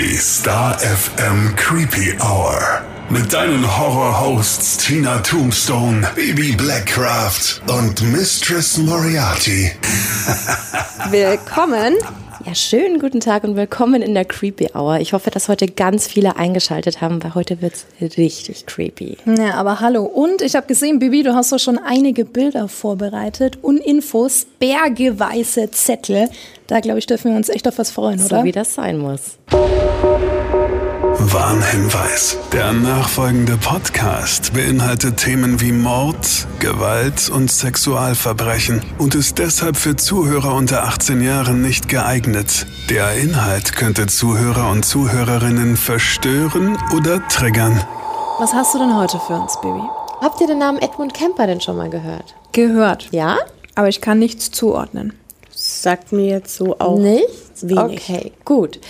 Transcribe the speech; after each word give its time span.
Die 0.00 0.16
Star 0.16 0.78
FM 0.78 1.54
Creepy 1.56 2.16
Hour. 2.22 2.80
Mit 3.10 3.34
deinen 3.34 3.62
Horror-Hosts 3.78 4.78
Tina 4.78 5.18
Tombstone, 5.18 6.08
Baby 6.16 6.52
Blackcraft 6.52 7.60
und 7.66 8.00
Mistress 8.10 8.78
Moriarty. 8.78 9.70
Willkommen. 11.10 11.96
Ja, 12.46 12.54
schönen 12.54 12.98
guten 13.00 13.20
Tag 13.20 13.44
und 13.44 13.54
willkommen 13.54 14.00
in 14.00 14.14
der 14.14 14.24
Creepy 14.24 14.70
Hour. 14.74 14.98
Ich 15.00 15.12
hoffe, 15.12 15.30
dass 15.30 15.48
heute 15.48 15.66
ganz 15.66 16.06
viele 16.06 16.36
eingeschaltet 16.36 17.02
haben, 17.02 17.22
weil 17.22 17.34
heute 17.34 17.60
wird 17.60 17.74
es 17.74 18.16
richtig 18.16 18.64
creepy. 18.64 19.18
Ja, 19.26 19.54
aber 19.54 19.80
hallo. 19.80 20.04
Und 20.04 20.40
ich 20.40 20.56
habe 20.56 20.66
gesehen, 20.66 20.98
Bibi, 21.00 21.22
du 21.22 21.34
hast 21.34 21.52
doch 21.52 21.58
schon 21.58 21.78
einige 21.78 22.24
Bilder 22.24 22.68
vorbereitet 22.68 23.58
und 23.60 23.76
Infos, 23.76 24.46
bergeweise 24.58 25.70
Zettel. 25.70 26.30
Da, 26.66 26.80
glaube 26.80 26.98
ich, 26.98 27.06
dürfen 27.06 27.30
wir 27.30 27.36
uns 27.36 27.50
echt 27.50 27.68
auf 27.68 27.76
was 27.76 27.90
freuen, 27.90 28.20
oder? 28.24 28.38
So 28.38 28.44
wie 28.44 28.52
das 28.52 28.74
sein 28.74 28.96
muss. 28.96 29.36
Warnhinweis. 31.22 32.38
Der 32.50 32.72
nachfolgende 32.72 33.58
Podcast 33.58 34.54
beinhaltet 34.54 35.18
Themen 35.18 35.60
wie 35.60 35.70
Mord, 35.70 36.46
Gewalt 36.60 37.28
und 37.28 37.52
Sexualverbrechen 37.52 38.82
und 38.96 39.14
ist 39.14 39.38
deshalb 39.38 39.76
für 39.76 39.96
Zuhörer 39.96 40.54
unter 40.54 40.84
18 40.84 41.20
Jahren 41.20 41.60
nicht 41.60 41.90
geeignet. 41.90 42.66
Der 42.88 43.12
Inhalt 43.16 43.76
könnte 43.76 44.06
Zuhörer 44.06 44.70
und 44.70 44.86
Zuhörerinnen 44.86 45.76
verstören 45.76 46.78
oder 46.96 47.26
triggern. 47.28 47.84
Was 48.38 48.54
hast 48.54 48.72
du 48.74 48.78
denn 48.78 48.96
heute 48.96 49.20
für 49.20 49.34
uns, 49.34 49.60
Bibi? 49.60 49.82
Habt 50.22 50.40
ihr 50.40 50.46
den 50.46 50.58
Namen 50.58 50.78
Edmund 50.78 51.12
Kemper 51.12 51.46
denn 51.46 51.60
schon 51.60 51.76
mal 51.76 51.90
gehört? 51.90 52.34
Gehört. 52.52 53.08
Ja? 53.10 53.36
Aber 53.74 53.88
ich 53.88 54.00
kann 54.00 54.18
nichts 54.18 54.50
zuordnen. 54.52 55.12
Sagt 55.54 56.12
mir 56.12 56.26
jetzt 56.26 56.56
so 56.56 56.76
auch 56.78 56.98
Nichts? 56.98 57.60
wenig. 57.68 57.78
Okay, 57.78 58.32
gut. 58.46 58.80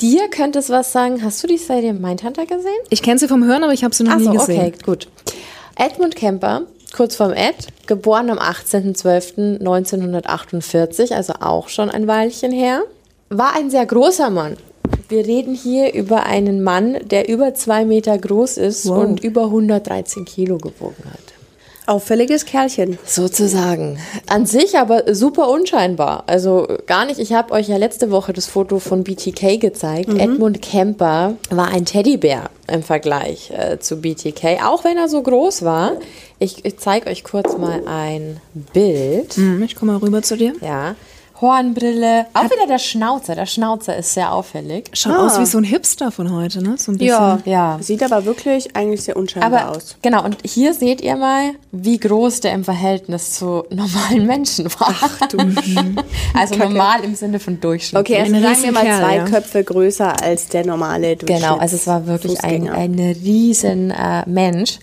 Dir 0.00 0.28
könnte 0.28 0.58
es 0.58 0.70
was 0.70 0.92
sagen. 0.92 1.22
Hast 1.22 1.42
du 1.42 1.46
die 1.46 1.58
Serie 1.58 1.92
Mindhunter 1.92 2.46
gesehen? 2.46 2.72
Ich 2.90 3.02
kenne 3.02 3.18
sie 3.18 3.28
vom 3.28 3.44
Hören, 3.44 3.62
aber 3.64 3.72
ich 3.72 3.84
habe 3.84 3.94
sie 3.94 4.04
noch 4.04 4.12
Ach 4.12 4.18
nie 4.18 4.24
so, 4.24 4.32
gesehen. 4.32 4.60
okay, 4.60 4.72
gut. 4.84 5.08
Edmund 5.76 6.16
Kemper, 6.16 6.62
kurz 6.96 7.16
vorm 7.16 7.32
Ed, 7.32 7.68
geboren 7.86 8.30
am 8.30 8.38
18.12.1948, 8.38 11.12
also 11.14 11.34
auch 11.40 11.68
schon 11.68 11.90
ein 11.90 12.06
Weilchen 12.06 12.52
her, 12.52 12.82
war 13.28 13.54
ein 13.56 13.70
sehr 13.70 13.86
großer 13.86 14.30
Mann. 14.30 14.56
Wir 15.08 15.26
reden 15.26 15.54
hier 15.54 15.94
über 15.94 16.24
einen 16.24 16.62
Mann, 16.62 16.96
der 17.08 17.28
über 17.28 17.54
zwei 17.54 17.84
Meter 17.84 18.16
groß 18.18 18.56
ist 18.56 18.88
Wow. 18.88 19.04
und 19.04 19.22
über 19.22 19.44
113 19.44 20.24
Kilo 20.24 20.58
gewogen 20.58 21.04
hat. 21.12 21.25
Auffälliges 21.86 22.44
Kerlchen. 22.44 22.98
Sozusagen. 23.04 23.98
An 24.26 24.44
sich 24.44 24.76
aber 24.76 25.14
super 25.14 25.48
unscheinbar. 25.48 26.24
Also 26.26 26.66
gar 26.86 27.06
nicht. 27.06 27.20
Ich 27.20 27.32
habe 27.32 27.52
euch 27.52 27.68
ja 27.68 27.76
letzte 27.76 28.10
Woche 28.10 28.32
das 28.32 28.46
Foto 28.46 28.80
von 28.80 29.04
BTK 29.04 29.60
gezeigt. 29.60 30.08
Edmund 30.08 30.60
Kemper 30.62 31.34
war 31.50 31.68
ein 31.68 31.84
Teddybär 31.84 32.50
im 32.66 32.82
Vergleich 32.82 33.50
äh, 33.50 33.78
zu 33.78 34.00
BTK, 34.00 34.64
auch 34.64 34.82
wenn 34.82 34.96
er 34.96 35.08
so 35.08 35.22
groß 35.22 35.62
war. 35.62 35.92
Ich, 36.40 36.64
ich 36.64 36.78
zeige 36.78 37.08
euch 37.08 37.22
kurz 37.22 37.56
mal 37.56 37.82
ein 37.86 38.40
Bild. 38.72 39.34
Hm, 39.34 39.62
ich 39.62 39.76
komme 39.76 39.92
mal 39.92 39.98
rüber 39.98 40.22
zu 40.22 40.36
dir. 40.36 40.54
Ja. 40.60 40.96
Hornbrille. 41.40 42.26
Auch 42.34 42.44
wieder 42.44 42.66
der 42.68 42.78
Schnauzer. 42.78 43.34
Der 43.34 43.46
Schnauzer 43.46 43.96
ist 43.96 44.14
sehr 44.14 44.32
auffällig. 44.32 44.88
Schaut 44.92 45.12
Ah. 45.14 45.26
aus 45.26 45.38
wie 45.38 45.46
so 45.46 45.58
ein 45.58 45.64
Hipster 45.64 46.10
von 46.10 46.32
heute, 46.32 46.62
ne? 46.62 46.76
So 46.78 46.92
ein 46.92 46.98
bisschen. 46.98 47.42
Ja. 47.44 47.78
Sieht 47.80 48.02
aber 48.02 48.24
wirklich 48.24 48.74
eigentlich 48.74 49.02
sehr 49.02 49.16
unscheinbar 49.16 49.60
Aber 49.66 49.76
aus. 49.76 49.96
genau, 50.02 50.24
und 50.24 50.38
hier 50.44 50.72
seht 50.74 51.00
ihr 51.00 51.16
mal, 51.16 51.50
wie 51.72 51.98
groß 51.98 52.40
der 52.40 52.52
im 52.52 52.64
Verhältnis 52.64 53.32
zu 53.32 53.64
normalen 53.70 54.26
Menschen 54.26 54.66
war. 54.80 54.94
Ach 55.00 55.20
du 55.28 55.36
also 56.34 56.54
normal 56.56 57.04
im 57.04 57.14
Sinne 57.14 57.38
von 57.38 57.60
Durchschnitt. 57.60 58.00
Okay, 58.00 58.18
also 58.20 58.32
sagen 58.40 58.62
wir 58.62 58.72
mal 58.72 58.82
zwei 58.84 59.16
ja. 59.16 59.24
Köpfe 59.24 59.62
größer 59.64 60.22
als 60.22 60.48
der 60.48 60.64
normale 60.66 61.16
Durchschnitts 61.16 61.42
Genau, 61.42 61.58
also 61.58 61.76
es 61.76 61.86
war 61.86 62.06
wirklich 62.06 62.42
ein, 62.44 62.68
ein 62.68 62.98
riesen 62.98 63.90
äh, 63.90 64.22
Mensch 64.28 64.78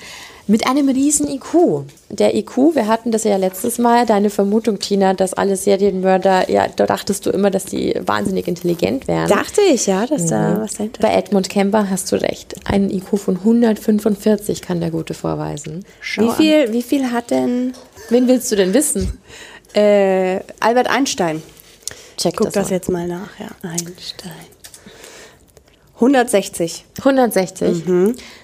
mit 0.47 0.67
einem 0.67 0.89
riesen 0.89 1.27
IQ. 1.27 1.85
Der 2.09 2.35
IQ, 2.35 2.75
wir 2.75 2.87
hatten 2.87 3.11
das 3.11 3.23
ja 3.23 3.37
letztes 3.37 3.77
Mal, 3.77 4.05
deine 4.05 4.29
Vermutung, 4.29 4.79
Tina, 4.79 5.13
dass 5.13 5.33
alle 5.33 5.55
Serienmörder, 5.55 6.49
ja, 6.49 6.67
da 6.67 6.85
dachtest 6.85 7.25
du 7.25 7.29
immer, 7.29 7.49
dass 7.49 7.65
die 7.65 7.95
wahnsinnig 8.05 8.47
intelligent 8.47 9.07
wären. 9.07 9.29
Dachte 9.29 9.61
ich, 9.61 9.87
ja, 9.87 10.05
dass 10.05 10.27
da 10.27 10.59
was 10.61 10.73
dahinter 10.73 11.01
Bei 11.01 11.13
Edmund 11.13 11.49
Kemper 11.49 11.89
hast 11.89 12.11
du 12.11 12.21
recht. 12.21 12.55
Einen 12.65 12.89
IQ 12.89 13.17
von 13.17 13.37
145 13.37 14.61
kann 14.61 14.79
der 14.79 14.91
Gute 14.91 15.13
vorweisen. 15.13 15.85
Wie 16.17 16.31
viel, 16.31 16.71
wie 16.73 16.81
viel 16.83 17.11
hat 17.11 17.31
denn 17.31 17.73
Wen 18.09 18.27
willst 18.27 18.51
du 18.51 18.55
denn 18.55 18.73
wissen? 18.73 19.19
äh, 19.73 20.39
Albert 20.59 20.87
Einstein? 20.89 21.41
Check 22.17 22.37
Guck 22.37 22.47
das, 22.47 22.53
das 22.53 22.69
jetzt 22.69 22.89
mal 22.89 23.07
nach, 23.07 23.39
ja. 23.39 23.47
Einstein. 23.63 24.52
160. 25.95 26.85
160. 26.99 27.83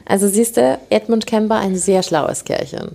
Also 0.06 0.28
siehst 0.28 0.58
du, 0.58 0.80
Edmund 0.90 1.26
Kemper, 1.26 1.56
ein 1.56 1.76
sehr 1.76 2.04
schlaues 2.04 2.46
Kerlchen. 2.46 2.92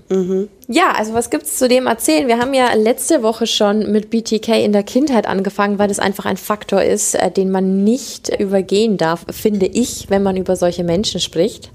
Ja, 0.69 0.93
also 0.97 1.13
was 1.13 1.29
gibt's 1.31 1.59
zu 1.59 1.69
dem 1.69 1.87
erzählen? 1.87 2.29
Wir 2.29 2.39
haben 2.39 2.55
ja 2.55 2.73
letzte 2.75 3.23
Woche 3.23 3.47
schon 3.47 3.91
mit 3.91 4.11
BTK 4.11 4.65
in 4.65 4.73
der 4.73 4.85
Kindheit 4.85 5.27
angefangen, 5.27 5.79
weil 5.79 5.89
das 5.89 5.99
einfach 5.99 6.25
ein 6.25 6.37
Faktor 6.37 6.83
ist, 6.83 7.15
äh, 7.15 7.31
den 7.31 7.51
man 7.51 7.83
nicht 7.85 8.29
übergehen 8.41 8.97
darf, 8.97 9.27
finde 9.31 9.67
ich, 9.67 10.09
wenn 10.09 10.23
man 10.23 10.37
über 10.37 10.57
solche 10.57 10.85
Menschen 10.85 11.21
spricht. 11.21 11.71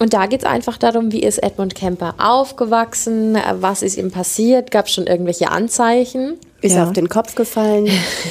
Und 0.00 0.12
da 0.12 0.26
geht's 0.26 0.44
einfach 0.44 0.76
darum, 0.76 1.12
wie 1.12 1.22
ist 1.22 1.38
Edmund 1.38 1.74
Kemper 1.74 2.14
aufgewachsen, 2.18 3.36
äh, 3.36 3.42
was 3.60 3.82
ist 3.82 3.96
ihm 3.96 4.10
passiert, 4.10 4.70
gab 4.70 4.88
schon 4.88 5.06
irgendwelche 5.06 5.50
Anzeichen. 5.50 6.38
Ist 6.64 6.76
Ja. 6.76 6.84
auf 6.84 6.92
den 6.94 7.10
Kopf 7.10 7.34
gefallen? 7.34 7.90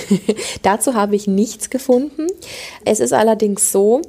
Dazu 0.63 0.95
habe 0.95 1.15
ich 1.15 1.27
nichts 1.27 1.69
gefunden. 1.69 2.25
Es 2.83 2.99
ist 2.99 3.13
allerdings 3.13 3.71
so, 3.71 4.01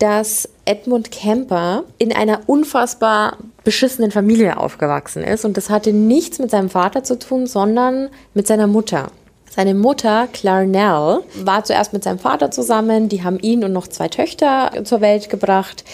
dass 0.00 0.48
Edmund 0.64 1.12
Kemper 1.12 1.84
in 1.96 2.12
einer 2.12 2.40
unfassbar 2.46 3.36
beschissenen 3.62 4.10
Familie 4.10 4.56
aufgewachsen 4.56 5.22
ist. 5.22 5.44
Und 5.44 5.56
das 5.56 5.70
hatte 5.70 5.92
nichts 5.92 6.40
mit 6.40 6.50
seinem 6.50 6.70
Vater 6.70 7.04
zu 7.04 7.20
tun, 7.20 7.46
sondern 7.46 8.08
mit 8.34 8.48
seiner 8.48 8.66
Mutter. 8.66 9.12
Seine 9.48 9.74
Mutter, 9.74 10.28
Clarnell, 10.32 11.20
war 11.44 11.62
zuerst 11.64 11.92
mit 11.92 12.02
seinem 12.02 12.18
Vater 12.18 12.50
zusammen. 12.50 13.08
Die 13.08 13.22
haben 13.22 13.38
ihn 13.38 13.62
und 13.62 13.72
noch 13.72 13.86
zwei 13.86 14.08
Töchter 14.08 14.72
zur 14.82 15.00
Welt 15.00 15.30
gebracht. 15.30 15.84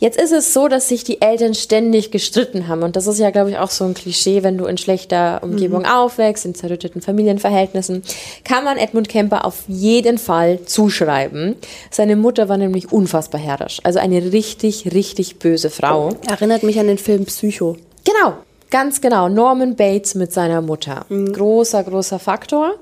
Jetzt 0.00 0.18
ist 0.18 0.32
es 0.32 0.54
so, 0.54 0.66
dass 0.66 0.88
sich 0.88 1.04
die 1.04 1.20
Eltern 1.20 1.54
ständig 1.54 2.10
gestritten 2.10 2.68
haben. 2.68 2.82
Und 2.82 2.96
das 2.96 3.06
ist 3.06 3.18
ja, 3.18 3.30
glaube 3.30 3.50
ich, 3.50 3.58
auch 3.58 3.68
so 3.68 3.84
ein 3.84 3.92
Klischee, 3.92 4.42
wenn 4.42 4.56
du 4.56 4.64
in 4.64 4.78
schlechter 4.78 5.40
Umgebung 5.42 5.84
aufwächst, 5.84 6.46
in 6.46 6.54
zerrütteten 6.54 7.02
Familienverhältnissen, 7.02 8.02
kann 8.42 8.64
man 8.64 8.78
Edmund 8.78 9.10
Kemper 9.10 9.44
auf 9.44 9.64
jeden 9.68 10.16
Fall 10.16 10.64
zuschreiben. 10.64 11.54
Seine 11.90 12.16
Mutter 12.16 12.48
war 12.48 12.56
nämlich 12.56 12.90
unfassbar 12.90 13.42
herrisch. 13.42 13.80
Also 13.82 13.98
eine 13.98 14.32
richtig, 14.32 14.94
richtig 14.94 15.38
böse 15.38 15.68
Frau. 15.68 16.16
Erinnert 16.26 16.62
mich 16.62 16.80
an 16.80 16.86
den 16.86 16.98
Film 16.98 17.26
Psycho. 17.26 17.76
Genau, 18.06 18.38
ganz 18.70 19.02
genau. 19.02 19.28
Norman 19.28 19.76
Bates 19.76 20.14
mit 20.14 20.32
seiner 20.32 20.62
Mutter. 20.62 21.04
Großer, 21.10 21.84
großer 21.84 22.18
Faktor. 22.18 22.76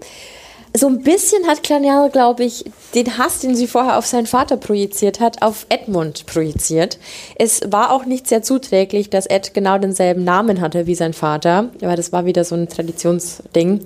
So 0.75 0.87
ein 0.87 1.03
bisschen 1.03 1.47
hat 1.47 1.63
Clarnell, 1.63 2.11
glaube 2.11 2.45
ich, 2.45 2.65
den 2.95 3.19
Hass, 3.19 3.41
den 3.41 3.55
sie 3.55 3.67
vorher 3.67 3.99
auf 3.99 4.07
seinen 4.07 4.27
Vater 4.27 4.57
projiziert 4.57 5.21
hat, 5.21 5.43
auf 5.43 5.67
Edmund 5.69 6.27
projiziert. 6.27 6.99
Es 7.37 7.61
war 7.71 7.91
auch 7.91 8.05
nicht 8.05 8.29
sehr 8.29 8.43
zuträglich, 8.43 9.11
dass 9.11 9.27
Ed 9.27 9.55
genau 9.55 9.79
denselben 9.79 10.25
Namen 10.25 10.61
hatte 10.61 10.87
wie 10.87 10.95
sein 10.95 11.15
Vater, 11.15 11.71
weil 11.81 11.97
das 11.97 12.13
war 12.13 12.27
wieder 12.27 12.45
so 12.45 12.55
ein 12.55 12.69
Traditionsding. 12.69 13.81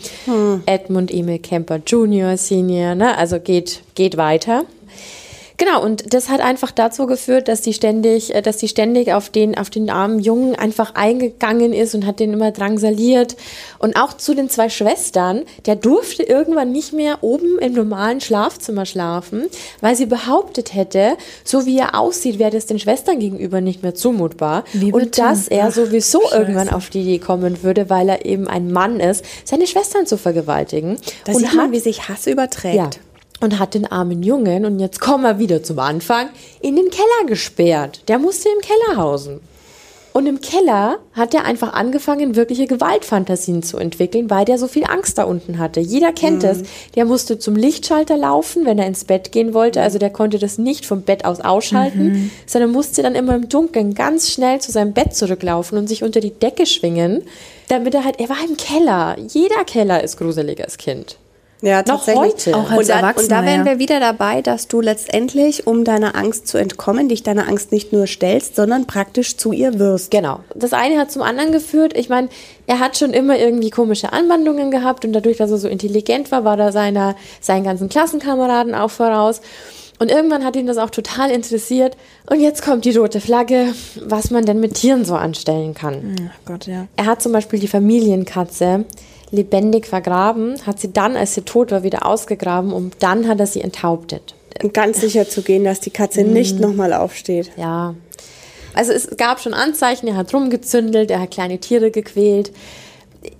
Edmund 0.66 1.12
Emil 1.12 1.38
Kemper 1.38 1.81
Jr., 1.87 2.37
Senior, 2.37 2.94
ne? 2.94 3.16
also 3.16 3.38
geht, 3.38 3.82
geht 3.94 4.16
weiter. 4.16 4.65
Genau, 5.64 5.80
und 5.84 6.12
das 6.12 6.28
hat 6.28 6.40
einfach 6.40 6.72
dazu 6.72 7.06
geführt, 7.06 7.46
dass 7.46 7.60
die 7.60 7.72
ständig, 7.72 8.34
äh, 8.34 8.42
dass 8.42 8.56
die 8.56 8.66
ständig 8.66 9.12
auf 9.12 9.28
den, 9.30 9.56
auf 9.56 9.70
den 9.70 9.90
armen 9.90 10.18
Jungen 10.18 10.56
einfach 10.56 10.96
eingegangen 10.96 11.72
ist 11.72 11.94
und 11.94 12.04
hat 12.04 12.18
den 12.18 12.32
immer 12.32 12.50
drangsaliert. 12.50 13.36
Und 13.78 13.94
auch 13.94 14.14
zu 14.14 14.34
den 14.34 14.50
zwei 14.50 14.68
Schwestern, 14.68 15.42
der 15.66 15.76
durfte 15.76 16.24
irgendwann 16.24 16.72
nicht 16.72 16.92
mehr 16.92 17.18
oben 17.22 17.60
im 17.60 17.74
normalen 17.74 18.20
Schlafzimmer 18.20 18.86
schlafen, 18.86 19.44
weil 19.80 19.94
sie 19.94 20.06
behauptet 20.06 20.74
hätte, 20.74 21.16
so 21.44 21.65
wie 21.65 21.78
er 21.78 21.97
aussieht, 21.97 22.41
wäre 22.41 22.50
das 22.50 22.66
den 22.66 22.80
Schwestern 22.80 23.20
gegenüber 23.20 23.60
nicht 23.60 23.84
mehr 23.84 23.94
zumutbar. 23.94 24.65
Und 24.91 25.16
dass 25.16 25.47
er 25.47 25.66
Ach, 25.68 25.72
sowieso 25.72 26.22
Scheiße. 26.22 26.34
irgendwann 26.38 26.70
auf 26.70 26.91
die 26.91 27.03
Idee 27.03 27.18
kommen 27.20 27.62
würde, 27.62 27.88
weil 27.88 28.08
er 28.08 28.24
eben 28.26 28.48
ein 28.48 28.72
Mann 28.72 28.98
ist, 28.98 29.24
seine 29.44 29.68
Schwestern 29.68 30.06
zu 30.06 30.16
vergewaltigen. 30.16 30.97
Da 31.24 31.32
und 31.34 31.38
sieht 31.38 31.54
man, 31.54 31.66
hat- 31.66 31.72
wie 31.72 31.78
sich 31.78 32.08
Hass 32.08 32.26
überträgt. 32.26 32.74
ja. 32.76 32.91
Und 33.42 33.59
hat 33.59 33.74
den 33.74 33.91
armen 33.91 34.22
Jungen, 34.22 34.65
und 34.65 34.78
jetzt 34.78 35.00
kommen 35.00 35.24
wir 35.24 35.41
wieder 35.41 35.65
zum 35.65 35.80
Anfang, 35.80 36.28
in 36.60 36.77
den 36.77 36.91
Keller 36.91 37.27
gesperrt. 37.27 38.03
Der 38.06 38.21
musste 38.21 38.48
im 38.48 38.60
Keller 38.60 39.03
hausen. 39.03 39.41
Und 40.12 40.27
im 40.27 40.41
Keller 40.41 40.98
hat 41.15 41.34
er 41.34 41.44
einfach 41.44 41.72
angefangen, 41.72 42.36
wirkliche 42.36 42.66
Gewaltfantasien 42.66 43.62
zu 43.62 43.78
entwickeln, 43.78 44.30
weil 44.30 44.44
der 44.44 44.59
so 44.59 44.68
viel 44.68 44.84
Angst 44.84 45.18
da 45.18 45.24
unten 45.24 45.59
hatte. 45.59 45.80
Jeder 45.80 46.12
kennt 46.12 46.44
es. 46.44 46.62
Der 46.94 47.04
musste 47.04 47.39
zum 47.39 47.56
Lichtschalter 47.56 48.16
laufen, 48.16 48.65
wenn 48.66 48.78
er 48.78 48.86
ins 48.86 49.04
Bett 49.04 49.33
gehen 49.33 49.54
wollte. 49.54 49.80
Also 49.80 49.98
der 49.98 50.10
konnte 50.10 50.39
das 50.39 50.59
nicht 50.59 50.84
vom 50.84 51.03
Bett 51.03 51.24
aus 51.24 51.41
ausschalten, 51.41 52.30
sondern 52.47 52.71
musste 52.71 53.03
dann 53.03 53.15
immer 53.15 53.34
im 53.34 53.48
Dunkeln 53.48 53.94
ganz 53.94 54.30
schnell 54.30 54.60
zu 54.60 54.71
seinem 54.71 54.92
Bett 54.92 55.16
zurücklaufen 55.16 55.78
und 55.78 55.89
sich 55.89 56.04
unter 56.04 56.21
die 56.21 56.30
Decke 56.39 56.66
schwingen, 56.66 57.22
damit 57.68 57.94
er 57.94 58.04
halt, 58.04 58.21
er 58.21 58.28
war 58.28 58.39
im 58.47 58.56
Keller. 58.56 59.16
Jeder 59.18 59.65
Keller 59.65 60.04
ist 60.04 60.18
gruselig 60.18 60.62
als 60.62 60.77
Kind. 60.77 61.16
Ja, 61.62 61.78
Noch 61.78 62.04
tatsächlich. 62.04 62.32
heute. 62.32 62.56
Auch 62.56 62.70
als 62.70 62.80
und, 62.80 62.88
da, 62.88 63.10
und 63.10 63.30
da 63.30 63.44
wären 63.44 63.64
wir 63.64 63.78
wieder 63.78 64.00
dabei, 64.00 64.42
dass 64.42 64.66
du 64.66 64.80
letztendlich, 64.80 65.66
um 65.66 65.84
deiner 65.84 66.16
Angst 66.16 66.48
zu 66.48 66.59
entkommen, 66.59 67.09
dich 67.09 67.22
deiner 67.22 67.48
Angst 67.48 67.70
nicht 67.70 67.92
nur 67.92 68.09
stellst, 68.09 68.56
sondern 68.56 68.88
praktisch 68.88 69.36
zu 69.36 69.53
ihr 69.53 69.78
wirst. 69.78 70.10
Genau. 70.10 70.41
Das 70.56 70.72
eine 70.72 70.98
hat 70.98 71.12
zum 71.12 71.22
anderen 71.22 71.53
geführt. 71.53 71.97
Ich 71.97 72.09
meine, 72.09 72.28
er 72.66 72.80
hat 72.80 72.98
schon 72.98 73.12
immer 73.12 73.38
irgendwie 73.38 73.70
komische 73.70 74.12
Anwandlungen 74.12 74.72
gehabt 74.72 75.04
und 75.04 75.12
dadurch, 75.12 75.36
dass 75.36 75.53
er 75.53 75.59
so 75.59 75.68
intelligent 75.68 76.32
war, 76.32 76.44
war 76.44 76.59
er 76.59 76.72
seiner, 76.72 77.14
seinen 77.41 77.62
ganzen 77.62 77.88
Klassenkameraden 77.88 78.74
auch 78.74 78.91
voraus. 78.91 79.41
Und 80.00 80.10
irgendwann 80.10 80.44
hat 80.44 80.56
ihn 80.56 80.66
das 80.66 80.78
auch 80.78 80.91
total 80.91 81.30
interessiert. 81.30 81.97
Und 82.28 82.41
jetzt 82.41 82.65
kommt 82.65 82.84
die 82.84 82.97
rote 82.97 83.20
Flagge, 83.20 83.72
was 84.04 84.32
man 84.32 84.44
denn 84.44 84.58
mit 84.58 84.74
Tieren 84.74 85.04
so 85.04 85.15
anstellen 85.15 85.74
kann. 85.74 86.16
Ach 86.28 86.44
Gott, 86.44 86.66
ja. 86.66 86.88
Er 86.97 87.06
hat 87.06 87.22
zum 87.22 87.30
Beispiel 87.30 87.60
die 87.60 87.68
Familienkatze 87.68 88.84
lebendig 89.32 89.86
vergraben, 89.86 90.54
hat 90.66 90.78
sie 90.78 90.92
dann, 90.92 91.16
als 91.16 91.34
sie 91.34 91.42
tot 91.42 91.72
war, 91.72 91.82
wieder 91.82 92.06
ausgegraben 92.06 92.72
und 92.72 92.94
dann 93.00 93.26
hat 93.26 93.40
er 93.40 93.46
sie 93.46 93.62
enthauptet. 93.62 94.34
Und 94.62 94.74
ganz 94.74 95.00
sicher 95.00 95.28
zu 95.28 95.42
gehen, 95.42 95.64
dass 95.64 95.80
die 95.80 95.90
Katze 95.90 96.22
nicht 96.22 96.60
nochmal 96.60 96.92
aufsteht. 96.92 97.50
Ja. 97.56 97.94
Also 98.74 98.92
es 98.92 99.16
gab 99.16 99.40
schon 99.40 99.54
Anzeichen, 99.54 100.06
er 100.06 100.16
hat 100.16 100.32
rumgezündelt, 100.32 101.10
er 101.10 101.20
hat 101.20 101.30
kleine 101.30 101.58
Tiere 101.58 101.90
gequält. 101.90 102.52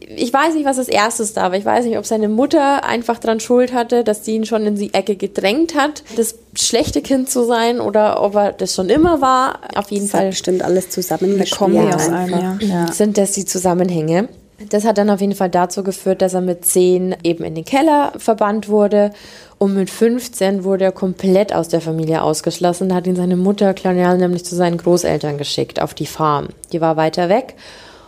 Ich 0.09 0.33
weiß 0.33 0.55
nicht, 0.55 0.65
was 0.65 0.77
das 0.77 0.89
erstes 0.89 1.35
da 1.35 1.51
war. 1.51 1.55
Ich 1.55 1.65
weiß 1.65 1.85
nicht, 1.85 1.99
ob 1.99 2.07
seine 2.07 2.29
Mutter 2.29 2.85
einfach 2.85 3.19
dran 3.19 3.41
schuld 3.41 3.73
hatte, 3.73 4.05
dass 4.05 4.25
sie 4.25 4.37
ihn 4.37 4.47
schon 4.47 4.65
in 4.65 4.77
die 4.77 4.95
Ecke 4.95 5.17
gedrängt 5.17 5.75
hat, 5.75 6.05
das 6.17 6.37
schlechte 6.55 7.03
Kind 7.03 7.29
zu 7.29 7.45
sein 7.45 7.81
oder 7.81 8.23
ob 8.23 8.35
er 8.35 8.53
das 8.53 8.75
schon 8.75 8.89
immer 8.91 9.21
war. 9.21 9.61
Auf 9.75 9.91
jeden 9.91 10.07
Das 10.07 10.15
hat 10.15 10.21
Fall 10.21 10.29
bestimmt 10.31 10.63
alles 10.63 10.91
zusammen. 10.91 11.43
Kombi 11.51 11.79
aus 11.79 12.09
allem, 12.09 12.35
einfach. 12.35 12.61
ja. 12.61 12.85
ja. 12.87 12.93
sind 12.93 13.19
das 13.19 13.33
die 13.33 13.45
Zusammenhänge. 13.45 14.29
Das 14.71 14.85
hat 14.85 14.99
dann 14.99 15.11
auf 15.11 15.21
jeden 15.21 15.35
Fall 15.35 15.51
dazu 15.51 15.83
geführt, 15.83 16.23
dass 16.23 16.35
er 16.35 16.41
mit 16.41 16.65
10 16.65 17.17
eben 17.23 17.45
in 17.45 17.55
den 17.55 17.65
Keller 17.65 18.13
verbannt 18.17 18.69
wurde 18.69 19.13
und 19.59 19.75
mit 19.75 19.91
15 19.91 20.65
wurde 20.65 20.85
er 20.85 20.93
komplett 20.93 21.55
aus 21.55 21.69
der 21.69 21.81
Familie 21.81 22.23
ausgeschlossen. 22.23 22.89
Da 22.89 22.97
hat 22.97 23.07
ihn 23.07 23.17
seine 23.17 23.37
Mutter 23.37 23.75
Clarnell 23.75 24.19
nämlich 24.19 24.45
zu 24.45 24.57
seinen 24.57 24.77
Großeltern 24.77 25.39
geschickt 25.39 25.81
auf 25.81 25.95
die 25.95 26.07
Farm. 26.07 26.49
Die 26.73 26.81
war 26.81 26.97
weiter 26.97 27.29
weg. 27.29 27.55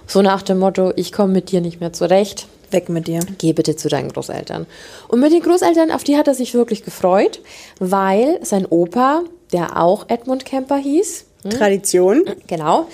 So 0.06 0.20
nach 0.20 0.42
dem 0.42 0.58
Motto, 0.58 0.92
ich 0.96 1.12
komme 1.12 1.32
mit 1.32 1.50
dir 1.50 1.60
nicht 1.60 1.80
mehr 1.80 1.92
zurecht. 1.92 2.46
Weg 2.70 2.88
mit 2.88 3.06
dir. 3.06 3.20
Geh 3.38 3.52
bitte 3.52 3.76
zu 3.76 3.88
deinen 3.88 4.10
Großeltern. 4.10 4.66
Und 5.08 5.20
mit 5.20 5.32
den 5.32 5.42
Großeltern, 5.42 5.90
auf 5.90 6.04
die 6.04 6.16
hat 6.16 6.28
er 6.28 6.34
sich 6.34 6.54
wirklich 6.54 6.84
gefreut, 6.84 7.40
weil 7.78 8.38
sein 8.42 8.66
Opa, 8.66 9.22
der 9.52 9.80
auch 9.80 10.06
Edmund 10.08 10.44
Kemper 10.44 10.76
hieß, 10.76 11.24
Tradition. 11.50 12.24
Genau. 12.46 12.86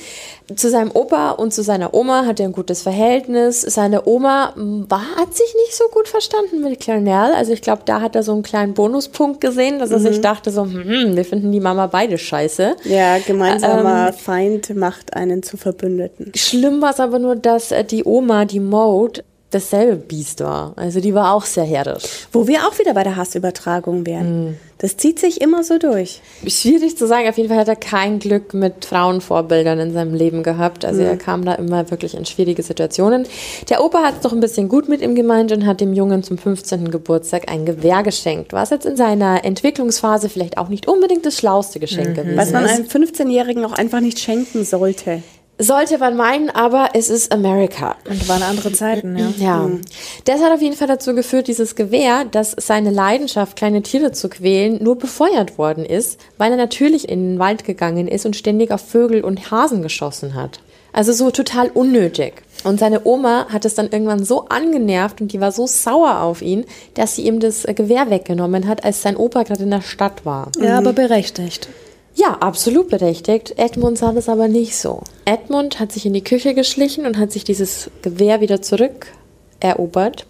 Zu 0.56 0.68
seinem 0.68 0.90
Opa 0.92 1.30
und 1.30 1.54
zu 1.54 1.62
seiner 1.62 1.94
Oma 1.94 2.26
hat 2.26 2.40
er 2.40 2.46
ein 2.46 2.52
gutes 2.52 2.82
Verhältnis. 2.82 3.60
Seine 3.60 4.06
Oma 4.08 4.52
war, 4.56 5.02
hat 5.16 5.36
sich 5.36 5.54
nicht 5.54 5.76
so 5.76 5.84
gut 5.92 6.08
verstanden 6.08 6.62
mit 6.62 6.80
Clarnell. 6.80 7.32
Also 7.34 7.52
ich 7.52 7.62
glaube, 7.62 7.82
da 7.84 8.00
hat 8.00 8.16
er 8.16 8.24
so 8.24 8.32
einen 8.32 8.42
kleinen 8.42 8.74
Bonuspunkt 8.74 9.40
gesehen, 9.40 9.78
dass 9.78 9.92
er 9.92 10.00
sich 10.00 10.20
dachte 10.20 10.50
so, 10.50 10.64
hm, 10.64 11.14
wir 11.14 11.24
finden 11.24 11.52
die 11.52 11.60
Mama 11.60 11.86
beide 11.86 12.18
scheiße. 12.18 12.76
Ja, 12.84 13.18
gemeinsamer 13.18 14.12
Feind 14.12 14.74
macht 14.74 15.14
einen 15.14 15.44
zu 15.44 15.56
Verbündeten. 15.56 16.32
Schlimm 16.34 16.82
war 16.82 16.90
es 16.90 17.00
aber 17.00 17.20
nur, 17.20 17.36
dass 17.36 17.70
äh, 17.70 17.84
die 17.84 18.04
Oma, 18.04 18.44
die 18.44 18.60
Maud, 18.60 19.22
dasselbe 19.50 19.96
Biest 19.96 20.40
war. 20.40 20.72
Also 20.76 21.00
die 21.00 21.14
war 21.14 21.34
auch 21.34 21.44
sehr 21.44 21.64
herrisch. 21.64 22.04
Wo 22.32 22.46
wir 22.46 22.66
auch 22.66 22.78
wieder 22.78 22.94
bei 22.94 23.02
der 23.02 23.16
Hassübertragung 23.16 24.06
wären. 24.06 24.58
Das 24.78 24.96
zieht 24.96 25.18
sich 25.18 25.42
immer 25.42 25.62
so 25.62 25.78
durch. 25.78 26.22
Schwierig 26.46 26.96
zu 26.96 27.06
sagen, 27.06 27.28
auf 27.28 27.36
jeden 27.36 27.50
Fall 27.50 27.58
hat 27.58 27.68
er 27.68 27.76
kein 27.76 28.18
Glück 28.18 28.54
mit 28.54 28.86
Frauenvorbildern 28.86 29.78
in 29.78 29.92
seinem 29.92 30.14
Leben 30.14 30.42
gehabt. 30.42 30.86
Also 30.86 31.02
er 31.02 31.18
kam 31.18 31.44
da 31.44 31.54
immer 31.54 31.90
wirklich 31.90 32.14
in 32.14 32.24
schwierige 32.24 32.62
Situationen. 32.62 33.26
Der 33.68 33.84
Opa 33.84 34.02
hat 34.02 34.14
es 34.16 34.20
doch 34.22 34.32
ein 34.32 34.40
bisschen 34.40 34.70
gut 34.70 34.88
mit 34.88 35.02
ihm 35.02 35.14
gemeint 35.14 35.52
und 35.52 35.66
hat 35.66 35.82
dem 35.82 35.92
Jungen 35.92 36.22
zum 36.22 36.38
15. 36.38 36.90
Geburtstag 36.90 37.50
ein 37.50 37.66
Gewehr 37.66 38.02
geschenkt, 38.02 38.54
was 38.54 38.70
jetzt 38.70 38.86
in 38.86 38.96
seiner 38.96 39.44
Entwicklungsphase 39.44 40.30
vielleicht 40.30 40.56
auch 40.56 40.68
nicht 40.68 40.88
unbedingt 40.88 41.26
das 41.26 41.36
schlauste 41.36 41.78
Geschenk 41.78 42.14
gewesen 42.14 42.38
Was 42.38 42.50
man 42.52 42.64
ist. 42.64 42.70
einem 42.70 42.86
15-Jährigen 42.86 43.64
auch 43.66 43.72
einfach 43.72 44.00
nicht 44.00 44.18
schenken 44.18 44.64
sollte. 44.64 45.22
Sollte 45.62 45.98
man 45.98 46.16
meinen, 46.16 46.48
aber 46.48 46.88
es 46.94 47.10
ist 47.10 47.32
Amerika. 47.32 47.96
Und 48.08 48.26
waren 48.30 48.42
andere 48.42 48.72
Zeiten, 48.72 49.14
ja. 49.18 49.28
Ja, 49.36 49.70
das 50.24 50.40
hat 50.40 50.52
auf 50.52 50.62
jeden 50.62 50.74
Fall 50.74 50.88
dazu 50.88 51.14
geführt, 51.14 51.48
dieses 51.48 51.76
Gewehr, 51.76 52.24
dass 52.24 52.56
seine 52.58 52.90
Leidenschaft, 52.90 53.56
kleine 53.56 53.82
Tiere 53.82 54.10
zu 54.12 54.30
quälen, 54.30 54.82
nur 54.82 54.96
befeuert 54.96 55.58
worden 55.58 55.84
ist, 55.84 56.18
weil 56.38 56.50
er 56.52 56.56
natürlich 56.56 57.10
in 57.10 57.32
den 57.32 57.38
Wald 57.38 57.64
gegangen 57.64 58.08
ist 58.08 58.24
und 58.24 58.36
ständig 58.36 58.70
auf 58.70 58.80
Vögel 58.80 59.22
und 59.22 59.50
Hasen 59.50 59.82
geschossen 59.82 60.34
hat. 60.34 60.60
Also 60.94 61.12
so 61.12 61.30
total 61.30 61.68
unnötig. 61.68 62.42
Und 62.64 62.80
seine 62.80 63.04
Oma 63.04 63.46
hat 63.50 63.66
es 63.66 63.74
dann 63.74 63.90
irgendwann 63.90 64.24
so 64.24 64.46
angenervt 64.48 65.20
und 65.20 65.32
die 65.32 65.42
war 65.42 65.52
so 65.52 65.66
sauer 65.66 66.20
auf 66.20 66.40
ihn, 66.40 66.64
dass 66.94 67.16
sie 67.16 67.26
ihm 67.26 67.38
das 67.38 67.64
Gewehr 67.64 68.08
weggenommen 68.08 68.66
hat, 68.66 68.82
als 68.84 69.02
sein 69.02 69.16
Opa 69.16 69.42
gerade 69.42 69.64
in 69.64 69.70
der 69.70 69.82
Stadt 69.82 70.24
war. 70.24 70.50
Ja, 70.58 70.78
aber 70.78 70.94
berechtigt. 70.94 71.68
Ja, 72.14 72.34
absolut 72.40 72.88
berechtigt. 72.88 73.54
Edmund 73.56 73.98
sah 73.98 74.12
das 74.12 74.28
aber 74.28 74.48
nicht 74.48 74.76
so. 74.76 75.02
Edmund 75.24 75.78
hat 75.80 75.92
sich 75.92 76.06
in 76.06 76.12
die 76.12 76.24
Küche 76.24 76.54
geschlichen 76.54 77.06
und 77.06 77.18
hat 77.18 77.32
sich 77.32 77.44
dieses 77.44 77.90
Gewehr 78.02 78.40
wieder 78.40 78.60
zurückerobert 78.62 80.26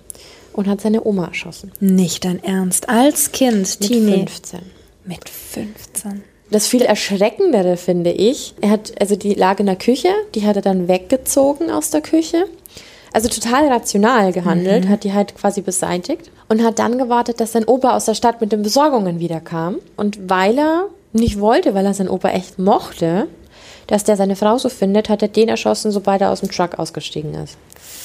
und 0.52 0.68
hat 0.68 0.80
seine 0.80 1.04
Oma 1.04 1.26
erschossen. 1.26 1.72
Nicht 1.80 2.24
dein 2.24 2.42
Ernst. 2.44 2.88
Als 2.88 3.32
Kind, 3.32 3.80
Mit 3.80 3.80
Teenie. 3.80 4.26
15. 4.26 4.60
Mit 5.04 5.28
15. 5.28 6.22
Das 6.50 6.66
viel 6.66 6.82
erschreckendere 6.82 7.76
finde 7.76 8.10
ich, 8.10 8.54
er 8.60 8.70
hat, 8.70 8.92
also 9.00 9.14
die 9.14 9.34
lag 9.34 9.60
in 9.60 9.66
der 9.66 9.76
Küche, 9.76 10.08
die 10.34 10.44
hat 10.44 10.56
er 10.56 10.62
dann 10.62 10.88
weggezogen 10.88 11.70
aus 11.70 11.90
der 11.90 12.00
Küche. 12.00 12.46
Also 13.12 13.28
total 13.28 13.68
rational 13.68 14.32
gehandelt, 14.32 14.88
hat 14.88 15.02
die 15.02 15.12
halt 15.12 15.34
quasi 15.34 15.62
beseitigt 15.62 16.30
und 16.48 16.62
hat 16.62 16.78
dann 16.78 16.96
gewartet, 16.96 17.40
dass 17.40 17.52
sein 17.52 17.64
Opa 17.64 17.96
aus 17.96 18.04
der 18.04 18.14
Stadt 18.14 18.40
mit 18.40 18.52
den 18.52 18.62
Besorgungen 18.62 19.18
wiederkam. 19.18 19.76
Und 19.96 20.30
weil 20.30 20.58
er 20.58 20.86
nicht 21.12 21.40
wollte, 21.40 21.74
weil 21.74 21.84
er 21.86 21.94
seinen 21.94 22.08
Opa 22.08 22.30
echt 22.30 22.58
mochte, 22.58 23.26
dass 23.86 24.04
der 24.04 24.16
seine 24.16 24.36
Frau 24.36 24.56
so 24.58 24.68
findet, 24.68 25.08
hat 25.08 25.22
er 25.22 25.28
den 25.28 25.48
erschossen, 25.48 25.90
sobald 25.90 26.20
er 26.20 26.30
aus 26.30 26.40
dem 26.40 26.50
Truck 26.50 26.78
ausgestiegen 26.78 27.34
ist. 27.34 27.56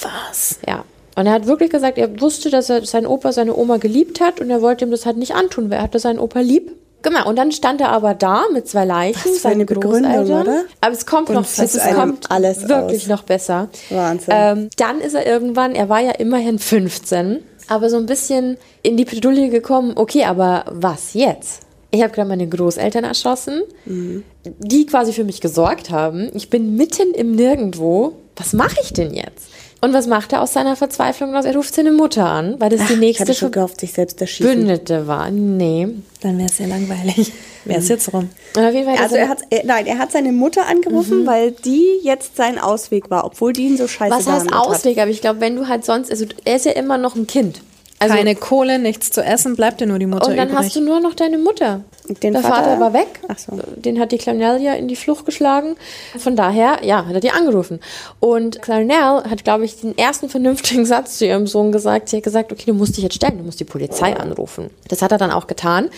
Was? 0.02 0.60
Ja. 0.68 0.84
Und 1.16 1.28
er 1.28 1.34
hat 1.34 1.46
wirklich 1.48 1.70
gesagt, 1.70 1.98
er 1.98 2.20
wusste, 2.20 2.50
dass 2.50 2.70
er 2.70 2.86
seinen 2.86 3.06
Opa, 3.08 3.32
seine 3.32 3.56
Oma 3.56 3.78
geliebt 3.78 4.20
hat 4.20 4.42
und 4.42 4.50
er 4.50 4.62
wollte 4.62 4.86
ihm 4.86 4.92
das 4.92 5.06
halt 5.06 5.18
nicht 5.18 5.34
antun, 5.34 5.70
weil 5.70 5.78
er 5.78 5.84
hatte 5.84 6.00
seinen 6.00 6.20
Opa 6.20 6.40
lieb. 6.42 6.74
Genau, 7.04 7.30
und 7.30 7.36
dann 7.38 7.52
stand 7.52 7.82
er 7.82 7.90
aber 7.90 8.16
da 8.16 8.46
mit 8.52 8.68
zwei 8.68 8.84
Leichen, 8.84 9.16
Was 9.16 9.22
für 9.40 9.48
eine 9.50 9.58
seinen 9.58 9.66
Begründung, 9.68 10.12
Großeltern. 10.12 10.42
oder? 10.42 10.64
Aber 10.82 10.92
es 10.92 11.06
kommt 11.06 11.30
noch, 11.30 11.46
es, 11.46 11.80
kommt 11.94 12.32
Alles 12.32 12.68
wirklich 12.68 13.04
aus. 13.04 13.08
noch 13.10 13.24
besser. 13.24 13.70
Wahnsinn. 13.92 14.34
Ähm, 14.36 14.70
dann 14.78 15.00
ist 15.02 15.14
er 15.14 15.26
irgendwann, 15.26 15.76
er 15.76 15.88
war 15.88 16.00
ja 16.02 16.12
immerhin 16.14 16.58
15, 16.58 17.44
aber 17.68 17.90
so 17.92 17.98
ein 17.98 18.08
bisschen 18.08 18.58
in 18.82 18.98
die 18.98 19.06
Bredouille 19.06 19.50
gekommen, 19.50 19.94
okay, 19.96 20.26
aber 20.26 20.66
was 20.72 21.14
jetzt? 21.14 21.62
Ich 21.96 22.04
habe 22.04 22.14
gerade 22.14 22.28
meine 22.28 22.48
Großeltern 22.48 23.04
erschossen, 23.04 23.62
die 23.86 24.86
quasi 24.86 25.14
für 25.14 25.24
mich 25.24 25.42
gesorgt 25.42 25.90
haben. 25.90 26.30
Ich 26.34 26.50
bin 26.50 26.76
mitten 26.76 27.14
im 27.14 27.32
Nirgendwo. 27.36 28.14
Was 28.36 28.52
mache 28.54 28.76
ich 28.82 28.92
denn 28.92 29.14
jetzt? 29.14 29.48
Und 29.82 29.94
was 29.94 30.08
macht 30.08 30.34
er 30.34 30.42
aus 30.42 30.52
seiner 30.52 30.76
Verzweiflung 30.76 31.36
raus? 31.36 31.46
Er 31.46 31.56
ruft 31.56 31.74
seine 31.76 31.92
Mutter 31.92 32.26
an, 32.26 32.56
weil 32.60 32.70
das 32.70 32.88
die 32.88 32.94
ich 32.94 33.00
nächste 33.00 33.24
hatte 33.24 33.34
schon 33.34 33.52
gehofft, 33.52 33.80
sich 33.80 33.94
selbst 33.94 34.20
erschießen. 34.20 34.52
Verbündete 34.52 35.08
war. 35.08 35.30
Nee. 35.30 35.90
Dann 36.22 36.38
wäre 36.38 36.50
es 36.50 36.58
ja 36.58 36.66
langweilig. 36.66 37.32
Wäre 37.66 37.80
es 37.80 37.88
jetzt 37.88 38.12
rum. 38.14 38.30
Und 38.56 38.64
auf 38.64 38.74
jeden 38.74 38.86
Fall 38.86 39.02
Also 39.02 39.16
er 39.16 39.30
hat, 39.30 39.40
äh, 39.52 39.64
nein, 39.66 39.86
er 39.86 39.98
hat 39.98 40.12
seine 40.12 40.32
Mutter 40.32 40.66
angerufen, 40.68 41.26
weil 41.26 41.52
die 41.52 42.00
jetzt 42.04 42.36
sein 42.36 42.60
Ausweg 42.60 43.10
war, 43.10 43.26
obwohl 43.26 43.54
die 43.54 43.64
ihn 43.68 43.78
so 43.78 43.88
scheiße 43.88 44.16
was 44.16 44.28
heißt 44.28 44.54
Ausweg? 44.54 44.98
Aber 44.98 45.12
ich 45.12 45.22
glaube, 45.22 45.40
wenn 45.40 45.56
du 45.56 45.68
halt 45.68 45.86
sonst, 45.86 46.12
also 46.12 46.26
er 46.44 46.56
ist 46.58 46.66
ja 46.66 46.74
immer 46.74 46.98
noch 46.98 47.16
ein 47.16 47.28
Kind. 47.28 47.62
Also, 48.06 48.16
Keine 48.18 48.36
Kohle, 48.36 48.80
nichts 48.80 49.12
zu 49.12 49.22
essen, 49.24 49.56
bleibt 49.56 49.82
dir 49.82 49.88
nur 49.88 50.00
die 50.00 50.06
Mutter 50.06 50.28
und 50.28 50.38
dann 50.38 50.50
übrig. 50.50 50.60
hast 50.66 50.76
du 50.76 50.82
nur 50.82 51.00
noch 51.00 51.14
deine 51.14 51.38
Mutter. 51.38 51.82
Den 52.22 52.34
Der 52.34 52.42
Vater- 52.44 52.56
Vater, 52.56 52.80
war 52.80 52.94
weg. 52.94 53.08
Ach 53.28 53.38
so. 53.38 53.58
Den 53.78 54.00
hat 54.00 54.12
die 54.12 54.18
Clarnell 54.20 54.62
ja 54.62 54.74
in 54.74 54.88
die 54.88 54.96
Flucht 54.96 55.26
geschlagen. 55.26 55.76
Von 56.18 56.36
daher, 56.36 56.80
ja, 56.84 57.06
hat 57.06 57.14
er 57.14 57.20
die 57.20 57.32
angerufen. 57.32 57.80
Und 58.20 58.62
Clarnell 58.62 59.24
hat, 59.30 59.44
glaube 59.44 59.66
ich, 59.66 59.80
den 59.82 59.98
ersten 59.98 60.30
vernünftigen 60.30 60.86
Satz 60.86 61.18
zu 61.18 61.26
ihrem 61.26 61.48
Sohn 61.48 61.72
gesagt. 61.72 62.10
Sie 62.10 62.18
hat 62.18 62.24
gesagt, 62.24 62.52
okay, 62.52 62.64
du 62.68 62.74
musst 62.74 62.96
dich 62.98 63.04
jetzt 63.04 63.16
stellen, 63.16 63.40
du 63.40 63.44
musst 63.44 63.60
die 63.60 63.64
Polizei 63.66 64.16
anrufen. 64.16 64.70
Das 64.88 65.02
hat 65.02 65.12
er 65.12 65.18
dann 65.18 65.32
auch 65.32 65.48
getan. 65.48 65.90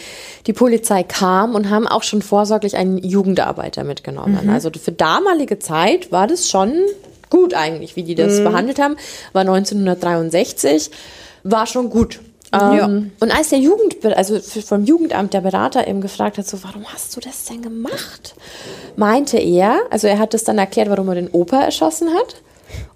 Die 0.47 0.53
Polizei 0.53 1.03
kam 1.03 1.55
und 1.55 1.69
haben 1.69 1.87
auch 1.87 2.03
schon 2.03 2.21
vorsorglich 2.21 2.77
einen 2.77 2.97
Jugendarbeiter 2.99 3.83
mitgenommen. 3.83 4.49
Also 4.49 4.69
für 4.81 4.93
damalige 4.93 5.59
Zeit 5.59 6.11
war 6.11 6.27
das 6.27 6.49
schon 6.49 6.73
gut 7.29 7.53
eigentlich, 7.53 7.97
wie 7.97 8.03
die 8.03 8.15
das 8.15 8.41
behandelt 8.41 8.79
haben. 8.79 8.95
War 9.33 9.41
1963, 9.41 10.89
war 11.51 11.65
schon 11.65 11.89
gut. 11.89 12.19
Ähm, 12.53 13.11
Und 13.19 13.31
als 13.35 13.49
der 13.49 13.59
Jugend, 13.59 14.03
also 14.05 14.39
vom 14.39 14.85
Jugendamt 14.85 15.33
der 15.33 15.41
Berater 15.41 15.85
eben 15.87 15.99
gefragt 16.01 16.37
hat, 16.37 16.47
so, 16.47 16.63
warum 16.63 16.85
hast 16.85 17.15
du 17.15 17.19
das 17.19 17.45
denn 17.45 17.61
gemacht? 17.61 18.35
Meinte 18.95 19.37
er, 19.37 19.81
also 19.89 20.07
er 20.07 20.19
hat 20.19 20.33
das 20.33 20.45
dann 20.45 20.57
erklärt, 20.57 20.89
warum 20.89 21.09
er 21.09 21.15
den 21.15 21.29
Opa 21.29 21.61
erschossen 21.61 22.09
hat. 22.13 22.41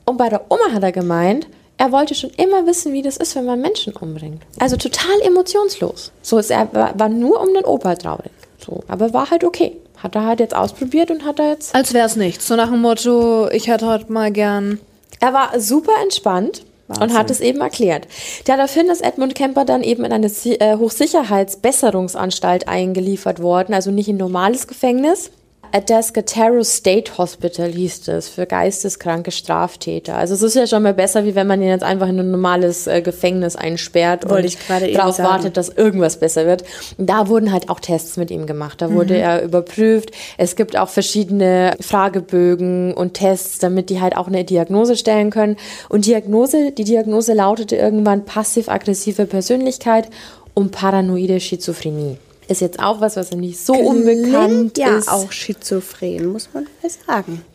Und 0.06 0.18
bei 0.18 0.30
der 0.30 0.46
Oma 0.50 0.74
hat 0.74 0.84
er 0.84 0.92
gemeint, 0.92 1.48
er 1.78 1.92
wollte 1.92 2.16
schon 2.16 2.30
immer 2.38 2.66
wissen, 2.66 2.94
wie 2.94 3.02
das 3.02 3.18
ist, 3.18 3.36
wenn 3.36 3.46
man 3.46 3.60
Menschen 3.60 3.94
umbringt. 3.94 4.42
Also 4.60 4.78
total 4.78 5.20
emotionslos. 5.24 6.12
So 6.22 6.38
ist 6.38 6.52
er 6.52 6.72
war, 6.74 6.98
war 6.98 7.10
nur 7.10 7.42
um 7.42 7.54
den 7.54 7.66
Opa 7.66 7.96
traurig. 7.96 8.32
So, 8.64 8.84
aber 8.88 9.14
war 9.14 9.32
halt 9.32 9.44
okay. 9.44 9.78
Hat 9.98 10.16
er 10.16 10.26
halt 10.26 10.40
jetzt 10.40 10.56
ausprobiert 10.56 11.12
und 11.12 11.26
hat 11.26 11.40
er 11.40 11.50
jetzt. 11.50 11.76
Als 11.76 11.94
wäre 11.94 12.06
es 12.06 12.16
nichts. 12.16 12.48
So 12.48 12.56
nach 12.56 12.70
dem 12.70 12.82
Motto, 12.82 13.50
ich 13.50 13.68
hätte 13.68 13.88
heute 13.88 14.12
mal 14.12 14.32
gern. 14.32 14.80
Er 15.20 15.34
war 15.34 15.60
super 15.60 15.94
entspannt, 16.02 16.64
und 17.00 17.14
hat 17.14 17.30
es 17.32 17.40
eben 17.40 17.62
erklärt. 17.62 18.08
Daraufhin 18.46 18.90
ist 18.90 19.02
Edmund 19.02 19.36
Kemper 19.36 19.66
dann 19.66 19.84
eben 19.84 20.04
in 20.06 20.12
eine 20.12 20.28
äh, 20.28 20.78
Hochsicherheitsbesserungsanstalt 20.78 22.68
eingeliefert 22.68 23.42
worden, 23.42 23.74
also 23.74 23.92
nicht 23.92 24.10
in 24.10 24.16
ein 24.16 24.20
normales 24.20 24.68
Gefängnis. 24.68 25.32
Atascadero 25.74 26.64
State 26.64 27.18
Hospital 27.18 27.70
hieß 27.72 28.08
es 28.10 28.28
für 28.28 28.46
geisteskranke 28.46 29.32
Straftäter. 29.32 30.16
Also 30.16 30.34
es 30.34 30.42
ist 30.42 30.56
ja 30.56 30.68
schon 30.68 30.84
mal 30.84 30.94
besser, 30.94 31.24
wie 31.24 31.34
wenn 31.34 31.48
man 31.48 31.62
ihn 31.62 31.70
jetzt 31.70 31.84
einfach 31.84 32.10
in 32.10 32.20
ein 32.20 32.32
normales 32.32 32.88
äh, 32.88 33.02
Gefängnis 33.02 33.56
einsperrt 33.56 34.30
Wollte 34.30 34.48
und 34.48 34.96
darauf 34.96 35.20
wartet, 35.20 35.56
dass 35.56 35.70
irgendwas 35.70 36.18
besser 36.18 36.46
wird. 36.46 36.64
Und 36.98 37.10
da 37.10 37.30
wurden 37.30 37.54
halt 37.54 37.70
auch 37.70 37.80
Tests 37.80 38.18
mit 38.18 38.32
ihm 38.32 38.48
gemacht. 38.48 38.82
Da 38.82 38.92
wurde 38.92 39.18
er 39.18 39.44
überprüft. 39.44 40.12
Es 40.38 40.58
gibt 40.58 40.78
auch 40.78 40.90
verschiedene 40.90 41.76
Fragebögen 41.80 42.94
und 42.94 43.14
Tests, 43.14 43.60
damit 43.60 43.90
die 43.90 44.02
halt 44.02 44.18
auch 44.18 44.28
eine 44.28 44.44
Diagnose 44.44 44.98
stellen 44.98 45.30
können. 45.30 45.56
Und 45.88 46.06
Diagnose, 46.06 46.72
die 46.72 46.84
Diagnose 46.84 47.34
lautete 47.34 47.78
irgendwann 47.78 48.26
passiv-aggressive 48.26 49.26
Persönlichkeit 49.26 50.10
und 50.54 50.72
paranoide 50.72 51.40
Schizophrenie. 51.40 52.18
Ist 52.52 52.62
jetzt 52.62 52.80
auch 52.80 53.00
was, 53.02 53.16
was 53.16 53.32
nicht 53.32 53.60
so 53.66 53.74
unbekannt 53.74 54.74
Klingt 54.74 54.78
ja 54.78 54.98
ist. 54.98 55.10
auch 55.10 55.32
schizophren, 55.32 56.26
muss 56.28 56.50
man 56.54 56.68
mal 56.82 56.90
sagen. 56.90 57.46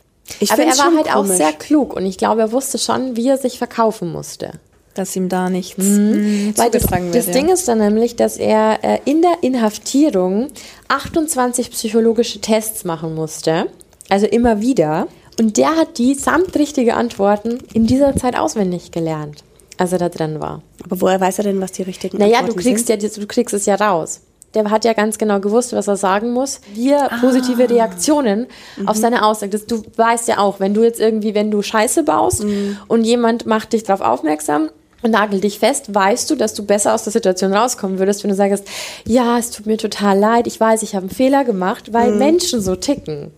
Ich 0.41 0.51
Aber 0.53 0.63
er 0.65 0.77
war 0.79 0.95
halt 0.97 1.09
auch 1.09 1.23
komisch. 1.23 1.37
sehr 1.37 1.53
klug 1.53 1.95
und 1.95 2.05
ich 2.07 2.19
glaube, 2.19 2.41
er 2.41 2.53
wusste 2.53 2.79
schon, 2.79 3.17
wie 3.17 3.29
er 3.29 3.39
sich 3.39 3.59
verkaufen 3.59 4.11
musste. 4.11 4.53
Dass 4.95 5.15
ihm 5.15 5.29
da 5.29 5.51
nichts 5.51 5.77
mhm. 5.79 6.55
Weil 6.57 6.71
das, 6.71 6.83
zugetragen 6.83 7.13
das 7.13 7.27
wird. 7.27 7.37
Ding 7.37 7.49
ist 7.51 7.69
dann 7.69 7.79
nämlich, 7.79 8.17
dass 8.17 8.39
er 8.39 8.83
äh, 8.83 8.99
in 9.05 9.21
der 9.23 9.39
Inhaftierung 9.43 10.49
28 10.89 11.71
psychologische 11.71 12.41
Tests 12.41 12.85
machen 12.85 13.15
musste. 13.15 13.67
Also 14.09 14.27
immer 14.27 14.61
wieder. 14.63 15.09
Und 15.39 15.59
der 15.59 15.77
hat 15.77 15.99
die 15.99 16.15
samt 16.15 16.57
richtige 16.57 16.95
Antworten 16.95 17.59
in 17.75 17.87
dieser 17.87 18.17
Zeit 18.17 18.39
auswendig 18.39 18.91
gelernt, 18.91 19.45
als 19.77 19.93
er 19.93 19.99
da 19.99 20.09
drin 20.09 20.41
war. 20.41 20.63
Aber 20.83 21.01
woher 21.03 21.21
weiß 21.21 21.39
er 21.39 21.45
denn, 21.45 21.61
was 21.61 21.73
die 21.73 21.83
richtigen 21.83 22.17
Naja, 22.17 22.39
du 22.39 22.47
Antworten 22.47 22.61
kriegst, 22.63 22.87
sind? 22.87 23.03
ja, 23.03 23.09
du 23.09 23.27
kriegst 23.27 23.53
es 23.53 23.67
ja 23.67 23.75
raus. 23.75 24.23
Der 24.57 24.71
hat 24.71 24.85
ja 24.87 24.95
ganz 24.95 25.19
genau 25.19 25.39
gewusst, 25.39 25.75
was 25.75 25.87
er 25.87 25.97
sagen 25.99 26.33
muss. 26.33 26.61
Wir 26.73 27.11
positive 27.21 27.69
Reaktionen 27.69 28.47
auf 28.87 28.97
seine 28.97 29.25
Aussage. 29.25 29.51
Das, 29.51 29.67
du 29.67 29.83
weißt 29.97 30.27
ja 30.29 30.39
auch, 30.39 30.61
wenn 30.61 30.73
du 30.73 30.83
jetzt 30.83 30.99
irgendwie, 30.99 31.35
wenn 31.35 31.51
du 31.51 31.61
Scheiße 31.63 32.03
baust 32.05 32.45
und 32.89 33.05
jemand 33.05 33.45
macht 33.47 33.75
dich 33.75 33.85
darauf 33.85 34.01
aufmerksam 34.01 34.71
und 35.03 35.11
nagelt 35.11 35.45
dich 35.45 35.59
fest, 35.59 35.95
weißt 35.95 36.31
du, 36.31 36.37
dass 36.37 36.55
du 36.55 36.65
besser 36.65 36.95
aus 36.95 37.05
der 37.05 37.13
Situation 37.13 37.53
rauskommen 37.53 37.99
würdest, 37.99 38.25
wenn 38.25 38.31
du 38.31 38.35
sagst, 38.37 38.67
ja, 39.07 39.37
es 39.39 39.51
tut 39.51 39.67
mir 39.67 39.77
total 39.77 40.19
leid, 40.19 40.47
ich 40.47 40.59
weiß, 40.59 40.83
ich 40.83 40.95
habe 40.95 41.05
einen 41.05 41.15
Fehler 41.15 41.45
gemacht, 41.45 41.93
weil 41.93 42.13
Menschen 42.13 42.63
so 42.63 42.75
ticken. 42.77 43.31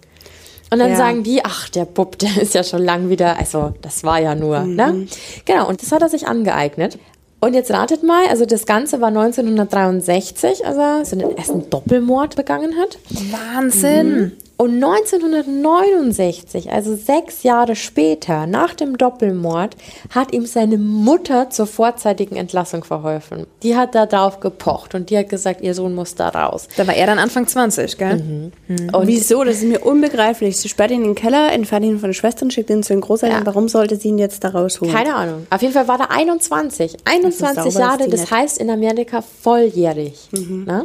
Und 0.71 0.79
dann 0.79 0.91
Ja. 0.91 0.97
sagen 0.97 1.25
die, 1.25 1.45
ach, 1.45 1.69
der 1.71 1.85
Bub, 1.85 2.17
der 2.21 2.41
ist 2.41 2.55
ja 2.55 2.63
schon 2.63 2.83
lang 2.85 3.09
wieder, 3.09 3.39
also 3.39 3.73
das 3.83 4.05
war 4.05 4.21
ja 4.21 4.37
nur, 4.37 4.61
ne? 4.61 5.09
Genau, 5.47 5.69
und 5.69 5.83
das 5.83 5.91
hat 5.91 6.03
er 6.03 6.09
sich 6.09 6.29
angeeignet. 6.29 6.97
Und 7.41 7.55
jetzt 7.55 7.71
ratet 7.71 8.03
mal, 8.03 8.27
also 8.29 8.47
das 8.47 8.67
Ganze 8.67 9.01
war 9.01 9.09
1963, 9.09 10.67
als 10.67 10.77
er 10.77 11.05
so 11.05 11.17
den 11.17 11.37
ersten 11.37 11.71
Doppelmord 11.71 12.35
begangen 12.35 12.77
hat. 12.77 12.99
Wahnsinn. 13.31 14.33
Und 14.61 14.83
1969, 14.83 16.73
also 16.73 16.97
sechs 16.97 17.45
Jahre 17.45 17.77
später, 17.77 18.49
nach 18.49 18.75
dem 18.75 18.99
Doppelmord, 18.99 19.77
hat 20.11 20.33
ihm 20.33 20.47
seine 20.47 20.79
Mutter 20.79 21.49
zur 21.49 21.69
vorzeitigen 21.69 22.35
Entlassung 22.35 22.83
verholfen. 22.83 23.47
Die 23.63 23.77
hat 23.77 23.95
da 23.95 24.05
drauf 24.07 24.41
gepocht 24.41 24.97
und 24.97 25.11
die 25.11 25.19
hat 25.19 25.29
gesagt, 25.29 25.61
ihr 25.61 25.75
Sohn 25.75 25.95
muss 25.95 26.17
da 26.17 26.31
raus. 26.31 26.67
Da 26.77 26.89
war 26.89 26.97
er 26.97 27.07
dann 27.07 27.21
Anfang 27.21 27.47
20, 27.47 27.99
gell? 27.99 28.51
Und 28.93 29.07
Wieso? 29.07 29.45
Das 29.45 29.59
ist 29.59 29.65
mir 29.65 29.79
unbegreiflich. 29.79 30.57
Sie 30.57 30.69
sperrt 30.69 30.91
ihn 30.91 31.03
in 31.03 31.11
den 31.11 31.15
Keller, 31.15 31.53
entfernt 31.53 31.87
ihn 31.87 32.01
von 32.01 32.09
den 32.09 32.15
Schwestern, 32.15 32.51
schickt 32.51 32.71
ihn 32.71 32.83
zu 32.83 32.95
den 32.95 33.01
Großeltern. 33.01 33.43
Ja. 33.43 33.47
Warum 33.47 33.69
sollte 33.69 33.95
sie 33.95 34.09
ihn 34.09 34.19
jetzt 34.19 34.43
da 34.43 34.49
rausholen? 34.49 34.93
Keine 34.93 35.15
Ahnung. 35.15 35.47
Auf 35.51 35.63
jeden 35.63 35.73
Fall 35.73 35.87
war 35.87 36.01
er 36.01 36.11
21. 36.11 36.97
21 37.05 37.55
sauber, 37.55 37.69
ist 37.69 37.79
Jahre, 37.79 38.09
das 38.09 38.29
heißt 38.29 38.59
in 38.59 38.71
Amerika 38.71 39.23
volljährig. 39.23 40.31
Ne? 40.33 40.85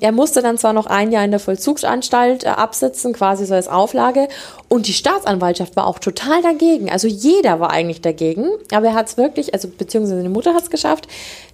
Er 0.00 0.12
musste 0.12 0.42
dann 0.42 0.58
zwar 0.58 0.72
noch 0.72 0.86
ein 0.86 1.12
Jahr 1.12 1.24
in 1.24 1.30
der 1.30 1.40
Vollzugsanstalt 1.40 2.44
äh, 2.44 2.48
absitzen, 2.48 3.12
quasi 3.12 3.46
so 3.46 3.54
als 3.54 3.68
Auflage. 3.68 4.28
Und 4.68 4.86
die 4.86 4.92
Staatsanwaltschaft 4.92 5.76
war 5.76 5.86
auch 5.86 5.98
total 5.98 6.42
dagegen. 6.42 6.90
Also 6.90 7.06
jeder 7.06 7.60
war 7.60 7.70
eigentlich 7.70 8.00
dagegen. 8.00 8.48
Aber 8.72 8.86
er 8.86 8.94
hat 8.94 9.08
es 9.08 9.16
wirklich, 9.16 9.52
also 9.54 9.68
beziehungsweise 9.68 10.16
seine 10.16 10.30
Mutter 10.30 10.54
hat 10.54 10.64
es 10.64 10.70
geschafft, 10.70 11.06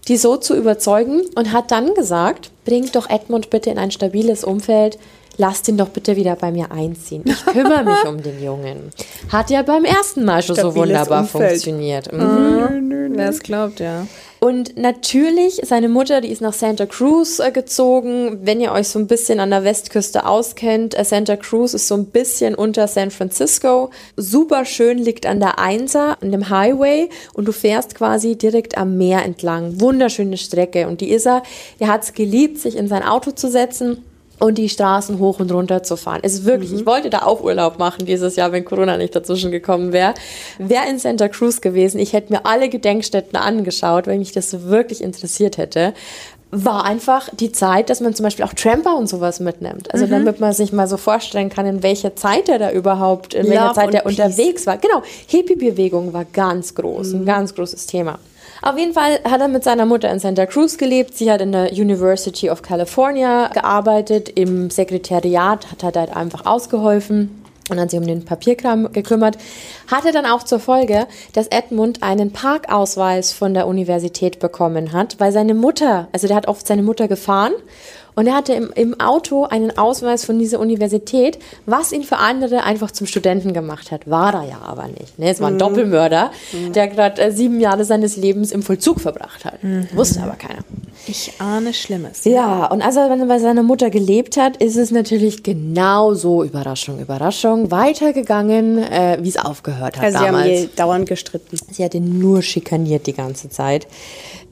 die 0.09 0.17
so 0.17 0.37
zu 0.37 0.57
überzeugen 0.57 1.23
und 1.35 1.53
hat 1.53 1.71
dann 1.71 1.95
gesagt, 1.95 2.51
bringt 2.65 2.95
doch 2.95 3.11
Edmund 3.11 3.51
bitte 3.51 3.71
in 3.71 3.79
ein 3.79 3.91
stabiles 3.91 4.45
Umfeld. 4.45 4.99
Lasst 5.39 5.69
ihn 5.69 5.77
doch 5.77 5.89
bitte 5.89 6.17
wieder 6.17 6.37
bei 6.37 6.51
mir 6.51 6.71
einziehen. 6.71 7.23
Ich 7.27 7.45
kümmere 7.45 7.85
mich 7.85 8.05
um 8.07 8.23
den 8.23 8.43
Jungen. 8.43 8.91
Hat 9.31 9.51
ja 9.51 9.63
beim 9.63 9.85
ersten 9.85 10.25
Mal 10.25 10.43
schon 10.43 10.57
so 10.57 10.71
Stabiles 10.71 10.89
wunderbar 10.89 11.21
Umfeld. 11.23 11.51
funktioniert. 11.51 12.13
Mhm. 12.13 13.13
Wer 13.17 13.31
es 13.31 13.41
glaubt, 13.41 13.81
ja. 13.81 14.07
Und 14.39 14.77
natürlich, 14.77 15.63
seine 15.65 15.89
Mutter, 15.89 16.21
die 16.21 16.29
ist 16.29 16.43
nach 16.43 16.53
Santa 16.53 16.85
Cruz 16.85 17.39
äh, 17.39 17.51
gezogen. 17.51 18.41
Wenn 18.43 18.61
ihr 18.61 18.73
euch 18.73 18.89
so 18.89 18.99
ein 18.99 19.07
bisschen 19.07 19.41
an 19.41 19.51
der 19.51 19.65
Westküste 19.65 20.27
auskennt, 20.27 20.97
äh, 20.99 21.05
Santa 21.05 21.37
Cruz 21.37 21.73
ist 21.73 21.89
so 21.89 21.95
ein 21.95 22.07
bisschen 22.07 22.55
unter 22.55 22.87
San 22.87 23.11
Francisco. 23.11 23.91
Super 24.17 24.67
schön, 24.67 24.99
liegt 24.99 25.25
an 25.25 25.41
der 25.41 25.59
Einser, 25.59 26.19
an 26.21 26.33
dem 26.33 26.51
Highway 26.51 27.09
und 27.33 27.47
du 27.49 27.53
fährst 27.53 27.95
quasi 27.95 28.37
direkt 28.37 28.77
am 28.77 28.99
Meer 28.99 29.25
entlang. 29.25 29.81
Wunderschöne 29.81 30.37
Strecke. 30.37 30.87
Und 30.87 31.01
die 31.01 31.11
ist 31.11 31.27
er, 31.27 31.43
der 31.81 31.89
hat 31.89 32.05
es 32.05 32.13
geliebt, 32.13 32.59
sich 32.59 32.77
in 32.77 32.89
sein 32.89 33.03
Auto 33.03 33.31
zu 33.31 33.51
setzen 33.51 34.05
und 34.39 34.59
die 34.59 34.69
Straßen 34.69 35.19
hoch 35.19 35.41
und 35.41 35.51
runter 35.53 35.83
zu 35.83 35.97
fahren. 35.97 36.21
Es 36.23 36.35
ist 36.35 36.45
wirklich, 36.45 36.73
ich 36.73 36.87
wollte 36.87 37.11
da 37.11 37.23
auch 37.23 37.43
Urlaub 37.43 37.79
machen 37.79 38.07
dieses 38.07 38.37
Jahr, 38.37 38.53
wenn 38.53 38.65
Corona 38.65 38.97
nicht 38.97 39.15
dazwischen 39.17 39.51
gekommen 39.51 39.93
wäre. 39.93 40.15
Wäre 40.59 40.89
in 40.89 40.99
Santa 40.99 41.29
Cruz 41.29 41.61
gewesen, 41.61 41.99
ich 41.99 42.13
hätte 42.13 42.33
mir 42.33 42.45
alle 42.45 42.69
Gedenkstätten 42.69 43.39
angeschaut, 43.39 44.07
wenn 44.07 44.19
mich 44.19 44.33
das 44.33 44.65
wirklich 44.65 45.03
interessiert 45.03 45.59
hätte. 45.59 45.95
War 46.53 46.85
einfach 46.85 47.29
die 47.35 47.51
Zeit, 47.51 47.91
dass 47.91 48.01
man 48.01 48.15
zum 48.15 48.25
Beispiel 48.25 48.45
auch 48.45 48.55
Tramper 48.55 48.97
und 48.97 49.09
sowas 49.09 49.41
mitnimmt. 49.41 49.93
Also 49.93 50.07
damit 50.07 50.39
man 50.39 50.53
sich 50.53 50.73
mal 50.73 50.87
so 50.87 50.97
vorstellen 50.97 51.51
kann, 51.51 51.67
in 51.67 51.83
welcher 51.83 52.15
Zeit 52.15 52.49
er 52.49 52.59
da 52.59 52.71
überhaupt, 52.71 53.35
in 53.35 53.49
welcher 53.49 53.65
Love 53.65 53.75
Zeit 53.75 53.89
und 53.89 53.95
er 53.95 54.07
unterwegs 54.07 54.67
war. 54.67 54.77
Genau, 54.77 55.03
Hippie-Bewegung 55.27 56.13
war 56.13 56.25
ganz 56.25 56.75
groß, 56.75 57.15
ein 57.15 57.27
ganz 57.27 57.55
großes 57.55 57.87
Thema. 57.87 58.19
Auf 58.63 58.79
jeden 58.79 58.95
Fall 58.95 59.21
hat 59.25 59.41
er 59.41 59.49
mit 59.49 59.65
seiner 59.65 59.87
Mutter 59.87 60.11
in 60.11 60.19
Santa 60.19 60.47
Cruz 60.47 60.79
gelebt. 60.79 61.17
Sie 61.17 61.31
hat 61.31 61.41
in 61.41 61.53
der 61.53 61.73
University 61.73 62.51
of 62.51 62.63
California 62.63 63.49
gearbeitet. 63.49 64.29
Im 64.31 64.71
Sekretariat 64.71 65.71
hat 65.71 65.83
er 65.83 65.93
dort 65.93 66.17
einfach 66.17 66.47
ausgeholfen 66.47 67.43
und 67.71 67.81
hat 67.81 67.91
sich 67.91 68.01
um 68.01 68.07
den 68.07 68.25
Papierkram 68.25 68.93
gekümmert. 68.93 69.37
Hatte 69.91 70.13
dann 70.13 70.27
auch 70.27 70.43
zur 70.43 70.61
Folge, 70.61 71.07
dass 71.33 71.49
Edmund 71.49 72.03
einen 72.03 72.33
Parkausweis 72.33 73.33
von 73.33 73.55
der 73.55 73.67
Universität 73.67 74.39
bekommen 74.39 74.93
hat, 74.93 75.17
weil 75.19 75.33
seine 75.33 75.55
Mutter, 75.55 76.09
also 76.13 76.27
der 76.27 76.37
hat 76.37 76.49
oft 76.49 76.67
seine 76.67 76.83
Mutter 76.83 77.09
gefahren 77.09 77.53
und 78.17 78.27
er 78.27 78.35
hatte 78.35 78.55
im, 78.55 78.73
im 78.75 78.99
Auto 78.99 79.45
einen 79.45 79.77
Ausweis 79.79 80.25
von 80.25 80.39
dieser 80.39 80.59
Universität, 80.59 81.39
was 81.67 81.93
ihn 81.93 82.03
für 82.03 82.17
andere 82.17 82.65
einfach 82.65 82.91
zum 82.91 83.07
Studenten 83.07 83.53
gemacht 83.53 83.93
hat. 83.93 84.11
War 84.11 84.35
er 84.35 84.49
ja 84.49 84.59
aber 84.63 84.89
nicht. 84.89 85.19
Ne? 85.19 85.31
Es 85.31 85.41
war 85.41 85.49
ein 85.49 85.59
Doppelmörder, 85.59 86.31
der 86.75 86.89
gerade 86.89 87.23
äh, 87.23 87.31
sieben 87.31 87.61
Jahre 87.61 87.85
seines 87.85 88.17
Lebens 88.17 88.53
im 88.53 88.63
Vollzug 88.63 89.01
verbracht 89.01 89.45
hat. 89.45 89.59
Wusste 89.93 90.23
aber 90.23 90.35
keiner. 90.35 90.65
Ich 91.07 91.35
ahne 91.39 91.73
Schlimmes. 91.73 92.25
Ja, 92.25 92.67
und 92.67 92.83
als 92.83 92.97
er 92.97 93.15
bei 93.27 93.39
seiner 93.39 93.63
Mutter 93.63 93.91
gelebt 93.91 94.37
hat, 94.37 94.57
ist 94.57 94.77
es 94.77 94.91
natürlich 94.91 95.43
genauso, 95.43 96.43
Überraschung, 96.43 96.99
Überraschung, 96.99 97.71
weitergegangen, 97.71 98.79
äh, 98.79 99.19
wie 99.21 99.29
es 99.29 99.37
aufgehört 99.37 99.99
hat 99.99 100.05
Also 100.05 100.19
sie 100.19 100.25
haben 100.25 100.33
damals. 100.33 100.75
dauernd 100.75 101.09
gestritten. 101.09 101.59
Sie 101.71 101.85
hat 101.85 101.95
ihn 101.95 102.19
nur 102.19 102.43
schikaniert 102.43 103.07
die 103.07 103.13
ganze 103.13 103.51
Zeit. 103.51 103.87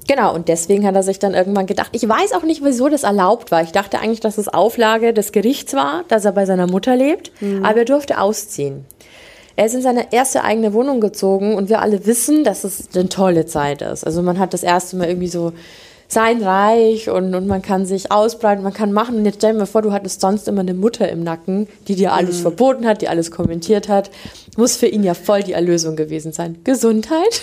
Genau, 0.07 0.35
und 0.35 0.49
deswegen 0.49 0.87
hat 0.87 0.95
er 0.95 1.03
sich 1.03 1.19
dann 1.19 1.35
irgendwann 1.35 1.67
gedacht, 1.67 1.91
ich 1.93 2.07
weiß 2.07 2.33
auch 2.33 2.43
nicht, 2.43 2.63
wieso 2.65 2.89
das 2.89 3.05
erlaubt 3.05 3.51
war. 3.51 3.63
Ich 3.63 3.73
dachte 3.73 4.01
eigentlich, 4.01 4.21
dass 4.21 4.37
es 4.39 4.49
Auflage 4.49 5.15
des 5.15 5.33
Gerichts 5.33 5.73
war, 5.75 6.05
dass 6.09 6.25
er 6.25 6.33
bei 6.33 6.45
seiner 6.45 6.67
Mutter 6.67 6.95
lebt, 6.95 7.33
aber 7.63 7.79
er 7.79 7.85
durfte 7.85 8.21
ausziehen. 8.21 8.85
Er 9.57 9.67
ist 9.67 9.75
in 9.75 9.83
seine 9.83 10.13
erste 10.13 10.43
eigene 10.43 10.73
Wohnung 10.73 11.01
gezogen 11.01 11.55
und 11.55 11.69
wir 11.69 11.81
alle 11.81 12.07
wissen, 12.07 12.45
dass 12.45 12.65
es 12.65 12.89
eine 12.95 13.09
tolle 13.09 13.47
Zeit 13.47 13.83
ist. 13.83 14.05
Also 14.05 14.21
man 14.21 14.39
hat 14.39 14.53
das 14.53 14.63
erste 14.63 14.97
Mal 14.97 15.09
irgendwie 15.09 15.29
so 15.29 15.53
sein 16.09 16.43
Reich 16.43 17.09
und, 17.09 17.35
und 17.35 17.47
man 17.47 17.63
kann 17.63 17.87
sich 17.87 18.11
ausbreiten, 18.11 18.63
man 18.63 18.73
kann 18.73 18.93
machen. 18.93 19.17
Und 19.17 19.25
jetzt 19.25 19.37
stell 19.37 19.53
dir 19.53 19.61
mal 19.61 19.67
vor, 19.67 19.83
du 19.83 19.93
hattest 19.93 20.21
sonst 20.21 20.49
immer 20.49 20.61
eine 20.61 20.75
Mutter 20.75 21.09
im 21.09 21.23
Nacken, 21.23 21.69
die 21.89 21.95
dir 21.95 22.13
alles 22.13 22.41
verboten 22.41 22.87
hat, 22.87 23.01
die 23.01 23.09
alles 23.09 23.31
kommentiert 23.31 23.89
hat. 23.89 24.11
Muss 24.57 24.77
für 24.77 24.87
ihn 24.87 25.03
ja 25.03 25.15
voll 25.15 25.43
die 25.43 25.53
Erlösung 25.53 25.97
gewesen 25.97 26.33
sein. 26.33 26.59
Gesundheit. 26.65 27.43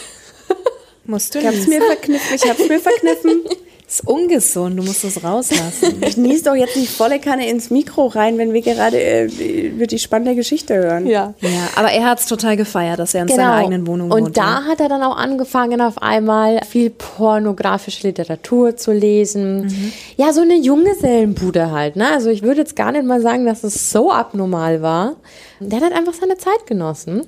Musst 1.11 1.35
du 1.35 1.39
Ich 1.39 1.45
hab's 1.45 1.67
mir 1.67 1.81
verkniffen, 1.81 2.35
ich 2.35 2.49
hab's 2.49 2.69
mir 2.69 2.79
verkniffen. 2.79 3.41
ist 3.91 4.07
ungesund, 4.07 4.79
du 4.79 4.83
musst 4.83 5.03
es 5.03 5.21
rauslassen. 5.21 6.01
Ich 6.01 6.15
nies 6.15 6.43
doch 6.43 6.55
jetzt 6.55 6.77
nicht 6.77 6.91
volle 6.91 7.19
Kanne 7.19 7.49
ins 7.49 7.69
Mikro 7.69 8.07
rein, 8.07 8.37
wenn 8.37 8.53
wir 8.53 8.61
gerade 8.61 8.97
äh, 8.97 9.67
über 9.67 9.85
die 9.85 9.99
spannende 9.99 10.33
Geschichte 10.33 10.75
hören. 10.75 11.05
Ja. 11.07 11.33
ja, 11.41 11.49
aber 11.75 11.91
er 11.91 12.05
hat 12.05 12.19
es 12.19 12.25
total 12.25 12.55
gefeiert, 12.55 12.99
dass 12.99 13.13
er 13.13 13.23
in 13.23 13.27
seiner 13.27 13.53
eigenen 13.53 13.85
Wohnung 13.87 14.09
Genau. 14.09 14.25
Und 14.25 14.37
da 14.37 14.63
hat 14.63 14.79
er 14.79 14.87
dann 14.87 15.03
auch 15.03 15.17
angefangen, 15.17 15.81
auf 15.81 16.01
einmal 16.01 16.61
viel 16.69 16.89
pornografische 16.89 18.07
Literatur 18.07 18.77
zu 18.77 18.93
lesen. 18.93 19.65
Mhm. 19.65 19.93
Ja, 20.15 20.31
so 20.31 20.41
eine 20.41 20.55
Junggesellenbude 20.55 21.71
halt. 21.71 21.97
Ne? 21.97 22.07
Also 22.13 22.29
ich 22.29 22.43
würde 22.43 22.61
jetzt 22.61 22.77
gar 22.77 22.93
nicht 22.93 23.03
mal 23.03 23.21
sagen, 23.21 23.45
dass 23.45 23.65
es 23.65 23.91
so 23.91 24.11
abnormal 24.11 24.81
war. 24.81 25.17
Der 25.59 25.77
hat 25.77 25.83
halt 25.83 25.93
einfach 25.93 26.13
seine 26.13 26.37
Zeit 26.37 26.65
genossen. 26.65 27.23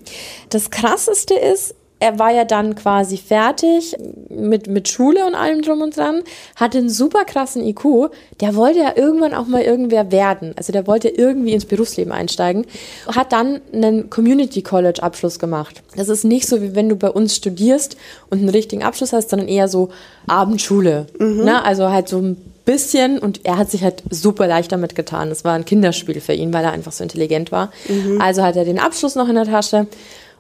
Das 0.49 0.71
Krasseste 0.71 1.33
ist, 1.33 1.75
er 2.03 2.19
war 2.19 2.33
ja 2.33 2.43
dann 2.43 2.75
quasi 2.75 3.15
fertig 3.15 3.95
mit, 4.27 4.67
mit 4.67 4.89
Schule 4.89 5.25
und 5.25 5.35
allem 5.35 5.61
drum 5.61 5.81
und 5.81 5.95
dran, 5.95 6.21
hatte 6.57 6.79
einen 6.79 6.89
super 6.89 7.23
krassen 7.23 7.65
IQ. 7.65 8.11
Der 8.41 8.55
wollte 8.55 8.79
ja 8.79 8.91
irgendwann 8.97 9.33
auch 9.33 9.47
mal 9.47 9.61
irgendwer 9.61 10.11
werden. 10.11 10.53
Also 10.57 10.73
der 10.73 10.85
wollte 10.85 11.07
irgendwie 11.07 11.53
ins 11.53 11.63
Berufsleben 11.63 12.11
einsteigen. 12.11 12.65
Hat 13.07 13.31
dann 13.31 13.61
einen 13.71 14.09
Community 14.09 14.61
College 14.61 15.01
Abschluss 15.01 15.39
gemacht. 15.39 15.81
Das 15.95 16.09
ist 16.09 16.25
nicht 16.25 16.45
so, 16.45 16.61
wie 16.61 16.75
wenn 16.75 16.89
du 16.89 16.97
bei 16.97 17.09
uns 17.09 17.37
studierst 17.37 17.95
und 18.29 18.39
einen 18.39 18.49
richtigen 18.49 18.83
Abschluss 18.83 19.13
hast, 19.13 19.29
sondern 19.29 19.47
eher 19.47 19.69
so 19.69 19.87
Abendschule. 20.27 21.05
Ne? 21.45 21.63
Also 21.63 21.89
halt 21.89 22.09
so 22.09 22.17
ein 22.17 22.35
bisschen 22.65 23.17
und 23.19 23.45
er 23.45 23.57
hat 23.57 23.71
sich 23.71 23.81
halt 23.83 24.03
super 24.09 24.47
leicht 24.47 24.73
damit 24.73 24.93
getan. 24.95 25.29
Das 25.29 25.45
war 25.45 25.53
ein 25.53 25.63
Kinderspiel 25.63 26.19
für 26.19 26.33
ihn, 26.33 26.53
weil 26.53 26.65
er 26.65 26.73
einfach 26.73 26.91
so 26.91 27.03
intelligent 27.03 27.53
war. 27.53 27.71
Also 28.19 28.43
hat 28.43 28.57
er 28.57 28.65
den 28.65 28.79
Abschluss 28.79 29.15
noch 29.15 29.29
in 29.29 29.35
der 29.35 29.45
Tasche. 29.45 29.87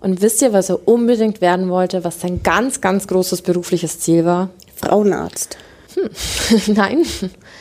Und 0.03 0.21
wisst 0.21 0.41
ihr, 0.41 0.51
was 0.51 0.69
er 0.69 0.85
unbedingt 0.85 1.39
werden 1.39 1.69
wollte, 1.69 2.03
was 2.03 2.19
sein 2.19 2.43
ganz, 2.43 2.81
ganz 2.81 3.07
großes 3.07 3.41
berufliches 3.41 3.99
Ziel 3.99 4.25
war? 4.25 4.49
Frauenarzt. 4.75 5.57
Nein, 6.67 7.05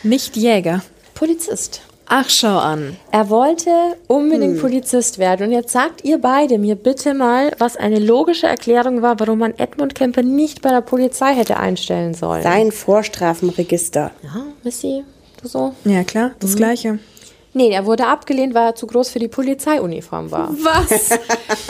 Nicht 0.02 0.36
Jäger. 0.36 0.82
Polizist. 1.14 1.82
Ach, 2.06 2.28
schau 2.28 2.58
an. 2.58 2.96
Er 3.12 3.30
wollte 3.30 3.70
unbedingt 4.08 4.60
Polizist 4.60 5.20
werden. 5.20 5.46
Und 5.46 5.52
jetzt 5.52 5.70
sagt 5.70 6.04
ihr 6.04 6.18
beide 6.18 6.58
mir 6.58 6.74
bitte 6.74 7.14
mal, 7.14 7.52
was 7.58 7.76
eine 7.76 8.00
logische 8.00 8.48
Erklärung 8.48 9.02
war, 9.02 9.20
warum 9.20 9.38
man 9.38 9.56
Edmund 9.56 9.94
Kemper 9.94 10.22
nicht 10.22 10.62
bei 10.62 10.70
der 10.70 10.80
Polizei 10.80 11.34
hätte 11.34 11.58
einstellen 11.58 12.12
sollen. 12.12 12.42
Sein 12.42 12.72
Vorstrafenregister. 12.72 14.10
Ja, 14.24 14.42
Missy, 14.64 15.04
du 15.40 15.48
so? 15.48 15.74
Ja, 15.84 16.02
klar, 16.02 16.32
das 16.40 16.56
Gleiche. 16.56 16.98
Nee, 17.54 17.70
er 17.70 17.84
wurde 17.84 18.06
abgelehnt, 18.06 18.54
weil 18.54 18.68
er 18.68 18.74
zu 18.74 18.86
groß 18.86 19.10
für 19.10 19.18
die 19.18 19.28
Polizeiuniform 19.28 20.30
war. 20.30 20.54
Was? 20.62 21.10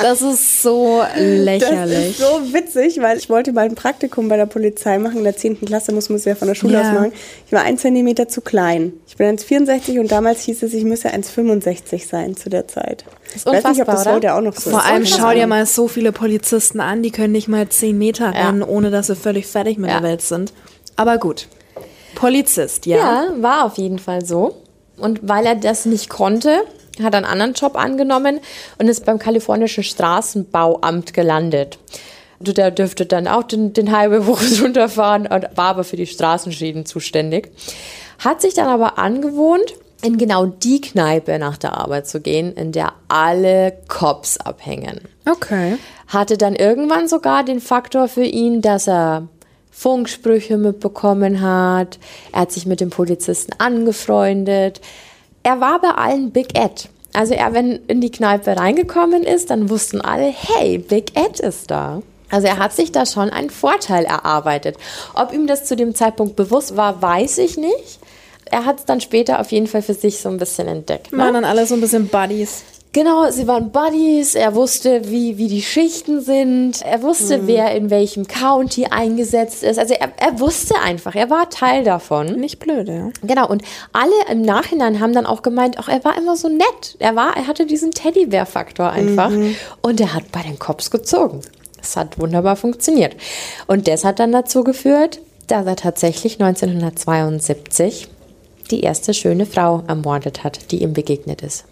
Das 0.01 0.23
ist 0.23 0.63
so 0.63 1.01
Das 1.01 1.19
lächerlich. 1.21 2.11
ist 2.11 2.19
so 2.19 2.55
witzig, 2.55 3.01
weil 3.03 3.19
ich 3.19 3.29
wollte 3.29 3.53
mal 3.53 3.65
ein 3.65 3.75
Praktikum 3.75 4.29
bei 4.29 4.37
der 4.37 4.47
Polizei 4.47 4.99
machen. 4.99 5.19
In 5.19 5.25
der 5.25 5.37
10. 5.37 5.61
Klasse 5.65 5.91
muss 5.93 6.09
man 6.09 6.17
es 6.19 6.25
ja 6.25 6.37
von 6.37 6.47
der 6.47 6.55
Schule 6.55 6.75
Ja. 6.75 6.83
aus 6.83 6.95
machen. 6.95 7.13
Ich 7.47 7.53
war 7.53 7.63
ein 7.63 7.79
Zentimeter 7.79 8.29
zu 8.29 8.43
klein. 8.43 8.93
Ich 9.09 9.17
bin 9.17 9.27
1,64 9.27 9.99
und 9.99 10.13
damals 10.13 10.43
hieß 10.43 10.63
es, 10.63 10.73
ich 10.73 10.85
müsse 10.85 11.09
1,65 11.13 12.07
sein 12.09 12.37
zu 12.37 12.49
der 12.49 12.69
Zeit. 12.69 13.05
ist 13.35 13.47
ich 13.47 13.53
weiß 13.53 13.53
nicht, 13.53 13.65
ob 13.83 13.89
unfassbar, 13.89 13.95
das 13.97 14.03
oder? 14.07 14.15
heute 14.15 14.35
auch 14.35 14.41
noch 14.41 14.55
so 14.55 14.71
Vor 14.71 14.79
ist. 14.79 14.87
allem 14.87 15.03
unfassbar. 15.03 15.31
schau 15.33 15.37
dir 15.37 15.47
mal 15.49 15.67
so 15.67 15.89
viele 15.89 16.13
Polizisten 16.13 16.79
an, 16.81 17.03
die 17.03 17.11
können 17.11 17.33
nicht 17.33 17.49
mal 17.49 17.69
10 17.69 17.99
Meter 17.99 18.33
Ja. 18.33 18.47
rennen, 18.47 18.63
ohne 18.63 18.91
dass 18.93 19.09
sie 19.09 19.17
völlig 19.17 19.49
fertig 19.49 19.79
mit 19.79 19.91
Ja. 19.91 19.99
der 19.99 20.09
Welt 20.11 20.23
sind. 20.23 20.53
Aber 20.95 21.19
gut. 21.19 21.49
Polizist, 22.15 22.87
ja. 22.87 22.97
Ja, 22.99 23.25
war 23.43 23.65
auf 23.65 23.79
jeden 23.79 23.99
Fall 23.99 24.25
so. 24.25 24.62
Und 25.03 25.21
weil 25.29 25.45
er 25.47 25.55
das 25.55 25.85
nicht 25.85 26.09
konnte, 26.09 26.63
hat 27.03 27.15
er 27.15 27.19
einen 27.19 27.27
anderen 27.27 27.55
Job 27.55 27.77
angenommen 27.77 28.41
und 28.79 28.89
ist 28.89 29.05
beim 29.05 29.19
kalifornischen 29.19 29.85
Straßenbauamt 29.85 31.15
gelandet. 31.15 31.79
Also 32.41 32.53
Der 32.53 32.71
dürfte 32.71 33.07
dann 33.07 33.29
auch 33.29 33.45
den, 33.45 33.73
den 33.73 33.97
Highway 33.97 34.21
hoch 34.27 34.41
und 34.41 34.63
runter 34.63 34.89
fahren 34.89 35.27
und 35.27 35.49
war 35.57 35.67
aber 35.71 35.85
für 35.85 35.97
die 35.97 36.07
Straßenschäden 36.07 36.87
zuständig. 36.87 37.51
Hat 38.19 38.41
sich 38.41 38.55
dann 38.55 38.69
aber 38.69 38.99
angewohnt, 38.99 39.75
in 40.03 40.19
genau 40.19 40.47
die 40.47 40.81
Kneipe 40.81 41.39
nach 41.39 41.57
der 41.57 41.79
Arbeit 41.79 42.09
zu 42.09 42.21
gehen, 42.21 42.55
in 42.55 42.73
der 42.73 42.93
alle 43.09 43.73
Cops 43.89 44.37
abhängen 44.37 45.01
Okay. 45.29 45.79
hatte 46.09 46.37
dann 46.37 46.57
irgendwann 46.57 47.07
sogar 47.07 47.45
den 47.45 47.61
Faktor 47.61 48.09
für 48.09 48.25
ihn, 48.25 48.61
dass 48.63 48.89
er 48.89 49.29
Funksprüche 49.73 50.59
mitbekommen 50.59 51.41
hat. 51.41 51.99
Er 52.31 52.43
hat 52.43 52.53
sich 52.53 52.67
mit 52.67 52.81
dem 52.81 52.91
Polizisten 52.91 53.53
angefreundet. 53.59 54.81
Er 55.43 55.61
war 55.61 55.81
bei 55.81 55.91
allen 55.91 56.31
Big 56.31 56.57
Ed. 56.57 56.89
Also 57.15 57.35
er, 57.35 57.53
wenn 57.53 57.81
in 57.89 58.01
die 58.01 58.13
Kneipe 58.13 58.57
reingekommen 58.57 59.25
ist, 59.25 59.51
dann 59.51 59.69
wussten 59.69 60.01
alle, 60.01 60.33
hey, 60.33 60.79
Big 60.79 61.19
Ed 61.19 61.41
ist 61.41 61.71
da. 61.71 62.03
Also 62.31 62.47
er 62.47 62.59
hat 62.59 62.73
sich 62.73 62.93
da 62.93 63.05
schon 63.05 63.29
einen 63.29 63.51
Vorteil 63.51 64.05
erarbeitet. 64.05 64.77
Ob 65.15 65.33
ihm 65.33 65.47
das 65.47 65.65
zu 65.67 65.77
dem 65.77 65.95
Zeitpunkt 65.95 66.37
bewusst 66.37 66.77
war, 66.77 67.03
weiß 67.03 67.39
ich 67.39 67.59
nicht. 67.59 67.99
Er 68.47 68.65
hat 68.65 68.81
es 68.81 68.85
dann 68.85 69.01
später 69.01 69.41
auf 69.41 69.53
jeden 69.53 69.67
Fall 69.67 69.83
für 69.83 69.95
sich 69.95 70.21
so 70.21 70.29
ein 70.29 70.39
bisschen 70.39 70.69
entdeckt. 70.69 71.13
Ne? 71.13 71.19
Waren 71.19 71.35
dann 71.35 71.45
alle 71.45 71.67
so 71.67 71.75
ein 71.75 71.81
bisschen 71.81 72.09
Buddies. 72.09 72.63
Genau, 72.95 73.31
sie 73.31 73.47
waren 73.47 73.71
Buddies, 73.71 74.35
er 74.35 74.55
wusste, 74.55 75.11
wie, 75.11 75.39
wie 75.39 75.49
die 75.49 75.63
Schichten 75.63 76.21
sind, 76.21 76.83
er 76.83 77.03
wusste, 77.03 77.47
wer 77.47 77.75
in 77.75 77.89
welchem 77.89 78.27
County 78.27 78.85
eingesetzt 78.85 79.63
ist. 79.63 79.79
Also 79.79 79.95
er, 79.95 80.11
er 80.19 80.39
wusste 80.41 80.75
einfach, 80.79 81.15
er 81.15 81.31
war 81.31 81.49
Teil 81.49 81.85
davon. 81.85 82.27
Nicht 82.39 82.59
blöd, 82.59 82.89
ja. 82.89 83.09
Genau, 83.23 83.49
und 83.49 83.63
alle 83.93 84.13
im 84.31 84.43
Nachhinein 84.43 85.01
haben 85.01 85.15
dann 85.15 85.25
auch 85.25 85.41
gemeint, 85.41 85.79
auch 85.79 85.89
er 85.89 86.05
war 86.05 86.19
immer 86.19 86.37
so 86.37 86.51
nett. 86.51 86.97
Er 86.99 87.17
war, 87.17 87.35
er 87.35 87.47
hatte 87.47 87.65
diesen 87.65 87.93
Teddybär-Faktor 87.93 88.91
einfach. 88.91 89.33
Und 89.81 89.99
er 89.99 90.13
hat 90.13 90.31
bei 90.31 90.43
den 90.43 90.59
Cops 90.59 90.91
gezogen. 90.91 91.41
Das 91.79 91.97
hat 91.97 92.19
wunderbar 92.19 92.57
funktioniert. 92.57 93.17
Und 93.67 93.89
das 93.89 94.05
hat 94.05 94.19
dann 94.19 94.33
dazu 94.33 94.65
geführt, 94.65 95.19
dass 95.47 95.65
er 95.65 95.77
tatsächlich 95.77 96.35
1972 96.43 98.09
die 98.71 98.81
erste 98.83 99.15
schöne 99.15 99.47
Frau 99.47 99.83
ermordet 99.89 100.45
hat, 100.45 100.71
die 100.71 100.83
ihm 100.83 100.93
begegnet 100.93 101.41
ist. 101.41 101.65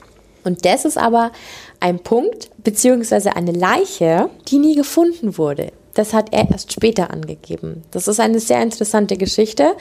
Und 0.44 0.64
das 0.64 0.84
ist 0.84 0.98
aber 0.98 1.32
ein 1.80 1.98
Punkt, 1.98 2.50
beziehungsweise 2.62 3.36
eine 3.36 3.52
Leiche, 3.52 4.30
die 4.48 4.58
nie 4.58 4.74
gefunden 4.74 5.38
wurde. 5.38 5.72
Das 5.94 6.14
hat 6.14 6.32
er 6.32 6.50
erst 6.50 6.72
später 6.72 7.10
angegeben. 7.10 7.82
Das 7.90 8.06
ist 8.06 8.20
eine 8.20 8.38
sehr 8.38 8.62
interessante 8.62 9.16
Geschichte, 9.16 9.72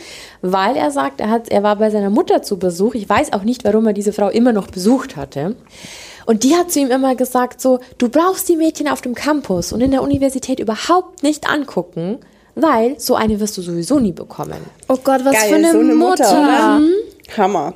weil 0.42 0.76
er 0.76 0.92
sagt, 0.92 1.22
er, 1.22 1.30
hat, 1.30 1.50
er 1.50 1.62
war 1.62 1.76
bei 1.76 1.92
seiner 1.92 2.10
Mutter 2.10 2.42
zu 2.42 2.58
Besuch. 2.58 2.96
Ich 2.96 3.08
weiß 3.08 3.34
auch 3.34 3.44
nicht, 3.44 3.64
warum 3.64 3.86
er 3.88 3.94
diese 3.94 4.12
Frau 4.12 4.30
immer 4.30 4.52
noch 4.52 4.68
besucht 4.68 5.16
hatte. 5.16 5.56
Und 6.26 6.44
die 6.44 6.56
hat 6.56 6.72
zu 6.72 6.80
ihm 6.80 6.92
immer 6.92 7.16
gesagt, 7.16 7.62
so, 7.62 7.80
du 7.98 8.10
brauchst 8.10 8.50
die 8.50 8.56
Mädchen 8.56 8.88
auf 8.88 9.02
dem 9.02 9.16
Campus 9.16 9.72
und 9.72 9.82
in 9.82 9.92
der 9.92 10.02
Universität 10.04 10.60
überhaupt 10.60 11.24
nicht 11.24 11.50
angucken, 11.50 12.20
weil 12.56 13.00
so 13.00 13.16
eine 13.16 13.40
wirst 13.40 13.58
du 13.58 13.62
sowieso 13.62 14.00
nie 14.00 14.12
bekommen. 14.12 14.60
Oh 14.88 14.98
Gott, 15.04 15.24
was 15.24 15.34
Geil, 15.34 15.50
für 15.50 15.56
eine, 15.56 15.72
so 15.72 15.80
eine 15.80 15.96
Mutter. 15.96 16.24
Mutter, 16.24 16.82
Hammer. 17.38 17.74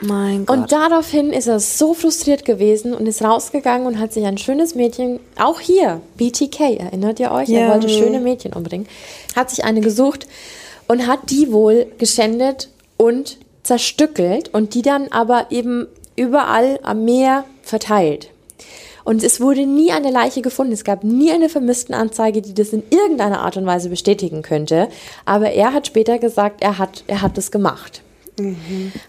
Mein 0.00 0.46
Gott. 0.46 0.56
Und 0.56 0.72
daraufhin 0.72 1.32
ist 1.32 1.46
er 1.46 1.60
so 1.60 1.94
frustriert 1.94 2.44
gewesen 2.44 2.94
und 2.94 3.06
ist 3.06 3.22
rausgegangen 3.22 3.86
und 3.86 3.98
hat 3.98 4.12
sich 4.12 4.24
ein 4.24 4.38
schönes 4.38 4.74
Mädchen, 4.74 5.20
auch 5.38 5.60
hier, 5.60 6.00
BTK, 6.16 6.78
erinnert 6.78 7.20
ihr 7.20 7.30
euch? 7.32 7.48
Er 7.48 7.66
Ja. 7.66 7.72
wollte 7.72 7.88
schöne 7.88 8.20
Mädchen 8.20 8.52
umbringen. 8.52 8.86
Hat 9.36 9.50
sich 9.50 9.64
eine 9.64 9.80
gesucht 9.80 10.26
und 10.88 11.06
hat 11.06 11.30
die 11.30 11.52
wohl 11.52 11.86
geschändet 11.98 12.68
und 12.96 13.38
zerstückelt 13.62 14.52
und 14.52 14.74
die 14.74 14.82
dann 14.82 15.08
aber 15.08 15.46
eben 15.50 15.86
überall 16.16 16.78
am 16.82 17.04
Meer 17.04 17.44
verteilt. 17.62 18.28
Und 19.04 19.24
es 19.24 19.40
wurde 19.40 19.66
nie 19.66 19.90
eine 19.90 20.10
Leiche 20.12 20.42
gefunden. 20.42 20.72
Es 20.72 20.84
gab 20.84 21.02
nie 21.02 21.32
eine 21.32 21.48
Vermisstenanzeige, 21.48 22.40
die 22.40 22.54
das 22.54 22.68
in 22.68 22.84
irgendeiner 22.90 23.40
Art 23.40 23.56
und 23.56 23.66
Weise 23.66 23.88
bestätigen 23.88 24.42
könnte. 24.42 24.88
Aber 25.24 25.50
er 25.50 25.72
hat 25.72 25.88
später 25.88 26.18
gesagt, 26.18 26.62
er 26.62 26.78
hat, 26.78 27.02
er 27.08 27.20
hat 27.22 27.36
es 27.36 27.50
gemacht. 27.50 28.02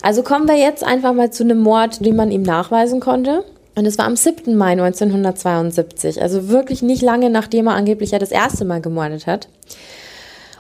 Also 0.02 0.24
kommen 0.24 0.48
wir 0.48 0.58
jetzt 0.58 0.84
einfach 0.84 1.14
mal 1.14 1.32
zu 1.32 1.44
einem 1.44 1.60
Mord, 1.60 2.06
den 2.06 2.16
man 2.16 2.32
ihm 2.32 2.42
nachweisen 2.42 3.00
konnte. 3.00 3.44
Und 3.76 3.86
es 3.86 3.98
war 3.98 4.06
am 4.06 4.16
7. 4.16 4.56
Mai 4.56 4.74
1972, 4.74 6.22
also 6.22 6.50
wirklich 6.50 6.84
nicht 6.84 7.02
lange 7.02 7.30
nachdem 7.30 7.68
er 7.68 7.74
angeblich 7.74 8.12
ja 8.12 8.20
das 8.20 8.32
erste 8.32 8.66
Mal 8.66 8.82
gemordet 8.82 9.26
hat. 9.26 9.48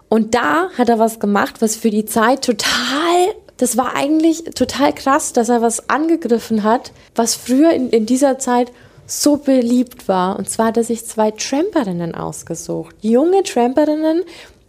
Und 0.09 0.33
da 0.35 0.69
hat 0.77 0.89
er 0.89 0.99
was 0.99 1.19
gemacht, 1.19 1.61
was 1.61 1.75
für 1.75 1.89
die 1.89 2.05
Zeit 2.05 2.43
total, 2.43 3.33
das 3.57 3.77
war 3.77 3.95
eigentlich 3.95 4.43
total 4.55 4.93
krass, 4.93 5.33
dass 5.33 5.49
er 5.49 5.61
was 5.61 5.89
angegriffen 5.89 6.63
hat, 6.63 6.91
was 7.15 7.35
früher 7.35 7.71
in, 7.71 7.89
in 7.89 8.05
dieser 8.05 8.39
Zeit 8.39 8.71
so 9.05 9.37
beliebt 9.37 10.07
war. 10.07 10.37
Und 10.37 10.49
zwar 10.49 10.67
hat 10.67 10.77
er 10.77 10.83
sich 10.83 11.05
zwei 11.05 11.31
Tramperinnen 11.31 12.15
ausgesucht. 12.15 12.95
Junge 13.01 13.43
Tramperinnen, 13.43 14.23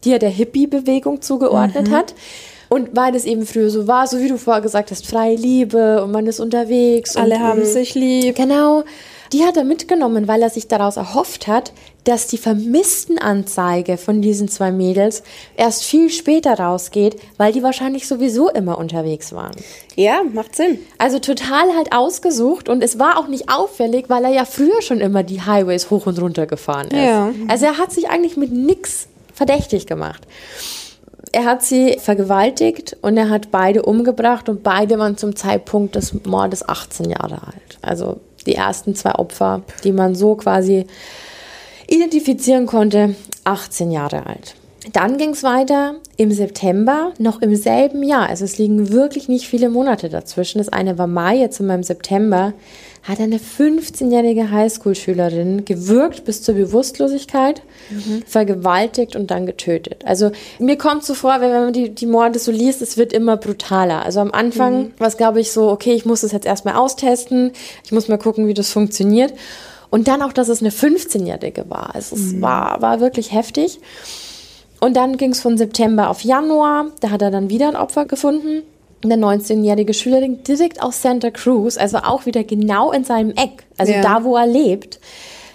die 0.05 0.13
er 0.13 0.19
der 0.19 0.31
Hippie-Bewegung 0.31 1.23
zugeordnet 1.23 1.91
hat. 1.91 2.15
Und 2.69 2.97
weil 2.97 3.15
es 3.15 3.25
eben 3.25 3.47
früher 3.47 3.71
so 3.71 3.87
war, 3.87 4.07
so 4.07 4.19
wie 4.19 4.29
du 4.29 4.37
vorher 4.37 4.63
gesagt 4.63 4.91
hast, 4.91 5.07
freie 5.07 5.37
Liebe 5.37 6.03
und 6.03 6.13
man 6.13 6.27
ist 6.27 6.41
unterwegs. 6.41 7.17
Alle 7.17 7.37
und, 7.37 7.43
haben 7.43 7.65
sich 7.65 7.95
lieb. 7.95 8.37
Genau. 8.37 8.85
Die 9.33 9.45
hat 9.45 9.57
er 9.57 9.65
mitgenommen, 9.65 10.29
weil 10.29 10.43
er 10.43 10.51
sich 10.51 10.69
daraus 10.69 10.97
erhofft 10.97 11.49
hat, 11.49 11.73
dass 12.05 12.29
die 12.29 12.39
Vermisstenanzeige 12.39 13.97
von 13.97 14.23
diesen 14.23 14.49
zwei 14.49 14.71
Mädels 14.71 15.23
erst 15.57 15.85
viel 15.85 16.11
später 16.11 16.55
rausgeht, 16.55 17.17
weil 17.37 17.53
die 17.53 17.63
wahrscheinlich 17.63 18.07
sowieso 18.07 18.49
immer 18.49 18.79
unterwegs 18.79 19.33
waren. 19.33 19.57
Ja, 19.97 20.23
macht 20.23 20.55
Sinn. 20.55 20.79
Also 20.99 21.19
total 21.19 21.75
halt 21.77 21.93
ausgesucht 21.93 22.69
und 22.69 22.83
es 22.83 22.99
war 22.99 23.19
auch 23.19 23.27
nicht 23.27 23.51
auffällig, 23.51 24.05
weil 24.09 24.25
er 24.25 24.31
ja 24.31 24.45
früher 24.45 24.83
schon 24.83 25.01
immer 25.01 25.23
die 25.23 25.41
Highways 25.41 25.91
hoch 25.91 26.07
und 26.07 26.21
runter 26.21 26.47
gefahren 26.47 26.89
ist. 26.89 26.97
Ja. 26.97 27.33
Also 27.49 27.67
er 27.67 27.79
hat 27.79 27.93
sich 27.93 28.11
eigentlich 28.11 28.37
mit 28.37 28.53
nix 28.53 29.09
verdächtig 29.33 29.87
gemacht. 29.87 30.23
Er 31.33 31.45
hat 31.45 31.63
sie 31.63 31.97
vergewaltigt 31.99 32.97
und 33.03 33.17
er 33.17 33.31
hat 33.31 33.51
beide 33.51 33.83
umgebracht 33.83 34.49
und 34.49 34.63
beide 34.63 34.99
waren 34.99 35.17
zum 35.17 35.37
Zeitpunkt 35.37 35.95
des 35.95 36.15
Mordes 36.25 36.69
18 36.69 37.11
Jahre 37.11 37.43
alt. 37.47 37.79
Also 37.83 38.21
die 38.47 38.55
ersten 38.55 38.95
zwei 38.95 39.15
Opfer, 39.15 39.63
die 39.85 39.93
man 39.93 40.15
so 40.15 40.35
quasi 40.37 40.87
identifizieren 41.89 42.67
konnte, 42.67 43.15
18 43.45 43.91
Jahre 43.91 44.27
alt. 44.27 44.55
Dann 44.93 45.17
ging 45.17 45.31
es 45.31 45.43
weiter 45.43 45.95
im 46.19 46.31
September, 46.31 47.13
noch 47.19 47.41
im 47.41 47.57
selben 47.57 48.03
Jahr. 48.03 48.29
Also 48.29 48.45
es 48.45 48.59
liegen 48.59 48.91
wirklich 48.91 49.29
nicht 49.29 49.49
viele 49.49 49.71
Monate 49.71 50.11
dazwischen. 50.11 50.59
Das 50.59 50.69
eine 50.69 50.99
war 50.99 51.07
Mai, 51.07 51.39
jetzt 51.39 51.57
sind 51.57 51.67
wir 51.67 51.75
im 51.75 51.83
September. 51.83 52.53
Hat 53.05 53.21
eine 53.21 53.37
15-jährige 53.37 54.51
Highschool-Schülerin 54.51 55.67
gewürgt 55.67 56.25
bis 56.25 56.43
zur 56.43 56.55
Bewusstlosigkeit, 56.55 57.63
vergewaltigt 58.27 59.15
und 59.15 59.31
dann 59.31 59.45
getötet. 59.45 60.05
Also 60.07 60.33
mir 60.59 60.79
kommt 60.79 61.05
so 61.05 61.13
vor, 61.13 61.41
wenn 61.41 61.51
man 61.51 61.73
die, 61.75 61.91
die 61.91 62.07
Morde 62.07 62.39
so 62.39 62.51
liest, 62.51 62.81
es 62.81 62.97
wird 62.97 63.13
immer 63.13 63.37
brutaler. 63.37 64.05
Also 64.05 64.21
am 64.21 64.33
Anfang 64.33 64.93
war 64.97 65.09
es, 65.09 65.19
glaube 65.19 65.41
ich, 65.41 65.53
so, 65.53 65.69
okay, 65.69 65.93
ich 65.93 66.07
muss 66.07 66.23
das 66.23 66.33
jetzt 66.33 66.47
erstmal 66.47 66.77
austesten, 66.77 67.53
ich 67.85 67.93
muss 67.93 68.09
mal 68.09 68.17
gucken, 68.17 68.49
wie 68.49 68.55
das 68.55 68.71
funktioniert. 68.71 69.35
Und 69.91 70.09
dann 70.09 70.23
auch, 70.23 70.33
dass 70.33 70.49
es 70.49 70.61
eine 70.61 70.71
15-Jährige 70.71 71.67
war. 71.69 71.95
Also 71.95 72.17
es 72.17 72.41
war, 72.41 72.81
war 72.83 73.01
wirklich 73.01 73.33
heftig. 73.33 73.79
Und 74.81 74.97
dann 74.97 75.19
ging 75.19 75.31
es 75.31 75.41
von 75.41 75.57
September 75.57 76.11
auf 76.11 76.23
Januar. 76.23 76.87
Da 77.01 77.11
hat 77.11 77.23
er 77.23 77.31
dann 77.31 77.49
wieder 77.49 77.69
ein 77.69 77.77
Opfer 77.77 78.05
gefunden. 78.05 78.63
Eine 79.05 79.17
19-jährige 79.17 79.95
Schülerin 79.95 80.43
direkt 80.45 80.83
aus 80.83 81.03
Santa 81.03 81.31
Cruz, 81.31 81.77
also 81.77 81.99
auch 81.99 82.27
wieder 82.27 82.43
genau 82.43 82.91
in 82.93 83.05
seinem 83.05 83.31
Eck, 83.31 83.65
also 83.77 83.93
Ja. 83.93 84.01
da, 84.03 84.25
wo 84.25 84.37
er 84.37 84.47
lebt. 84.47 84.99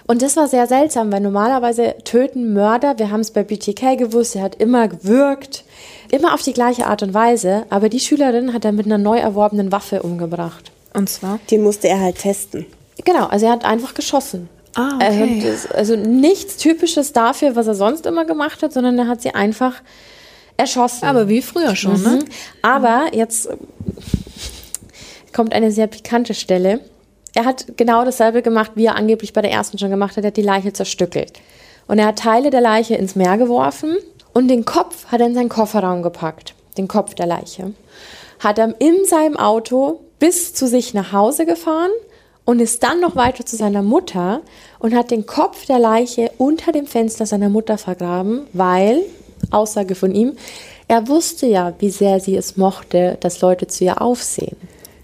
Und 0.06 0.22
das 0.22 0.36
war 0.36 0.48
sehr 0.48 0.66
seltsam, 0.66 1.12
weil 1.12 1.20
normalerweise 1.20 1.94
töten 2.04 2.52
Mörder, 2.52 2.98
wir 2.98 3.10
haben 3.10 3.20
es 3.20 3.30
bei 3.30 3.42
BTK 3.44 3.96
gewusst, 3.96 4.34
er 4.36 4.42
hat 4.42 4.56
immer 4.56 4.88
gewürgt, 4.88 5.64
immer 6.10 6.34
auf 6.34 6.42
die 6.42 6.52
gleiche 6.52 6.86
Art 6.86 7.02
und 7.02 7.14
Weise, 7.14 7.64
aber 7.70 7.88
die 7.88 8.00
Schülerin 8.00 8.52
hat 8.52 8.64
er 8.64 8.72
mit 8.72 8.86
einer 8.86 8.98
neu 8.98 9.18
erworbenen 9.18 9.70
Waffe 9.70 10.02
umgebracht. 10.02 10.72
Und 10.94 11.08
zwar? 11.08 11.38
Den 11.50 11.62
musste 11.62 11.86
er 11.88 12.00
halt 12.00 12.18
testen. 12.18 12.66
Genau, 13.04 13.26
also 13.26 13.46
er 13.46 13.52
hat 13.52 13.64
einfach 13.64 13.94
geschossen. 13.94 14.48
Ah, 14.74 14.98
Er 15.00 15.10
okay. 15.12 15.52
also 15.74 15.96
nichts 15.96 16.56
Typisches 16.56 17.12
dafür, 17.12 17.56
was 17.56 17.66
er 17.66 17.74
sonst 17.74 18.06
immer 18.06 18.24
gemacht 18.24 18.62
hat, 18.62 18.72
sondern 18.72 18.98
er 18.98 19.08
hat 19.08 19.22
sie 19.22 19.34
einfach 19.34 19.74
erschossen. 20.60 21.06
Aber 21.06 21.28
wie 21.28 21.42
früher 21.42 21.74
schon, 21.74 22.02
ne? 22.02 22.18
Mhm. 22.20 22.24
Aber 22.62 23.06
jetzt 23.12 23.48
kommt 25.32 25.52
eine 25.52 25.70
sehr 25.72 25.86
pikante 25.86 26.34
Stelle. 26.34 26.80
Er 27.34 27.44
hat 27.44 27.76
genau 27.76 28.04
dasselbe 28.04 28.42
gemacht, 28.42 28.72
wie 28.74 28.86
er 28.86 28.96
angeblich 28.96 29.32
bei 29.32 29.42
der 29.42 29.52
ersten 29.52 29.78
schon 29.78 29.90
gemacht 29.90 30.16
hat. 30.16 30.24
Er 30.24 30.28
hat 30.28 30.36
die 30.36 30.42
Leiche 30.42 30.72
zerstückelt. 30.72 31.32
Und 31.86 31.98
er 31.98 32.06
hat 32.06 32.18
Teile 32.18 32.50
der 32.50 32.60
Leiche 32.60 32.94
ins 32.94 33.16
Meer 33.16 33.38
geworfen 33.38 33.96
und 34.32 34.48
den 34.48 34.64
Kopf 34.64 35.06
hat 35.06 35.20
er 35.20 35.26
in 35.26 35.34
seinen 35.34 35.48
Kofferraum 35.48 36.02
gepackt. 36.02 36.54
Den 36.78 36.88
Kopf 36.88 37.14
der 37.14 37.26
Leiche. 37.26 37.72
Hat 38.38 38.58
er 38.58 38.74
in 38.78 39.04
seinem 39.04 39.36
Auto 39.36 40.00
bis 40.18 40.54
zu 40.54 40.66
sich 40.66 40.94
nach 40.94 41.12
Hause 41.12 41.46
gefahren 41.46 41.90
und 42.44 42.60
ist 42.60 42.82
dann 42.82 43.00
noch 43.00 43.16
weiter 43.16 43.44
zu 43.44 43.56
seiner 43.56 43.82
Mutter 43.82 44.42
und 44.78 44.94
hat 44.94 45.10
den 45.10 45.26
Kopf 45.26 45.66
der 45.66 45.78
Leiche 45.78 46.30
unter 46.38 46.72
dem 46.72 46.86
Fenster 46.86 47.26
seiner 47.26 47.48
Mutter 47.48 47.78
vergraben, 47.78 48.46
weil, 48.52 49.02
Aussage 49.50 49.94
von 49.94 50.14
ihm, 50.14 50.32
er 50.88 51.08
wusste 51.08 51.46
ja, 51.46 51.74
wie 51.78 51.90
sehr 51.90 52.20
sie 52.20 52.36
es 52.36 52.56
mochte, 52.56 53.16
dass 53.20 53.40
Leute 53.40 53.66
zu 53.66 53.84
ihr 53.84 54.02
aufsehen. 54.02 54.56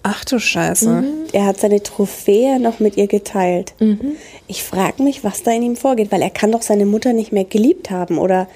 Ach 0.08 0.24
du 0.24 0.38
Scheiße. 0.38 0.88
Mhm. 0.88 1.06
Er 1.32 1.46
hat 1.46 1.58
seine 1.58 1.82
Trophäe 1.82 2.60
noch 2.60 2.78
mit 2.78 2.96
ihr 2.96 3.08
geteilt. 3.08 3.74
Ich 4.46 4.62
frage 4.62 5.02
mich, 5.02 5.24
was 5.24 5.42
da 5.42 5.50
in 5.50 5.62
ihm 5.62 5.74
vorgeht, 5.74 6.12
weil 6.12 6.22
er 6.22 6.30
kann 6.30 6.52
doch 6.52 6.62
seine 6.62 6.86
Mutter 6.86 7.12
nicht 7.12 7.32
mehr 7.32 7.44
geliebt 7.44 7.90
haben. 7.90 8.18
Oder 8.18 8.46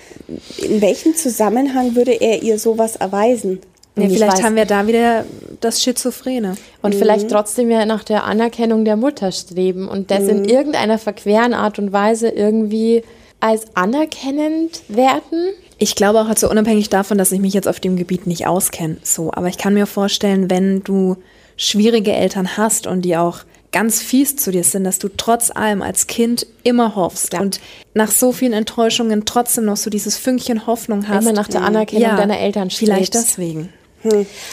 in 0.59 0.81
welchem 0.81 1.16
Zusammenhang 1.16 1.96
würde 1.96 2.12
er 2.12 2.44
ihr 2.44 2.59
sowas 2.61 2.94
erweisen? 2.94 3.59
Ja, 3.96 4.05
Ich 4.05 4.12
vielleicht 4.12 4.44
haben 4.44 4.55
wir 4.55 4.64
da 4.64 4.87
wieder 4.87 5.24
das 5.61 5.83
Schizophrene. 5.83 6.55
Und 6.83 6.94
vielleicht 6.94 7.29
trotzdem 7.29 7.68
ja 7.68 7.85
nach 7.85 8.05
der 8.05 8.24
Anerkennung 8.24 8.85
der 8.85 8.96
Mutter 8.96 9.33
streben 9.33 9.88
und 9.88 10.12
das 10.12 10.29
in 10.29 10.44
irgendeiner 10.44 10.98
verqueren 10.98 11.53
Art 11.53 11.81
und 11.81 11.92
Weise 11.92 12.29
irgendwie 12.29 13.03
als 13.40 13.74
anerkennend 13.74 14.83
werten. 14.87 15.48
Ich 15.83 15.95
glaube 15.97 16.21
auch, 16.21 16.29
also 16.29 16.49
unabhängig 16.49 16.90
davon, 16.90 17.19
dass 17.19 17.33
ich 17.33 17.40
mich 17.40 17.55
jetzt 17.55 17.66
auf 17.66 17.81
dem 17.81 17.97
Gebiet 17.97 18.27
nicht 18.27 18.47
auskenne, 18.47 18.99
so, 19.03 19.33
aber 19.33 19.49
ich 19.49 19.57
kann 19.59 19.75
mir 19.75 19.87
vorstellen, 19.87 20.49
wenn 20.51 20.85
du 20.85 21.16
schwierige 21.57 22.12
Eltern 22.12 22.57
hast 22.57 22.87
und 22.87 23.03
die 23.03 23.16
auch 23.16 23.38
ganz 23.73 24.01
fies 24.03 24.37
zu 24.37 24.51
dir 24.51 24.62
sind, 24.64 24.85
dass 24.85 24.99
du 24.99 25.09
trotz 25.09 25.51
allem 25.51 25.81
als 25.81 26.07
Kind 26.07 26.47
immer 26.64 26.97
hoffst 26.97 27.33
Ja. 27.33 27.40
und 27.40 27.61
nach 27.95 28.11
so 28.11 28.33
vielen 28.33 28.53
Enttäuschungen 28.53 29.25
trotzdem 29.25 29.64
noch 29.64 29.77
so 29.79 29.88
dieses 29.90 30.16
Fünkchen 30.16 30.66
Hoffnung 30.66 31.09
hast. 31.09 31.23
Immer 31.25 31.33
nach 31.33 31.49
der 31.49 31.62
Anerkennung 31.62 32.16
deiner 32.16 32.38
Eltern 32.38 32.69
Vielleicht 32.71 33.14
strebst. 33.14 33.29
deswegen. 33.38 33.73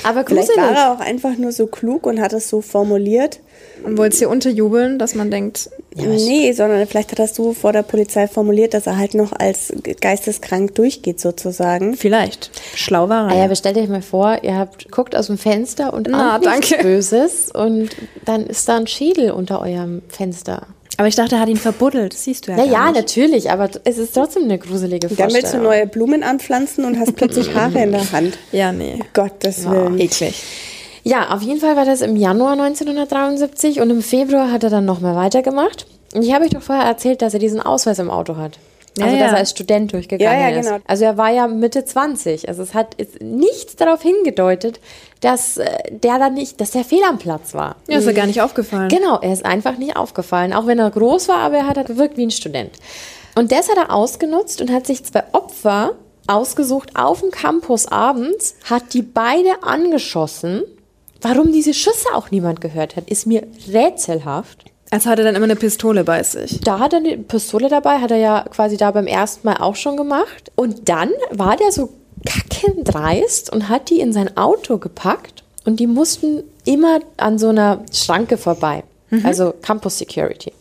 Aber 0.03 0.23
Vielleicht 0.25 0.49
gruselig. 0.49 0.57
war 0.57 0.71
er 0.77 0.91
auch 0.93 0.99
einfach 0.99 1.37
nur 1.37 1.51
so 1.51 1.67
klug 1.67 2.05
und 2.05 2.21
hat 2.21 2.33
es 2.33 2.47
so 2.49 2.61
formuliert. 2.61 3.39
Und 3.83 3.97
wolltest 3.97 4.21
dir 4.21 4.29
unterjubeln, 4.29 4.99
dass 4.99 5.15
man 5.15 5.31
denkt, 5.31 5.69
nee, 5.95 6.51
sondern 6.51 6.85
vielleicht 6.87 7.11
hat 7.11 7.19
er 7.19 7.27
so 7.27 7.53
vor 7.53 7.73
der 7.73 7.83
Polizei 7.83 8.27
formuliert, 8.27 8.73
dass 8.73 8.85
er 8.87 8.97
halt 8.97 9.13
noch 9.13 9.31
als 9.31 9.73
ge- 9.83 9.95
geisteskrank 9.99 10.75
durchgeht 10.75 11.19
sozusagen. 11.19 11.95
vielleicht. 11.95 12.51
Schlau 12.75 13.09
war 13.09 13.25
er. 13.25 13.27
Ah 13.27 13.31
ja, 13.33 13.37
ja. 13.39 13.45
aber 13.45 13.55
stellt 13.55 13.77
euch 13.77 13.87
mal 13.89 14.01
vor, 14.01 14.39
ihr 14.43 14.55
habt 14.55 14.91
guckt 14.91 15.15
aus 15.15 15.27
dem 15.27 15.37
Fenster 15.37 15.93
und 15.93 16.07
Na, 16.09 16.35
ahnt 16.35 16.45
nichts 16.45 16.69
danke. 16.69 16.83
Böses 16.83 17.51
und 17.51 17.89
dann 18.25 18.45
ist 18.47 18.67
da 18.67 18.77
ein 18.77 18.87
Schädel 18.87 19.31
unter 19.31 19.61
eurem 19.61 20.01
Fenster. 20.09 20.67
Aber 20.99 21.07
ich 21.07 21.15
dachte, 21.15 21.35
er 21.35 21.41
hat 21.41 21.49
ihn 21.49 21.57
verbuddelt. 21.57 22.13
Das 22.13 22.23
siehst 22.23 22.47
du 22.47 22.51
ja. 22.51 22.57
Ja, 22.57 22.63
gar 22.65 22.71
ja, 22.73 22.85
nicht. 22.91 22.95
natürlich, 23.01 23.51
aber 23.51 23.69
es 23.83 23.99
ist 23.99 24.15
trotzdem 24.15 24.45
eine 24.45 24.57
gruselige 24.57 25.07
Dann 25.07 25.17
willst 25.19 25.35
du 25.35 25.39
Vorstellung. 25.41 25.65
neue 25.67 25.85
Blumen 25.87 26.23
anpflanzen 26.23 26.85
und 26.85 26.99
hast 26.99 27.15
plötzlich 27.15 27.53
Haare 27.53 27.83
in 27.83 27.91
der 27.91 28.11
Hand. 28.11 28.37
Ja, 28.51 28.71
nee. 28.71 28.99
Gottes 29.13 29.69
Willen. 29.69 29.99
Eklig. 29.99 30.43
Ja, 31.07 31.29
auf 31.33 31.41
jeden 31.41 31.59
Fall 31.59 31.75
war 31.75 31.85
das 31.85 32.01
im 32.01 32.15
Januar 32.15 32.53
1973 32.53 33.79
und 33.81 33.89
im 33.89 34.01
Februar 34.01 34.51
hat 34.51 34.63
er 34.63 34.69
dann 34.69 34.85
nochmal 34.85 35.15
weitergemacht. 35.15 35.85
Und 36.13 36.23
ich 36.23 36.33
habe 36.33 36.45
euch 36.45 36.51
doch 36.51 36.61
vorher 36.61 36.85
erzählt, 36.85 37.21
dass 37.21 37.33
er 37.33 37.39
diesen 37.39 37.61
Ausweis 37.61 37.99
im 37.99 38.09
Auto 38.09 38.35
hat. 38.37 38.59
Also, 38.99 39.11
Ja, 39.11 39.17
ja. 39.19 39.23
dass 39.25 39.31
er 39.33 39.37
als 39.37 39.51
Student 39.51 39.93
durchgegangen 39.93 40.39
Ja, 40.41 40.49
ja, 40.49 40.57
ist. 40.57 40.65
genau. 40.67 40.79
Also, 40.87 41.05
er 41.05 41.17
war 41.17 41.31
ja 41.31 41.47
Mitte 41.47 41.85
20. 41.85 42.47
Also, 42.49 42.63
es 42.63 42.73
hat 42.73 42.95
nichts 43.21 43.75
darauf 43.75 44.01
hingedeutet, 44.01 44.79
dass 45.21 45.57
äh, 45.57 45.65
der 45.91 46.17
da 46.19 46.29
nicht, 46.29 46.59
dass 46.59 46.71
der 46.71 46.83
fehl 46.83 47.03
am 47.07 47.19
Platz 47.19 47.53
war. 47.53 47.75
Ja, 47.87 47.99
ist 47.99 48.05
ja 48.05 48.11
gar 48.11 48.25
nicht 48.25 48.41
aufgefallen. 48.41 48.89
Genau, 48.89 49.19
er 49.21 49.31
ist 49.33 49.45
einfach 49.45 49.77
nicht 49.77 49.95
aufgefallen. 49.95 50.51
Auch 50.53 50.65
wenn 50.65 50.79
er 50.79 50.89
groß 50.89 51.27
war, 51.29 51.37
aber 51.39 51.57
er 51.57 51.67
hat 51.67 51.77
halt 51.77 51.87
gewirkt 51.87 52.17
wie 52.17 52.25
ein 52.25 52.31
Student. 52.31 52.71
Und 53.35 53.51
das 53.51 53.69
hat 53.69 53.77
er 53.77 53.93
ausgenutzt 53.93 54.61
und 54.61 54.71
hat 54.71 54.87
sich 54.87 55.03
zwei 55.05 55.23
Opfer 55.31 55.91
ausgesucht 56.25 56.89
auf 56.95 57.21
dem 57.21 57.29
Campus 57.31 57.85
abends, 57.87 58.55
hat 58.69 58.93
die 58.93 59.03
beide 59.03 59.63
angeschossen. 59.63 60.63
Warum 61.29 61.51
diese 61.51 61.73
Schüsse 61.73 62.07
auch 62.13 62.31
niemand 62.31 62.61
gehört 62.61 62.95
hat, 62.95 63.09
ist 63.09 63.27
mir 63.27 63.43
rätselhaft. 63.69 64.63
Als 64.91 65.05
hatte 65.05 65.23
er 65.23 65.25
dann 65.25 65.35
immer 65.35 65.43
eine 65.43 65.57
Pistole 65.57 66.05
bei 66.05 66.23
sich. 66.23 66.61
Da 66.61 66.79
hat 66.79 66.93
er 66.93 66.99
eine 66.99 67.17
Pistole 67.17 67.67
dabei, 67.67 67.99
hat 67.99 68.11
er 68.11 68.17
ja 68.17 68.45
quasi 68.49 68.77
da 68.77 68.91
beim 68.91 69.07
ersten 69.07 69.45
Mal 69.45 69.57
auch 69.57 69.75
schon 69.75 69.97
gemacht. 69.97 70.51
Und 70.55 70.87
dann 70.87 71.09
war 71.31 71.57
der 71.57 71.73
so 71.73 71.89
kackendreist 72.25 73.51
und 73.51 73.67
hat 73.67 73.89
die 73.89 73.99
in 73.99 74.13
sein 74.13 74.37
Auto 74.37 74.77
gepackt 74.77 75.43
und 75.65 75.81
die 75.81 75.87
mussten 75.87 76.43
immer 76.63 77.01
an 77.17 77.37
so 77.37 77.49
einer 77.49 77.83
Schranke 77.91 78.37
vorbei. 78.37 78.83
Also 79.23 79.53
Campus 79.61 79.97
Security. 79.97 80.53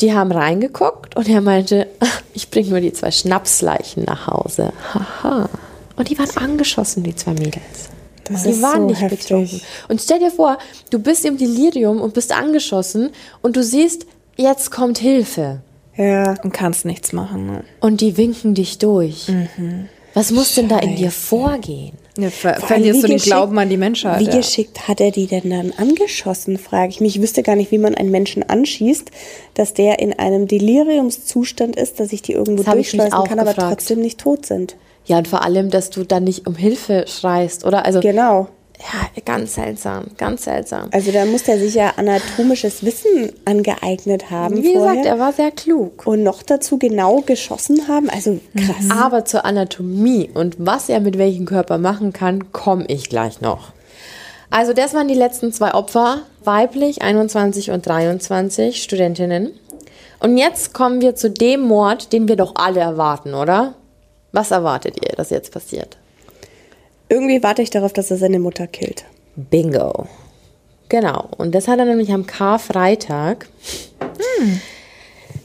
Die 0.00 0.12
haben 0.12 0.30
reingeguckt 0.30 1.16
und 1.16 1.28
er 1.28 1.40
meinte, 1.40 1.88
"Ach, 2.00 2.22
ich 2.34 2.50
bringe 2.50 2.70
nur 2.70 2.80
die 2.80 2.92
zwei 2.92 3.10
Schnapsleichen 3.10 4.04
nach 4.04 4.26
Hause. 4.28 4.72
Haha. 4.94 5.48
Und 5.96 6.10
die 6.10 6.18
waren 6.18 6.36
angeschossen, 6.36 7.02
die 7.02 7.14
zwei 7.14 7.32
Mädels. 7.32 7.90
Das 8.28 8.42
die 8.44 8.50
ist 8.50 8.62
waren 8.62 8.82
so 8.82 8.86
nicht 8.88 9.00
heftig. 9.02 9.20
betrunken. 9.20 9.60
Und 9.88 10.00
stell 10.00 10.18
dir 10.18 10.30
vor, 10.30 10.58
du 10.90 10.98
bist 10.98 11.24
im 11.24 11.36
Delirium 11.38 12.00
und 12.00 12.14
bist 12.14 12.32
angeschossen 12.32 13.10
und 13.42 13.56
du 13.56 13.62
siehst, 13.62 14.06
jetzt 14.36 14.70
kommt 14.70 14.98
Hilfe. 14.98 15.60
Ja. 15.96 16.34
Und 16.42 16.52
kannst 16.52 16.84
nichts 16.84 17.12
machen. 17.12 17.46
Ne? 17.46 17.64
Und 17.80 18.00
die 18.00 18.16
winken 18.16 18.54
dich 18.54 18.78
durch. 18.78 19.28
Mhm. 19.28 19.88
Was 20.12 20.30
muss 20.30 20.54
denn 20.54 20.68
da 20.68 20.78
in 20.78 20.96
dir 20.96 21.10
vorgehen? 21.10 21.92
Ja, 22.18 22.30
ver 22.30 22.54
Vor 22.56 22.68
verlierst 22.68 22.98
wie 22.98 23.02
du 23.02 23.06
den 23.08 23.16
geschickt- 23.18 23.26
Glauben 23.34 23.58
an 23.58 23.68
die 23.68 23.76
Menschheit. 23.76 24.20
Wie 24.20 24.24
ja. 24.24 24.36
geschickt 24.36 24.88
hat 24.88 25.00
er 25.02 25.10
die 25.10 25.26
denn 25.26 25.50
dann 25.50 25.72
angeschossen, 25.76 26.56
frage 26.58 26.88
ich 26.88 27.00
mich. 27.00 27.16
Ich 27.16 27.22
wüsste 27.22 27.42
gar 27.42 27.54
nicht, 27.54 27.70
wie 27.70 27.76
man 27.78 27.94
einen 27.94 28.10
Menschen 28.10 28.42
anschießt, 28.42 29.10
dass 29.54 29.74
der 29.74 29.98
in 29.98 30.18
einem 30.18 30.48
Deliriumszustand 30.48 31.76
ist, 31.76 32.00
dass 32.00 32.12
ich 32.12 32.22
die 32.22 32.32
irgendwo 32.32 32.62
Das 32.62 32.72
durchschleusen 32.74 33.10
kann, 33.24 33.38
aber 33.38 33.52
gefragt. 33.52 33.78
trotzdem 33.80 34.00
nicht 34.00 34.18
tot 34.18 34.46
sind. 34.46 34.76
Ja, 35.06 35.18
und 35.18 35.28
vor 35.28 35.42
allem, 35.44 35.70
dass 35.70 35.90
du 35.90 36.04
dann 36.04 36.24
nicht 36.24 36.46
um 36.46 36.54
Hilfe 36.54 37.04
schreist, 37.08 37.64
oder? 37.64 37.84
Also, 37.86 38.00
Genau. 38.00 38.48
ja, 38.78 39.22
ganz 39.24 39.54
seltsam, 39.54 40.04
ganz 40.18 40.44
seltsam. 40.44 40.88
Also 40.92 41.10
da 41.12 41.24
muss 41.24 41.42
er 41.48 41.58
sich 41.58 41.74
ja 41.74 41.92
anatomisches 41.96 42.84
Wissen 42.84 43.32
angeeignet 43.44 44.30
haben 44.30 44.62
Wie 44.62 44.74
vorher. 44.74 44.96
gesagt, 44.96 45.06
er 45.06 45.18
war 45.18 45.32
sehr 45.32 45.50
klug. 45.52 46.06
und 46.06 46.22
noch 46.22 46.42
dazu 46.42 46.76
genau 46.78 47.20
geschossen 47.22 47.86
haben. 47.88 48.10
Also 48.10 48.38
krass. 48.56 48.90
Aber 48.90 49.24
zur 49.24 49.44
Anatomie 49.44 50.28
und 50.34 50.56
was 50.58 50.88
er 50.88 51.00
mit 51.00 51.16
welchem 51.18 51.46
Körper 51.46 51.78
machen 51.78 52.12
kann, 52.12 52.52
komme 52.52 52.84
ich 52.88 53.08
gleich 53.08 53.40
noch. 53.40 53.68
Also 54.50 54.72
das 54.72 54.92
waren 54.94 55.08
die 55.08 55.14
letzten 55.14 55.52
zwei 55.52 55.72
Opfer, 55.74 56.22
weiblich 56.44 57.02
21 57.02 57.70
und 57.70 57.86
23 57.86 58.82
Studentinnen. 58.82 59.52
Und 60.20 60.36
jetzt 60.36 60.72
kommen 60.72 61.00
wir 61.00 61.14
zu 61.14 61.30
dem 61.30 61.60
Mord, 61.62 62.12
den 62.12 62.28
wir 62.28 62.36
doch 62.36 62.54
alle 62.56 62.80
erwarten, 62.80 63.34
oder? 63.34 63.74
Was 64.36 64.50
erwartet 64.50 64.96
ihr, 65.02 65.16
dass 65.16 65.30
jetzt 65.30 65.50
passiert? 65.50 65.96
Irgendwie 67.08 67.42
warte 67.42 67.62
ich 67.62 67.70
darauf, 67.70 67.94
dass 67.94 68.10
er 68.10 68.18
seine 68.18 68.38
Mutter 68.38 68.66
killt. 68.66 69.06
Bingo. 69.34 70.06
Genau. 70.90 71.30
Und 71.38 71.54
das 71.54 71.68
hat 71.68 71.78
er 71.78 71.86
nämlich 71.86 72.12
am 72.12 72.26
Karfreitag. 72.26 73.48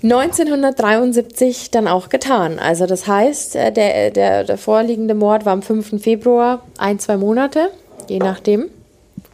1973 0.04 1.72
dann 1.72 1.88
auch 1.88 2.10
getan. 2.10 2.60
Also 2.60 2.86
das 2.86 3.08
heißt, 3.08 3.56
äh, 3.56 3.72
der, 3.72 4.12
der, 4.12 4.44
der 4.44 4.58
vorliegende 4.58 5.16
Mord 5.16 5.46
war 5.46 5.54
am 5.54 5.62
5. 5.62 6.02
Februar, 6.04 6.68
ein, 6.78 7.00
zwei 7.00 7.16
Monate, 7.16 7.72
je 8.10 8.20
nachdem. 8.20 8.66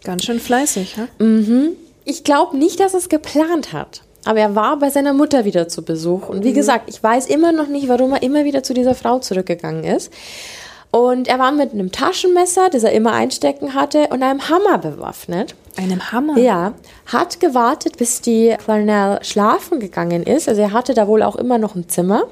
Ganz 0.04 0.24
schön 0.24 0.40
fleißig, 0.40 0.98
ha? 0.98 1.08
Ich 2.06 2.24
glaube 2.24 2.58
nicht, 2.58 2.80
dass 2.80 2.94
es 2.94 3.10
geplant 3.10 3.74
hat. 3.74 4.04
Aber 4.28 4.40
er 4.40 4.56
war 4.56 4.78
bei 4.78 4.90
seiner 4.90 5.14
Mutter 5.14 5.46
wieder 5.46 5.70
zu 5.70 5.84
Besuch. 5.84 6.28
Und 6.28 6.44
wie 6.44 6.52
gesagt, 6.54 6.90
ich 6.90 7.02
weiß 7.02 7.28
immer 7.28 7.54
noch 7.54 7.68
nicht, 7.68 7.88
warum 7.88 8.12
er 8.14 8.22
immer 8.24 8.44
wieder 8.44 8.62
zu 8.62 8.74
dieser 8.74 8.94
Frau 8.94 9.20
zurückgegangen 9.20 9.86
ist. 9.86 10.12
Und 10.92 11.28
er 11.30 11.40
war 11.40 11.52
mit 11.52 11.72
einem 11.72 11.92
Taschenmesser, 11.92 12.70
das 12.70 12.84
er 12.84 12.92
immer 12.92 13.14
einstecken 13.14 13.74
hatte, 13.74 14.08
und 14.10 14.24
einem 14.24 14.50
Hammer 14.50 14.80
bewaffnet. 14.80 15.56
Einem 15.78 16.12
Hammer. 16.12 16.38
Ja, 16.38 16.74
hat 17.06 17.40
gewartet, 17.40 17.98
bis 17.98 18.20
die 18.20 18.56
Clarnell 18.58 19.20
schlafen 19.22 19.80
gegangen 19.80 20.24
ist. 20.24 20.50
Also 20.50 20.62
er 20.62 20.74
hatte 20.74 20.94
da 20.94 21.08
wohl 21.08 21.24
auch 21.24 21.36
immer 21.38 21.58
noch 21.58 21.76
ein 21.76 21.88
Zimmer. 21.88 22.24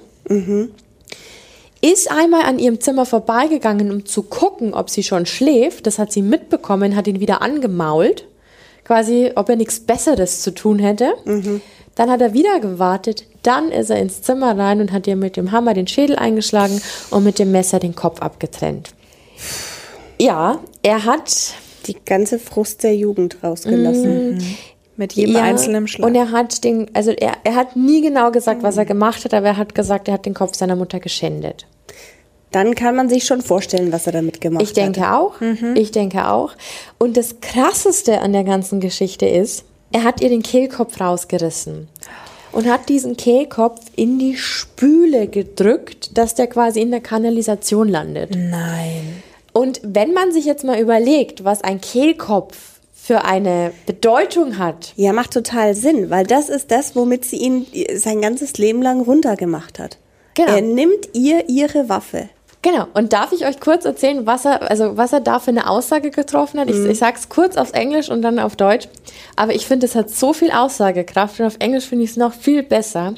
Ist 1.82 2.12
einmal 2.12 2.44
an 2.44 2.60
ihrem 2.60 2.82
Zimmer 2.82 3.06
vorbeigegangen, 3.06 3.92
um 3.92 4.06
zu 4.06 4.24
gucken, 4.24 4.74
ob 4.74 4.90
sie 4.90 5.04
schon 5.04 5.26
schläft. 5.26 5.88
Das 5.88 6.00
hat 6.00 6.12
sie 6.12 6.22
mitbekommen, 6.22 6.96
hat 6.96 7.08
ihn 7.08 7.20
wieder 7.20 7.42
angemault. 7.42 8.26
Quasi, 8.84 9.32
ob 9.36 9.50
er 9.50 9.56
nichts 9.56 9.80
Besseres 9.80 10.42
zu 10.42 10.54
tun 10.54 10.80
hätte. 10.80 11.14
Dann 11.96 12.10
hat 12.10 12.22
er 12.22 12.34
wieder 12.34 12.60
gewartet. 12.60 13.26
Dann 13.42 13.72
ist 13.72 13.90
er 13.90 13.98
ins 14.00 14.22
Zimmer 14.22 14.58
rein 14.58 14.82
und 14.82 14.92
hat 14.92 15.08
ihr 15.08 15.16
mit 15.16 15.38
dem 15.38 15.52
Hammer 15.52 15.74
den 15.74 15.88
Schädel 15.88 16.16
eingeschlagen 16.18 16.82
und 17.10 17.24
mit 17.24 17.40
dem 17.40 17.52
Messer 17.52 17.80
den 17.80 17.96
Kopf 17.96 18.22
abgetrennt. 18.22 18.90
Ja, 20.20 20.60
er 20.82 21.06
hat 21.06 21.54
Die 21.88 21.98
ganze 22.06 22.40
Frust 22.40 22.84
der 22.84 22.96
Jugend 22.96 23.38
rausgelassen. 23.44 24.42
Mit 24.98 25.14
jedem 25.14 25.36
Ja, 25.36 25.44
einzelnen 25.44 25.88
Schlag. 25.88 26.08
Und 26.08 26.16
er 26.16 26.32
hat 26.32 26.64
den, 26.64 26.90
also 26.94 27.12
er, 27.12 27.34
er 27.44 27.56
hat 27.56 27.76
nie 27.76 28.02
genau 28.02 28.32
gesagt, 28.32 28.64
was 28.64 28.78
er 28.78 28.86
gemacht 28.86 29.26
hat, 29.26 29.34
aber 29.34 29.48
er 29.48 29.58
hat 29.58 29.76
gesagt, 29.76 30.08
er 30.08 30.14
hat 30.16 30.26
den 30.26 30.34
Kopf 30.34 30.56
seiner 30.56 30.76
Mutter 30.78 31.00
geschändet. 31.02 31.66
Dann 32.52 32.76
kann 32.76 32.96
man 32.96 33.10
sich 33.10 33.26
schon 33.26 33.42
vorstellen, 33.42 33.92
was 33.92 34.06
er 34.08 34.14
damit 34.14 34.40
gemacht 34.40 34.64
Ich 34.64 34.72
denke 34.72 35.02
hat. 35.02 35.14
auch. 35.20 35.34
Ich 35.76 35.92
denke 35.92 36.30
auch. 36.30 36.54
Und 36.98 37.18
das 37.18 37.42
Krasseste 37.42 38.22
an 38.22 38.32
der 38.32 38.46
ganzen 38.46 38.80
Geschichte 38.80 39.26
ist, 39.26 39.66
er 39.96 40.04
hat 40.04 40.20
ihr 40.20 40.28
den 40.28 40.44
Kehlkopf 40.44 41.00
rausgerissen 41.00 41.88
und 42.52 42.70
hat 42.70 42.90
diesen 42.90 43.16
Kehlkopf 43.16 43.80
in 43.96 44.20
die 44.20 44.36
Spüle 44.36 45.28
gedrückt, 45.28 46.18
dass 46.18 46.36
der 46.36 46.48
quasi 46.48 46.82
in 46.82 46.92
der 46.92 47.00
Kanalisation 47.00 47.88
landet. 47.88 48.32
Nein. 48.36 49.24
Und 49.54 49.80
wenn 49.84 50.12
man 50.12 50.34
sich 50.34 50.44
jetzt 50.44 50.66
mal 50.66 50.82
überlegt, 50.82 51.46
was 51.46 51.64
ein 51.64 51.80
Kehlkopf 51.80 52.58
für 52.94 53.24
eine 53.24 53.72
Bedeutung 53.86 54.58
hat, 54.58 54.92
Ja, 54.98 55.14
macht 55.14 55.32
total 55.32 55.76
Sinn, 55.76 56.10
weil 56.10 56.26
das 56.26 56.50
ist 56.50 56.72
das, 56.72 56.94
womit 56.98 57.24
sie 57.24 57.38
ihn 57.38 57.66
sein 57.96 58.22
ganzes 58.22 58.58
Leben 58.58 58.82
lang 58.82 59.00
runtergemacht 59.00 59.80
hat. 59.80 59.98
Genau. 60.34 60.56
Er 60.56 60.62
nimmt 60.62 61.08
ihr 61.14 61.48
ihre 61.48 61.88
Waffe. 61.88 62.28
Genau. 62.66 62.88
Und 62.96 63.14
darf 63.14 63.32
ich 63.32 63.46
euch 63.46 63.60
kurz 63.60 63.86
erzählen, 63.86 64.26
was 64.26 64.44
er, 64.44 64.72
also 64.72 64.98
was 64.98 65.14
er 65.14 65.20
da 65.20 65.38
für 65.38 65.52
eine 65.52 65.70
Aussage 65.70 66.10
getroffen 66.10 66.60
hat? 66.60 66.68
Ich, 66.68 66.84
ich 66.84 66.98
sage 66.98 67.16
es 67.16 67.30
kurz 67.30 67.58
auf 67.58 67.74
Englisch 67.74 68.10
und 68.10 68.24
dann 68.24 68.40
auf 68.40 68.56
Deutsch. 68.56 68.88
Aber 69.36 69.54
ich 69.54 69.68
finde, 69.68 69.86
es 69.86 69.94
hat 69.94 70.10
so 70.10 70.34
viel 70.34 70.50
Aussagekraft 70.50 71.40
und 71.40 71.46
auf 71.46 71.58
Englisch 71.60 71.86
finde 71.86 72.06
ich 72.06 72.10
es 72.10 72.18
noch 72.18 72.34
viel 72.34 72.64
besser. 72.64 73.14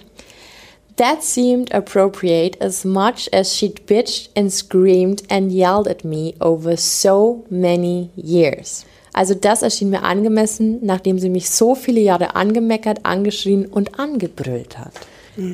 That 0.98 1.24
seemed 1.24 1.74
appropriate 1.74 2.60
as 2.62 2.84
much 2.84 3.30
as 3.32 3.56
she'd 3.56 3.86
bitched 3.86 4.32
and 4.36 4.52
screamed 4.52 5.24
and 5.32 5.50
yelled 5.50 5.88
at 5.88 6.04
me 6.04 6.34
over 6.42 6.76
so 6.76 7.46
many 7.50 8.10
years. 8.18 8.86
Also 9.14 9.34
das 9.34 9.62
erschien 9.62 9.92
mir 9.92 10.04
angemessen, 10.04 10.80
nachdem 10.82 11.20
sie 11.20 11.30
mich 11.30 11.50
so 11.50 11.74
viele 11.74 12.02
Jahre 12.02 12.36
angemeckert, 12.36 13.06
angeschrien 13.06 13.66
und 13.66 13.98
angebrüllt 13.98 14.78
hat. 14.78 14.92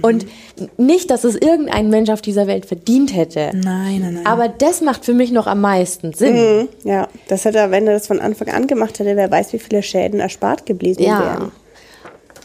Und 0.01 0.25
nicht, 0.77 1.09
dass 1.09 1.23
es 1.23 1.35
irgendein 1.35 1.89
Mensch 1.89 2.09
auf 2.09 2.21
dieser 2.21 2.45
Welt 2.47 2.65
verdient 2.65 3.15
hätte. 3.15 3.49
Nein, 3.53 3.99
nein, 4.01 4.13
nein. 4.15 4.25
Aber 4.25 4.47
das 4.47 4.81
macht 4.81 5.03
für 5.05 5.13
mich 5.13 5.31
noch 5.31 5.47
am 5.47 5.61
meisten 5.61 6.13
Sinn. 6.13 6.35
Mhm. 6.35 6.69
Ja, 6.83 7.07
das 7.27 7.45
hätte 7.45 7.57
er, 7.57 7.71
wenn 7.71 7.87
er 7.87 7.93
das 7.93 8.07
von 8.07 8.19
Anfang 8.19 8.49
an 8.49 8.67
gemacht 8.67 8.99
hätte, 8.99 9.15
wer 9.15 9.31
weiß, 9.31 9.53
wie 9.53 9.59
viele 9.59 9.81
Schäden 9.81 10.19
erspart 10.19 10.65
geblieben 10.65 11.01
Ja. 11.03 11.19
wären. 11.19 11.51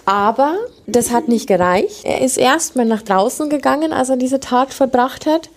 Aber 0.07 0.55
das 0.87 1.11
hat 1.11 1.29
nicht 1.29 1.47
gereicht. 1.47 2.05
Er 2.05 2.23
ist 2.23 2.38
erstmal 2.38 2.87
nach 2.87 3.03
draußen 3.03 3.51
gegangen, 3.51 3.92
als 3.92 4.09
er 4.09 4.16
diese 4.16 4.40
Tat 4.40 4.73
verbracht 4.73 5.27
hat. 5.27 5.51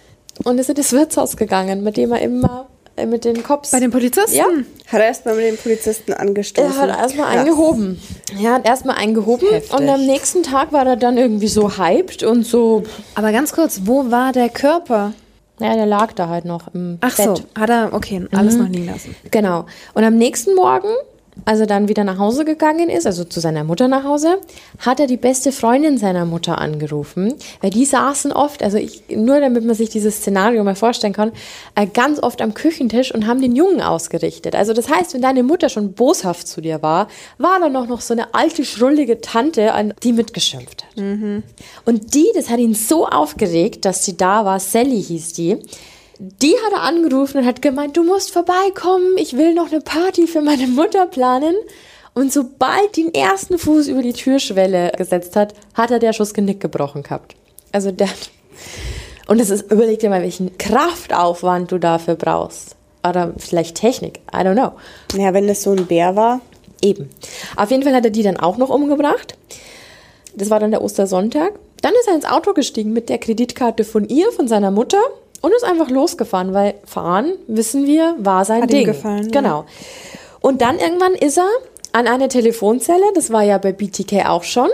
Und 0.44 0.58
ist 0.60 0.70
in 0.70 0.76
das 0.76 0.92
Wirtshaus 0.92 1.38
gegangen, 1.38 1.84
mit 1.84 1.98
dem 1.98 2.12
er 2.12 2.22
immer 2.22 2.68
mit 3.06 3.26
den 3.26 3.44
Cops. 3.44 3.72
Bei 3.72 3.80
den 3.80 3.92
Polizisten? 3.92 4.36
Ja. 4.36 4.46
Hat 4.46 5.00
er 5.00 5.06
erstmal 5.06 5.36
mit 5.36 5.46
den 5.46 5.58
Polizisten 5.58 6.14
angestoßen. 6.14 6.72
Er 6.72 6.78
hat 6.78 6.90
erstmal 7.00 7.28
Krass. 7.28 7.40
eingehoben. 7.40 8.02
Er 8.42 8.54
hat 8.54 8.66
erstmal 8.66 8.98
eingehoben 8.98 9.48
Heftig. 9.50 9.74
und 9.78 9.88
am 9.90 10.06
nächsten 10.06 10.44
Tag 10.44 10.72
war 10.74 10.86
er 10.86 10.96
dann 10.96 11.18
irgendwie 11.18 11.48
so 11.48 11.78
hyped 11.78 12.24
und 12.24 12.44
so. 12.46 12.84
Aber 13.16 13.32
ganz 13.32 13.54
kurz, 13.54 13.82
wo 13.86 14.12
war 14.12 14.32
der 14.32 14.50
Körper? 14.50 15.14
Ja, 15.60 15.76
der 15.76 15.86
lag 15.86 16.14
da 16.14 16.28
halt 16.28 16.46
noch 16.46 16.74
im 16.74 16.98
Ach 17.02 17.16
Bett. 17.16 17.38
so, 17.38 17.44
hat 17.60 17.70
er, 17.70 17.90
okay, 17.94 18.26
alles 18.32 18.56
noch 18.56 18.68
liegen 18.68 18.88
lassen. 18.88 19.16
Genau. 19.30 19.66
Und 19.94 20.04
am 20.04 20.18
nächsten 20.18 20.56
Morgen, 20.56 20.90
als 21.46 21.60
er 21.60 21.68
dann 21.68 21.88
wieder 21.88 22.04
nach 22.04 22.18
Hause 22.18 22.46
gegangen 22.46 22.90
ist, 22.90 23.06
also 23.06 23.24
zu 23.24 23.40
seiner 23.40 23.64
Mutter 23.64 23.88
nach 23.88 24.04
Hause, 24.04 24.40
hat 24.80 25.00
er 25.00 25.08
die 25.08 25.18
beste 25.18 25.52
Freundin 25.52 25.98
seiner 25.98 26.26
Mutter 26.26 26.60
angerufen, 26.60 27.34
weil 27.62 27.70
die 27.70 27.86
saßen 27.86 28.32
oft, 28.32 28.64
also 28.64 28.78
ich, 28.78 29.04
nur 29.10 29.40
damit 29.40 29.66
man 29.66 29.76
sich 29.76 29.90
dieses 29.90 30.18
Szenario 30.18 30.64
mal 30.64 30.76
vorstellen 30.76 31.14
kann, 31.14 31.32
äh, 31.76 31.88
ganz 31.88 32.22
oft 32.22 32.42
am 32.42 32.54
Küchentisch 32.54 33.14
und 33.14 33.28
haben 33.28 33.42
den 33.42 33.56
Jungen 33.56 33.82
ausgerichtet. 33.82 34.56
Also 34.56 34.74
das 34.74 34.90
heißt, 34.90 35.14
wenn 35.14 35.22
deine 35.22 35.44
Mutter 35.44 35.70
schon 35.70 35.94
boshaft 35.94 36.48
zu 36.48 36.62
dir 36.62 36.82
war, 36.82 37.08
war 37.38 37.60
da 37.60 37.70
noch, 37.70 37.88
noch 37.88 38.02
so 38.02 38.14
eine 38.14 38.34
alte, 38.34 38.66
schrullige 38.66 39.22
Tante, 39.22 39.74
an 39.74 39.94
die 40.04 40.14
mitgeschimpft 40.14 40.84
hat. 40.84 40.98
Und 41.86 42.14
die, 42.14 42.30
das 42.36 42.50
hat 42.50 42.60
ihn 42.60 42.74
so 42.74 43.08
aufgeregt, 43.08 43.86
dass 43.86 44.06
sie 44.06 44.18
da 44.18 44.46
war, 44.46 44.60
Sally 44.60 45.02
hieß 45.02 45.34
die, 45.34 45.58
die 46.24 46.54
hat 46.64 46.72
er 46.72 46.84
angerufen 46.84 47.40
und 47.40 47.46
hat 47.48 47.64
gemeint, 47.64 47.98
du 47.98 48.04
musst 48.04 48.32
vorbeikommen, 48.32 49.18
ich 49.18 49.36
will 49.36 49.56
noch 49.56 49.72
eine 49.72 49.82
Party 49.82 50.28
für 50.28 50.42
meine 50.42 50.68
Mutter 50.68 51.08
planen. 51.08 51.56
Und 52.14 52.32
sobald 52.32 52.96
den 52.96 53.12
ersten 53.12 53.58
Fuß 53.58 53.88
über 53.88 54.04
die 54.04 54.14
Türschwelle 54.14 54.92
gesetzt 54.96 55.36
hat, 55.36 55.56
hat 55.74 55.90
er 55.90 55.98
der 55.98 56.14
Schuss 56.14 56.36
Genick 56.36 56.60
gebrochen 56.60 57.02
gehabt. 57.02 57.36
Also 57.72 57.92
der. 57.92 58.10
Und 59.28 59.40
es 59.40 59.50
ist, 59.50 59.72
überleg 59.72 60.00
dir 60.00 60.12
mal, 60.12 60.22
welchen 60.22 60.58
Kraftaufwand 60.60 61.72
du 61.72 61.80
dafür 61.80 62.16
brauchst. 62.16 62.76
Oder 63.08 63.34
vielleicht 63.38 63.78
Technik, 63.78 64.20
I 64.32 64.40
don't 64.40 64.54
know. 64.54 64.74
Ja, 65.20 65.34
wenn 65.34 65.48
das 65.48 65.64
so 65.64 65.72
ein 65.72 65.88
Bär 65.88 66.16
war. 66.16 66.42
Eben. 66.84 67.10
Auf 67.56 67.72
jeden 67.72 67.82
Fall 67.82 67.96
hat 67.96 68.06
er 68.06 68.12
die 68.12 68.24
dann 68.24 68.38
auch 68.38 68.58
noch 68.58 68.70
umgebracht. 68.70 69.38
Das 70.36 70.52
war 70.52 70.60
dann 70.60 70.72
der 70.72 70.84
Ostersonntag. 70.84 71.54
Dann 71.82 71.94
ist 71.94 72.08
er 72.08 72.14
ins 72.14 72.26
Auto 72.26 72.54
gestiegen 72.54 72.94
mit 72.94 73.10
der 73.10 73.18
Kreditkarte 73.18 73.84
von 73.84 74.08
ihr, 74.08 74.32
von 74.32 74.48
seiner 74.48 74.70
Mutter 74.70 75.02
und 75.42 75.54
ist 75.54 75.64
einfach 75.64 75.90
losgefahren, 75.90 76.54
weil 76.54 76.76
fahren, 76.86 77.34
wissen 77.48 77.86
wir, 77.88 78.16
war 78.20 78.46
sein 78.46 78.62
Hat 78.64 78.72
ihm 78.72 78.78
Ding. 78.78 78.86
gefallen, 78.86 79.24
ja. 79.26 79.42
Genau. 79.42 79.66
Und 80.40 80.62
dann 80.62 80.80
irgendwann 80.80 81.14
ist 81.14 81.38
er 81.38 81.50
an 81.92 82.08
eine 82.08 82.28
Telefonzelle, 82.28 83.04
das 83.16 83.32
war 83.32 83.44
ja 83.44 83.58
bei 83.58 83.72
BTK 83.74 84.28
auch 84.28 84.44
schon. 84.44 84.70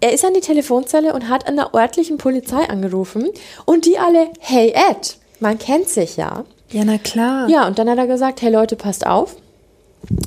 Er 0.00 0.12
ist 0.12 0.24
an 0.24 0.34
die 0.34 0.40
Telefonzelle 0.40 1.12
und 1.14 1.28
hat 1.28 1.48
an 1.48 1.56
der 1.56 1.74
örtlichen 1.74 2.18
Polizei 2.18 2.68
angerufen 2.68 3.28
und 3.64 3.86
die 3.86 3.98
alle, 3.98 4.28
hey 4.40 4.72
Ed, 4.74 5.16
man 5.40 5.58
kennt 5.58 5.88
sich 5.88 6.16
ja. 6.16 6.44
Ja, 6.70 6.84
na 6.84 6.98
klar. 6.98 7.48
Ja, 7.48 7.66
und 7.66 7.78
dann 7.78 7.88
hat 7.88 7.98
er 7.98 8.06
gesagt, 8.06 8.42
hey 8.42 8.52
Leute, 8.52 8.76
passt 8.76 9.06
auf. 9.06 9.36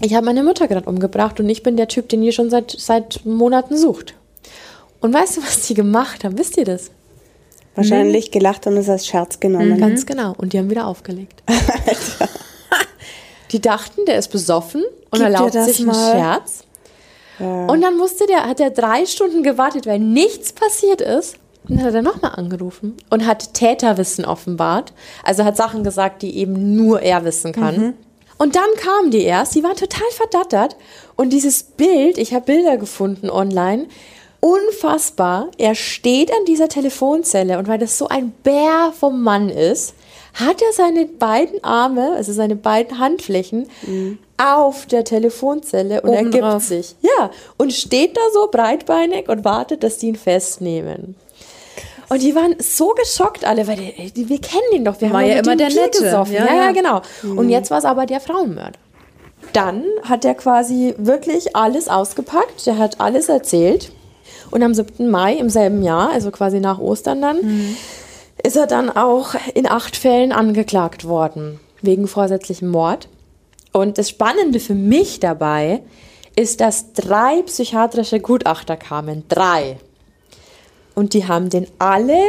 Ich 0.01 0.13
habe 0.15 0.25
meine 0.25 0.43
Mutter 0.43 0.67
gerade 0.67 0.89
umgebracht 0.89 1.39
und 1.39 1.47
ich 1.47 1.63
bin 1.63 1.77
der 1.77 1.87
Typ, 1.87 2.09
den 2.09 2.23
ihr 2.23 2.31
schon 2.31 2.49
seit, 2.49 2.71
seit 2.77 3.25
Monaten 3.25 3.77
sucht. 3.77 4.15
Und 4.99 5.13
weißt 5.13 5.37
du, 5.37 5.41
was 5.43 5.61
die 5.61 5.73
gemacht 5.73 6.23
haben? 6.23 6.37
Wisst 6.37 6.57
ihr 6.57 6.65
das? 6.65 6.91
Wahrscheinlich 7.75 8.31
gelacht 8.31 8.67
und 8.67 8.77
es 8.77 8.89
als 8.89 9.07
Scherz 9.07 9.39
genommen. 9.39 9.79
Ganz 9.79 10.05
genau. 10.05 10.33
Und 10.37 10.53
die 10.53 10.59
haben 10.59 10.69
wieder 10.69 10.87
aufgelegt. 10.87 11.41
die 13.51 13.61
dachten, 13.61 14.05
der 14.05 14.17
ist 14.17 14.29
besoffen 14.29 14.83
und 15.09 15.11
Gib 15.11 15.19
dir 15.19 15.25
erlaubt 15.25 15.53
sich 15.53 15.79
einen 15.79 15.87
mal. 15.87 16.11
Scherz. 16.11 16.63
Und 17.39 17.81
dann 17.81 17.97
musste 17.97 18.27
der, 18.27 18.47
hat 18.47 18.59
er 18.59 18.69
drei 18.69 19.05
Stunden 19.05 19.41
gewartet, 19.41 19.87
weil 19.87 19.99
nichts 19.99 20.53
passiert 20.53 21.01
ist. 21.01 21.37
Und 21.67 21.77
dann 21.77 21.85
hat 21.85 21.93
er 21.93 22.01
nochmal 22.01 22.33
angerufen 22.35 22.97
und 23.09 23.25
hat 23.25 23.53
Täterwissen 23.53 24.25
offenbart. 24.25 24.93
Also 25.23 25.43
hat 25.43 25.57
Sachen 25.57 25.83
gesagt, 25.83 26.21
die 26.21 26.37
eben 26.37 26.75
nur 26.75 27.01
er 27.01 27.23
wissen 27.23 27.51
kann. 27.51 27.93
Und 28.37 28.55
dann 28.55 28.69
kamen 28.77 29.11
die 29.11 29.21
erst, 29.21 29.53
die 29.53 29.63
waren 29.63 29.75
total 29.75 30.09
verdattert. 30.11 30.75
Und 31.15 31.29
dieses 31.29 31.63
Bild, 31.63 32.17
ich 32.17 32.33
habe 32.33 32.45
Bilder 32.45 32.77
gefunden 32.77 33.29
online, 33.29 33.87
unfassbar. 34.41 35.47
Er 35.57 35.75
steht 35.75 36.31
an 36.31 36.45
dieser 36.45 36.67
Telefonzelle 36.67 37.57
und 37.57 37.67
weil 37.67 37.79
das 37.79 37.97
so 37.97 38.07
ein 38.09 38.31
Bär 38.43 38.91
vom 38.99 39.21
Mann 39.21 39.49
ist, 39.49 39.93
hat 40.33 40.61
er 40.61 40.73
seine 40.73 41.05
beiden 41.05 41.63
Arme, 41.63 42.13
also 42.15 42.31
seine 42.33 42.55
beiden 42.55 42.99
Handflächen, 42.99 43.69
auf 44.37 44.85
der 44.87 45.03
Telefonzelle 45.03 46.01
und 46.01 46.13
er 46.13 46.21
Oben 46.21 46.31
gibt 46.31 46.43
drauf. 46.43 46.63
sich. 46.63 46.95
Ja, 47.01 47.31
und 47.57 47.71
steht 47.73 48.17
da 48.17 48.21
so 48.33 48.47
breitbeinig 48.49 49.29
und 49.29 49.45
wartet, 49.45 49.83
dass 49.83 49.97
die 49.97 50.07
ihn 50.07 50.15
festnehmen. 50.15 51.15
Und 52.09 52.21
die 52.21 52.33
waren 52.35 52.55
so 52.59 52.89
geschockt 52.89 53.45
alle, 53.45 53.67
weil 53.67 53.77
die, 53.77 54.11
die, 54.11 54.27
wir 54.29 54.39
kennen 54.41 54.63
ihn 54.73 54.83
doch, 54.85 54.99
wir 54.99 55.11
War 55.11 55.21
haben 55.21 55.29
ja 55.29 55.35
immer 55.39 55.55
der 55.55 55.67
Bier 55.67 55.81
Nette. 55.83 56.01
gesoffen. 56.03 56.33
Ja, 56.33 56.45
Ja, 56.45 56.53
ja, 56.55 56.63
ja. 56.65 56.71
genau. 56.71 57.01
Und 57.23 57.49
jetzt 57.49 57.71
war 57.71 57.77
es 57.77 57.85
aber 57.85 58.05
der 58.05 58.19
Frauenmörder. 58.19 58.79
Dann 59.53 59.83
hat 60.03 60.25
er 60.25 60.33
quasi 60.35 60.93
wirklich 60.97 61.55
alles 61.55 61.87
ausgepackt, 61.87 62.65
der 62.65 62.77
hat 62.77 62.99
alles 62.99 63.29
erzählt. 63.29 63.91
Und 64.51 64.63
am 64.63 64.73
7. 64.73 65.09
Mai 65.09 65.35
im 65.35 65.49
selben 65.49 65.81
Jahr, 65.81 66.11
also 66.11 66.29
quasi 66.29 66.59
nach 66.59 66.77
Ostern 66.77 67.21
dann, 67.21 67.39
ist 68.43 68.57
er 68.57 68.67
dann 68.67 68.89
auch 68.89 69.35
in 69.53 69.67
acht 69.67 69.95
Fällen 69.95 70.31
angeklagt 70.31 71.05
worden 71.05 71.59
wegen 71.81 72.07
vorsätzlichem 72.07 72.69
Mord. 72.69 73.07
Und 73.71 73.97
das 73.97 74.09
Spannende 74.09 74.59
für 74.59 74.75
mich 74.75 75.19
dabei 75.19 75.81
ist, 76.35 76.61
dass 76.61 76.93
drei 76.93 77.41
psychiatrische 77.43 78.19
Gutachter 78.19 78.77
kamen. 78.77 79.23
Drei. 79.29 79.77
Und 80.95 81.13
die 81.13 81.27
haben 81.27 81.49
den 81.49 81.67
alle 81.79 82.21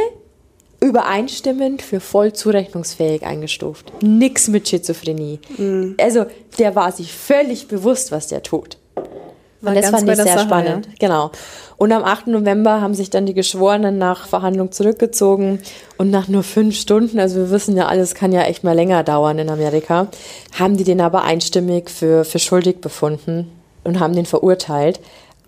übereinstimmend 0.79 1.81
für 1.81 1.99
voll 1.99 2.33
zurechnungsfähig 2.33 3.23
eingestuft. 3.23 3.93
Nix 4.01 4.47
mit 4.49 4.67
Schizophrenie. 4.67 5.39
Also 5.97 6.25
der 6.59 6.75
war 6.75 6.91
sich 6.91 7.13
völlig 7.13 7.67
bewusst, 7.67 8.11
was 8.11 8.27
der 8.27 8.43
tut. 8.43 8.77
Und 9.63 9.75
das 9.75 9.89
fand 9.89 10.09
ich 10.09 10.15
sehr 10.15 10.25
Sache, 10.25 10.39
spannend. 10.39 10.89
Genau. 10.99 11.31
Und 11.77 11.91
am 11.91 12.03
8. 12.03 12.27
November 12.27 12.81
haben 12.81 12.93
sich 12.93 13.09
dann 13.09 13.25
die 13.25 13.33
Geschworenen 13.33 13.97
nach 13.97 14.27
Verhandlung 14.27 14.71
zurückgezogen 14.71 15.59
und 15.97 16.11
nach 16.11 16.27
nur 16.27 16.43
fünf 16.43 16.75
Stunden, 16.75 17.19
also 17.19 17.37
wir 17.37 17.49
wissen 17.49 17.75
ja, 17.77 17.87
alles 17.87 18.13
kann 18.13 18.31
ja 18.31 18.43
echt 18.43 18.63
mal 18.63 18.73
länger 18.73 19.03
dauern 19.03 19.39
in 19.39 19.49
Amerika, 19.49 20.07
haben 20.57 20.77
die 20.77 20.83
den 20.83 21.01
aber 21.01 21.23
einstimmig 21.23 21.89
für, 21.89 22.25
für 22.25 22.39
schuldig 22.39 22.81
befunden 22.81 23.51
und 23.83 23.99
haben 23.99 24.13
den 24.13 24.25
verurteilt. 24.25 24.99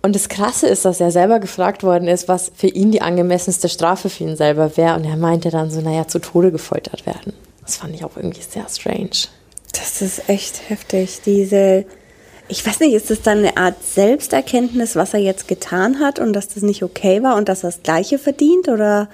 Und 0.01 0.15
das 0.15 0.29
Krasse 0.29 0.67
ist, 0.67 0.85
dass 0.85 1.01
er 1.01 1.11
selber 1.11 1.39
gefragt 1.39 1.83
worden 1.83 2.07
ist, 2.07 2.27
was 2.27 2.51
für 2.55 2.67
ihn 2.67 2.91
die 2.91 3.01
angemessenste 3.01 3.69
Strafe 3.69 4.09
für 4.09 4.23
ihn 4.23 4.35
selber 4.35 4.77
wäre. 4.77 4.95
Und 4.95 5.03
er 5.03 5.17
meinte 5.17 5.49
dann 5.49 5.71
so, 5.71 5.81
naja, 5.81 6.07
zu 6.07 6.19
Tode 6.19 6.51
gefoltert 6.51 7.07
werden. 7.07 7.33
Das 7.63 7.77
fand 7.77 7.95
ich 7.95 8.05
auch 8.05 8.15
irgendwie 8.15 8.43
sehr 8.43 8.67
strange. 8.69 9.29
Das 9.71 10.03
ist 10.03 10.29
echt 10.29 10.69
heftig. 10.69 11.21
Diese, 11.25 11.85
ich 12.47 12.65
weiß 12.65 12.79
nicht, 12.81 12.93
ist 12.93 13.09
das 13.09 13.21
dann 13.21 13.39
eine 13.39 13.57
Art 13.57 13.75
Selbsterkenntnis, 13.83 14.95
was 14.95 15.13
er 15.13 15.19
jetzt 15.19 15.47
getan 15.47 15.99
hat 15.99 16.19
und 16.19 16.33
dass 16.33 16.47
das 16.47 16.63
nicht 16.63 16.83
okay 16.83 17.23
war 17.23 17.35
und 17.35 17.49
dass 17.49 17.63
er 17.63 17.69
das 17.69 17.83
Gleiche 17.83 18.19
verdient? 18.19 18.67
Oder 18.67 19.09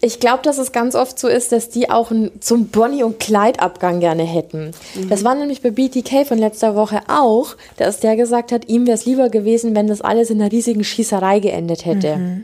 Ich 0.00 0.18
glaube, 0.18 0.40
dass 0.42 0.58
es 0.58 0.72
ganz 0.72 0.94
oft 0.94 1.18
so 1.18 1.28
ist, 1.28 1.52
dass 1.52 1.68
die 1.68 1.88
auch 1.88 2.10
einen, 2.10 2.40
zum 2.40 2.68
Bonnie- 2.68 3.04
und 3.04 3.20
Clyde-Abgang 3.20 4.00
gerne 4.00 4.24
hätten. 4.24 4.72
Das 5.08 5.22
war 5.22 5.34
nämlich 5.36 5.62
bei 5.62 5.70
BTK 5.70 6.26
von 6.26 6.38
letzter 6.38 6.74
Woche 6.74 7.02
auch, 7.06 7.54
dass 7.76 8.00
der 8.00 8.16
gesagt 8.16 8.50
hat, 8.50 8.68
ihm 8.68 8.86
wäre 8.86 8.96
es 8.96 9.06
lieber 9.06 9.28
gewesen, 9.28 9.74
wenn 9.76 9.86
das 9.86 10.00
alles 10.00 10.30
in 10.30 10.40
einer 10.40 10.50
riesigen 10.50 10.82
Schießerei 10.82 11.38
geendet 11.38 11.84
hätte. 11.84 12.42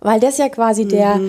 Weil 0.00 0.20
das 0.20 0.38
ja 0.38 0.48
quasi 0.48 0.86
der 0.86 1.20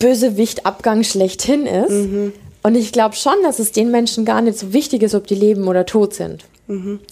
Bösewicht-Abgang 0.00 1.04
schlechthin 1.04 1.66
ist. 1.66 2.32
Und 2.64 2.74
ich 2.76 2.92
glaube 2.92 3.14
schon, 3.14 3.34
dass 3.42 3.58
es 3.58 3.72
den 3.72 3.90
Menschen 3.90 4.24
gar 4.24 4.40
nicht 4.40 4.58
so 4.58 4.72
wichtig 4.72 5.02
ist, 5.02 5.14
ob 5.14 5.26
die 5.26 5.34
leben 5.34 5.68
oder 5.68 5.84
tot 5.84 6.14
sind. 6.14 6.46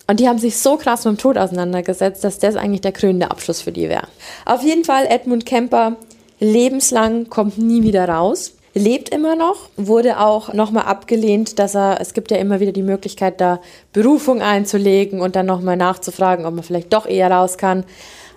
Und 0.07 0.19
die 0.19 0.27
haben 0.27 0.39
sich 0.39 0.57
so 0.57 0.79
krass 0.79 1.05
mit 1.05 1.17
dem 1.17 1.19
Tod 1.19 1.37
auseinandergesetzt, 1.37 2.25
dass 2.25 2.39
das 2.39 2.57
eigentlich 2.57 2.81
der 2.81 2.93
krönende 2.93 3.31
Abschluss 3.31 3.61
für 3.61 3.71
die 3.71 3.91
wäre. 3.91 4.09
Auf 4.47 4.63
jeden 4.63 4.85
Fall 4.85 5.05
Edmund 5.07 5.45
Kemper 5.45 5.97
lebenslang, 6.41 7.29
kommt 7.29 7.59
nie 7.59 7.83
wieder 7.83 8.09
raus. 8.09 8.55
Lebt 8.75 9.11
immer 9.11 9.37
noch, 9.37 9.69
wurde 9.77 10.19
auch 10.19 10.55
nochmal 10.55 10.85
abgelehnt, 10.85 11.59
dass 11.59 11.75
er, 11.75 12.01
es 12.01 12.15
gibt 12.15 12.31
ja 12.31 12.39
immer 12.39 12.59
wieder 12.59 12.73
die 12.73 12.83
Möglichkeit, 12.83 13.39
da 13.39 13.61
Berufung 13.93 14.41
einzulegen 14.41 15.21
und 15.21 15.37
dann 15.37 15.45
nochmal 15.45 15.77
nachzufragen, 15.77 16.47
ob 16.47 16.55
man 16.55 16.65
vielleicht 16.65 16.95
doch 16.95 17.05
eher 17.05 17.31
raus 17.31 17.59
kann. 17.59 17.85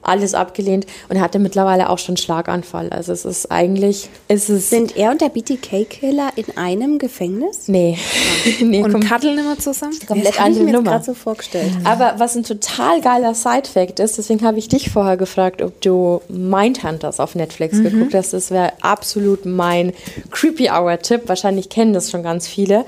Alles 0.08 0.34
abgelehnt 0.34 0.86
und 1.10 1.16
er 1.16 1.22
hatte 1.22 1.40
mittlerweile 1.40 1.90
auch 1.90 1.98
schon 2.00 2.16
Schlaganfall. 2.18 2.90
Also 2.92 3.12
es 3.12 3.26
ist 3.26 3.52
eigentlich, 3.52 4.10
ist 4.28 4.50
es, 4.50 4.70
sind 4.70 4.96
er 4.96 5.12
und 5.12 5.22
der 5.22 5.30
BTK-Killer 5.30 6.30
in 6.36 6.58
einem 6.58 7.00
Gefängnis? 7.00 7.68
nee, 7.68 7.98
nee, 8.62 8.84
Und 8.84 9.00
kaddeln 9.02 9.38
immer 9.38 9.58
zusammen? 9.58 9.98
komplett 10.08 10.40
habe 10.40 10.52
ich 10.52 10.58
andere 10.58 10.64
mir 10.66 10.72
Nummer. 10.74 10.92
gerade 10.92 11.06
so 11.06 11.14
vorgestellt. 11.14 11.72
Aber 11.84 12.16
was 12.18 12.36
ein 12.36 12.44
total 12.44 13.02
geiler 13.02 13.34
Side-Fact 13.34 14.00
ist, 14.00 14.18
deswegen 14.18 14.46
habe 14.46 14.60
ich 14.60 14.68
dich 14.68 14.90
vorher 14.92 15.18
gefragt, 15.18 15.62
ob 15.62 15.82
du 15.82 16.22
Mindhunters 16.30 17.20
auf 17.20 17.36
Netflix 17.36 17.82
geguckt 17.82 18.14
hast. 18.14 18.34
Das 18.34 18.52
wäre 18.52 18.74
absolut 18.82 19.46
mein 19.46 19.94
Creepy 20.32 20.70
Hour-Tipp. 20.70 21.24
Wahrscheinlich 21.28 21.70
kennen 21.70 21.94
das 21.94 22.12
schon 22.12 22.24
ganz 22.24 22.48
viele. 22.48 22.86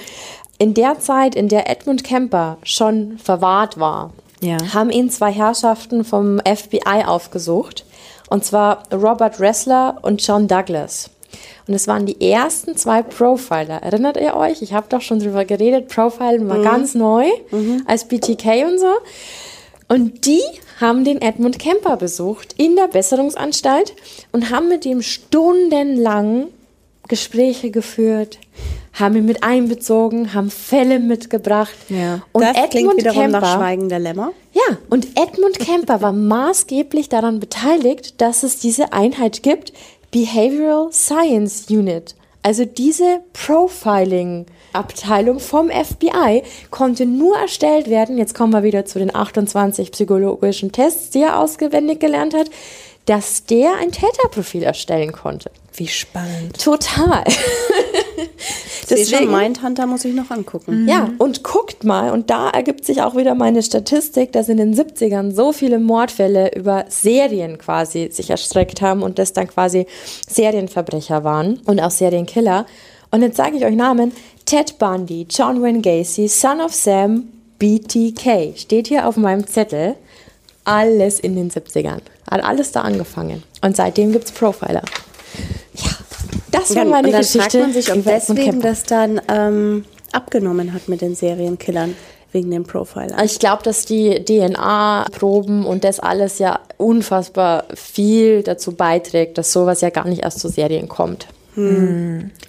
In 0.60 0.73
der 0.73 0.99
Zeit, 0.99 1.36
in 1.36 1.49
der 1.49 1.69
Edmund 1.69 2.03
Kemper 2.03 2.58
schon 2.63 3.17
verwahrt 3.23 3.80
war, 3.80 4.12
Ja. 4.41 4.58
haben 4.73 4.89
ihn 4.89 5.10
zwei 5.10 5.32
Herrschaften 5.32 6.04
vom 6.04 6.39
FBI 6.39 7.04
aufgesucht. 7.06 7.86
Und 8.30 8.43
zwar 8.43 8.84
Robert 8.93 9.39
Ressler 9.39 9.97
und 10.02 10.26
John 10.26 10.47
Douglas. 10.47 11.10
Und 11.67 11.73
es 11.73 11.88
waren 11.88 12.06
die 12.06 12.32
ersten 12.32 12.76
zwei 12.76 13.02
Profiler. 13.02 13.82
Erinnert 13.84 14.17
ihr 14.17 14.36
euch? 14.36 14.62
Ich 14.62 14.73
habe 14.73 14.88
doch 14.89 15.02
schon 15.02 15.19
drüber 15.19 15.45
geredet. 15.45 15.89
Profilen 15.89 16.47
war 16.50 16.60
ganz 16.62 16.93
neu 16.95 17.26
als 17.86 18.08
BTK 18.08 18.65
und 18.65 18.80
so. 18.80 18.93
Und 19.89 20.26
die 20.26 20.41
haben 20.80 21.04
den 21.04 21.21
Edmund 21.21 21.60
Kemper 21.60 21.97
besucht 21.97 22.54
in 22.58 22.76
der 22.76 22.88
Besserungsanstalt 22.88 23.93
und 24.32 24.50
haben 24.50 24.69
mit 24.69 24.86
ihm 24.86 25.02
stundenlang 25.02 26.47
Gespräche 27.08 27.71
geführt, 27.71 28.39
haben 28.99 29.15
ihn 29.15 29.25
mit 29.25 29.43
einbezogen, 29.43 30.33
haben 30.33 30.49
Fälle 30.49 30.99
mitgebracht. 30.99 31.75
Ja. 31.89 32.21
Und 32.31 32.43
das 32.43 32.53
klingt 32.69 32.75
Edmund 32.75 32.97
wiederum 32.97 33.21
Kemper, 33.21 33.39
nach 33.39 33.57
Schweigen 33.57 33.89
der 33.89 33.99
Lämmer. 33.99 34.31
ja, 34.53 34.77
und 34.89 35.07
Edmund 35.17 35.60
Kemper 35.60 36.01
war 36.01 36.13
maßgeblich 36.13 37.10
daran 37.10 37.39
beteiligt, 37.39 38.19
dass 38.21 38.43
es 38.43 38.60
diese 38.60 38.93
Einheit 38.93 39.43
gibt, 39.43 39.73
Behavioral 40.12 40.91
Science 40.91 41.65
Unit. 41.69 42.15
Also 42.41 42.65
diese 42.65 43.19
Profiling-Abteilung 43.33 45.39
vom 45.39 45.69
FBI 45.69 46.43
konnte 46.71 47.05
nur 47.05 47.38
erstellt 47.38 47.89
werden, 47.89 48.17
jetzt 48.17 48.33
kommen 48.36 48.53
wir 48.53 48.63
wieder 48.63 48.86
zu 48.86 48.99
den 48.99 49.13
28 49.13 49.91
psychologischen 49.91 50.71
Tests, 50.71 51.10
die 51.10 51.23
er 51.23 51.39
auswendig 51.39 51.99
gelernt 51.99 52.33
hat, 52.33 52.49
dass 53.05 53.45
der 53.45 53.73
ein 53.81 53.91
Täterprofil 53.91 54.63
erstellen 54.63 55.12
konnte. 55.12 55.51
Wie 55.73 55.88
spannend. 55.88 56.62
Total. 56.63 57.23
Deswegen 58.90 59.32
Mindhunter 59.32 59.86
muss 59.86 60.06
ich 60.06 60.13
noch 60.13 60.32
angucken. 60.32 60.88
Ja, 60.88 61.10
und 61.18 61.44
guckt 61.44 61.84
mal, 61.84 62.12
und 62.12 62.30
da 62.30 62.50
ergibt 62.50 62.86
sich 62.86 63.02
auch 63.02 63.16
wieder 63.16 63.36
meine 63.36 63.62
Statistik, 63.62 64.32
dass 64.32 64.50
in 64.50 64.58
den 64.58 64.76
70ern 64.76 65.34
so 65.34 65.52
viele 65.52 65.80
Mordfälle 65.80 66.56
über 66.56 66.86
Serien 66.88 67.58
quasi 67.58 68.10
sich 68.12 68.30
erstreckt 68.30 68.82
haben 68.82 69.04
und 69.04 69.20
das 69.20 69.34
dann 69.34 69.48
quasi 69.48 69.88
Serienverbrecher 70.28 71.24
waren 71.24 71.60
und 71.66 71.80
auch 71.80 71.92
Serienkiller. 71.92 72.66
Und 73.12 73.22
jetzt 73.22 73.38
sage 73.38 73.58
ich 73.58 73.66
euch 73.66 73.76
Namen: 73.76 74.13
Ted 74.46 74.78
Bundy, 74.80 75.28
John 75.30 75.62
Wayne 75.62 75.82
Gacy, 75.82 76.28
Son 76.28 76.62
of 76.62 76.74
Sam, 76.74 77.28
BTK. 77.60 78.58
Steht 78.58 78.88
hier 78.88 79.08
auf 79.08 79.18
meinem 79.18 79.46
Zettel. 79.48 79.96
Alles 80.63 81.22
in 81.22 81.36
den 81.36 81.50
70ern. 81.50 82.02
Hat 82.30 82.44
alles 82.44 82.74
da 82.74 82.82
angefangen. 82.82 83.44
Und 83.62 83.78
seitdem 83.78 84.12
gibt 84.12 84.26
es 84.26 84.32
Profiler. 84.34 84.84
Das 86.51 86.75
war 86.75 86.83
Ja, 86.83 86.89
meine 86.89 87.07
und 87.07 87.13
dann 87.13 87.21
Geschichte. 87.21 87.39
fragt 87.49 87.53
man 87.55 87.73
sich, 87.73 87.91
ob 87.91 88.03
deswegen 88.03 88.62
das 88.62 88.83
dann 88.83 89.21
ähm, 89.31 89.86
abgenommen 90.12 90.73
hat 90.73 90.88
mit 90.88 91.01
den 91.01 91.13
Serienkillern, 91.15 91.95
wegen 92.31 92.51
dem 92.51 92.63
Profiler. 92.63 93.23
Ich 93.23 93.39
glaube, 93.39 93.63
dass 93.63 93.86
die 93.86 94.23
DNA-Proben 94.23 95.65
und 95.65 95.83
das 95.83 95.99
alles 95.99 96.39
ja 96.39 96.60
unfassbar 96.77 97.65
viel 97.73 98.43
dazu 98.43 98.73
beiträgt, 98.73 99.38
dass 99.38 99.51
sowas 99.53 99.81
ja 99.81 99.89
gar 99.89 100.07
nicht 100.07 100.23
erst 100.23 100.39
zu 100.39 100.49
Serien 100.49 100.88
kommt. 100.88 101.27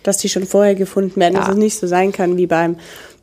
Dass 0.02 0.18
die 0.18 0.28
schon 0.28 0.44
vorher 0.44 0.74
gefunden 0.74 1.18
werden, 1.18 1.34
Ja. 1.34 1.40
dass 1.40 1.48
es 1.50 1.56
nicht 1.56 1.78
so 1.78 1.86
sein 1.86 2.12
kann 2.12 2.36
wie 2.36 2.46
beim 2.46 2.76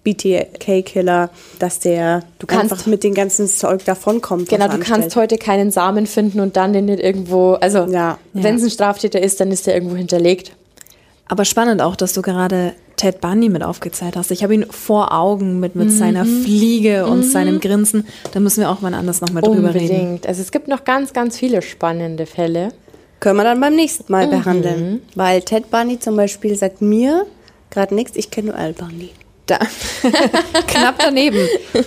BTK-Killer, 0.04 1.30
dass 1.60 1.80
der 1.80 2.24
Du 2.40 2.48
kannst- 2.48 2.72
einfach 2.72 2.86
mit 2.88 3.04
dem 3.04 3.14
ganzen 3.14 3.48
Zeug 3.48 3.86
davonkommt. 3.86 4.50
Genau, 4.50 4.66
du 4.68 4.78
kannst 4.78 4.92
anstellt. 4.92 5.16
heute 5.16 5.38
keinen 5.38 5.72
Samen 5.72 6.06
finden 6.08 6.40
und 6.40 6.58
dann 6.58 6.74
den 6.74 6.86
nicht 6.86 7.02
irgendwo, 7.02 7.54
also 7.54 7.86
Ja. 7.90 8.18
wenn 8.34 8.56
es 8.56 8.64
ein 8.64 8.70
Straftäter 8.72 9.22
ist, 9.22 9.40
dann 9.40 9.52
ist 9.52 9.68
der 9.68 9.76
irgendwo 9.76 9.96
hinterlegt. 9.96 10.52
Aber 11.28 11.44
spannend 11.46 11.82
auch, 11.82 11.96
dass 11.96 12.14
du 12.14 12.22
gerade 12.22 12.74
Ted 12.98 13.20
Bundy 13.20 13.50
mit 13.50 13.64
aufgezählt 13.64 14.16
hast. 14.16 14.32
Ich 14.32 14.44
habe 14.44 14.54
ihn 14.54 14.66
vor 14.70 15.12
Augen 15.12 15.60
mit, 15.60 15.76
mit 15.76 15.92
seiner 15.92 16.24
Fliege 16.24 17.08
und 17.08 17.24
seinem 17.24 17.60
Grinsen. 17.60 18.06
Da 18.34 18.40
müssen 18.40 18.62
wir 18.62 18.70
auch 18.70 18.82
mal 18.82 18.94
anders 18.94 19.22
nochmal 19.22 19.42
drüber 19.42 19.74
reden. 19.74 19.90
Unbedingt. 19.90 20.28
Also 20.28 20.42
es 20.42 20.52
gibt 20.52 20.68
noch 20.68 20.84
ganz, 20.86 21.12
ganz 21.14 21.38
viele 21.38 21.62
spannende 21.62 22.26
Fälle. 22.26 22.70
Können 23.20 23.38
wir 23.38 23.44
dann 23.44 23.60
beim 23.60 23.76
nächsten 23.76 24.10
Mal 24.12 24.28
Mhm. 24.28 24.32
behandeln. 24.32 25.02
Weil 25.16 25.42
Ted 25.42 25.72
Bundy 25.72 26.00
zum 26.00 26.16
Beispiel 26.16 26.56
sagt 26.56 26.82
mir 26.82 27.26
gerade 27.72 27.96
nichts, 27.96 28.16
ich 28.18 28.30
kenne 28.32 28.50
nur 28.52 28.58
Al 28.58 28.74
Bundy. 28.74 29.10
Da. 29.48 29.60
Knapp 30.68 30.96
daneben. 31.00 31.38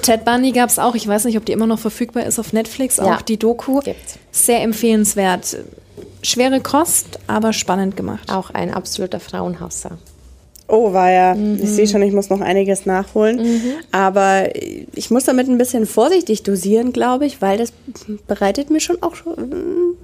Ted 0.02 0.24
Bundy 0.24 0.52
gab 0.52 0.68
es 0.70 0.78
auch. 0.78 0.94
Ich 0.94 1.06
weiß 1.08 1.24
nicht, 1.24 1.36
ob 1.38 1.44
die 1.44 1.52
immer 1.52 1.66
noch 1.66 1.78
verfügbar 1.78 2.24
ist 2.26 2.38
auf 2.38 2.52
Netflix. 2.52 3.00
Auch 3.00 3.06
Ja, 3.06 3.18
die 3.26 3.36
Doku. 3.36 3.80
gibt's. 3.80 4.18
Sehr 4.30 4.62
empfehlenswert. 4.62 5.56
Schwere 6.22 6.60
Kost, 6.60 7.18
aber 7.26 7.52
spannend 7.52 7.96
gemacht. 7.96 8.32
Auch 8.32 8.50
ein 8.50 8.72
absoluter 8.72 9.20
Frauenhasser. 9.20 9.98
Oh, 10.68 10.92
war 10.92 11.10
ja. 11.10 11.34
Mhm. 11.34 11.58
Ich 11.62 11.70
sehe 11.70 11.88
schon, 11.88 12.02
ich 12.02 12.12
muss 12.12 12.28
noch 12.28 12.40
einiges 12.40 12.84
nachholen. 12.84 13.40
Aber 13.90 14.48
ich 14.94 15.10
muss 15.10 15.24
damit 15.24 15.48
ein 15.48 15.58
bisschen 15.58 15.86
vorsichtig 15.86 16.42
dosieren, 16.42 16.92
glaube 16.92 17.24
ich, 17.24 17.40
weil 17.40 17.56
das 17.56 17.72
bereitet 18.26 18.70
mir 18.70 18.80
schon 18.80 19.02
auch 19.02 19.14
schon 19.14 19.32
mm, 19.32 19.96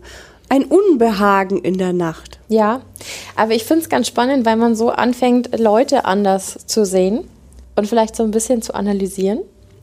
ein 0.49 0.65
Unbehagen 0.65 1.59
in 1.59 1.77
der 1.77 1.93
Nacht. 1.93 2.39
Ja, 2.49 2.81
aber 3.37 3.53
ich 3.53 3.65
finde 3.65 3.83
es 3.83 3.89
ganz 3.91 4.07
spannend, 4.07 4.47
weil 4.47 4.57
man 4.57 4.75
so 4.75 4.91
anfängt, 4.91 5.59
Leute 5.59 6.07
anders 6.07 6.59
zu 6.67 6.87
sehen 6.87 7.25
und 7.77 7.87
vielleicht 7.87 8.17
so 8.17 8.23
ein 8.23 8.31
bisschen 8.31 8.63
zu 8.63 8.75
analysieren. 8.75 9.41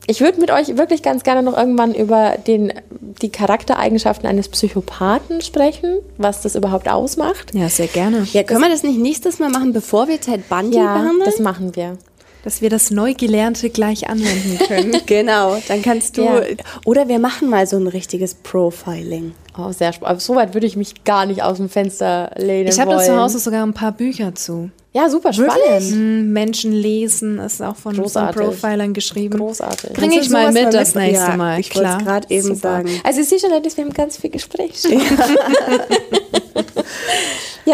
Ich 0.08 0.20
würde 0.20 0.40
mit 0.40 0.50
euch 0.50 0.76
wirklich 0.76 1.02
ganz 1.02 1.22
gerne 1.22 1.44
noch 1.44 1.56
irgendwann 1.56 1.94
über 1.94 2.36
den 2.44 2.72
die 3.20 3.30
Charaktereigenschaften 3.30 4.26
eines 4.28 4.48
Psychopathen 4.48 5.40
sprechen, 5.40 5.98
was 6.18 6.42
das 6.42 6.54
überhaupt 6.54 6.88
ausmacht. 6.88 7.54
Ja, 7.54 7.68
sehr 7.68 7.88
gerne. 7.88 8.26
Ja, 8.32 8.42
können 8.42 8.60
wir 8.60 8.70
das 8.70 8.82
nicht 8.82 8.98
nächstes 8.98 9.38
Mal 9.38 9.50
machen, 9.50 9.72
bevor 9.72 10.08
wir 10.08 10.20
Ted 10.20 10.48
Bundy 10.48 10.78
behandeln? 10.78 11.22
das 11.24 11.38
machen 11.38 11.76
wir. 11.76 11.98
Dass 12.44 12.60
wir 12.60 12.70
das 12.70 12.90
Neugelernte 12.90 13.70
gleich 13.70 14.08
anwenden 14.08 14.58
können. 14.66 15.00
Genau, 15.06 15.56
dann 15.68 15.80
kannst 15.82 16.18
du. 16.18 16.22
Ja. 16.24 16.42
Oder 16.84 17.06
wir 17.08 17.18
machen 17.20 17.48
mal 17.48 17.66
so 17.66 17.76
ein 17.76 17.86
richtiges 17.86 18.34
Profiling. 18.34 19.32
Oh, 19.56 19.70
sehr 19.70 19.92
spannend. 19.92 20.22
So 20.22 20.34
weit 20.34 20.54
würde 20.54 20.66
ich 20.66 20.76
mich 20.76 21.04
gar 21.04 21.26
nicht 21.26 21.42
aus 21.42 21.58
dem 21.58 21.68
Fenster 21.68 22.30
lehnen 22.36 22.68
Ich 22.68 22.80
habe 22.80 22.90
da 22.92 22.98
zu 23.00 23.16
Hause 23.16 23.38
sogar 23.38 23.64
ein 23.64 23.74
paar 23.74 23.92
Bücher 23.92 24.34
zu. 24.34 24.70
Ja, 24.94 25.08
super 25.08 25.32
spannend. 25.32 25.80
Hm, 25.90 26.32
Menschen 26.32 26.72
lesen 26.72 27.38
ist 27.38 27.62
auch 27.62 27.76
von, 27.76 27.94
von 27.94 28.02
Großartig. 28.04 28.42
Profilern 28.42 28.92
geschrieben. 28.92 29.38
Großartig. 29.38 29.92
Bringe 29.94 30.18
ich 30.20 30.28
mal 30.28 30.52
mit 30.52 30.74
das 30.74 30.94
mit- 30.94 31.04
nächste 31.04 31.30
Ja, 31.30 31.36
Mal. 31.36 31.60
ich 31.60 31.74
wollte 31.74 31.88
es 31.88 31.96
Klar. 31.98 32.02
gerade 32.02 32.26
eben 32.34 32.42
Super. 32.48 32.56
sagen. 32.58 32.90
Also 33.04 33.20
ich 33.20 33.28
sehe 33.28 33.38
schon, 33.38 33.50
Dennis, 33.50 33.76
wir 33.76 33.84
haben 33.84 33.92
ganz 33.92 34.16
viel 34.18 34.30
Gespräch. 34.30 34.82
Ja. 34.90 34.98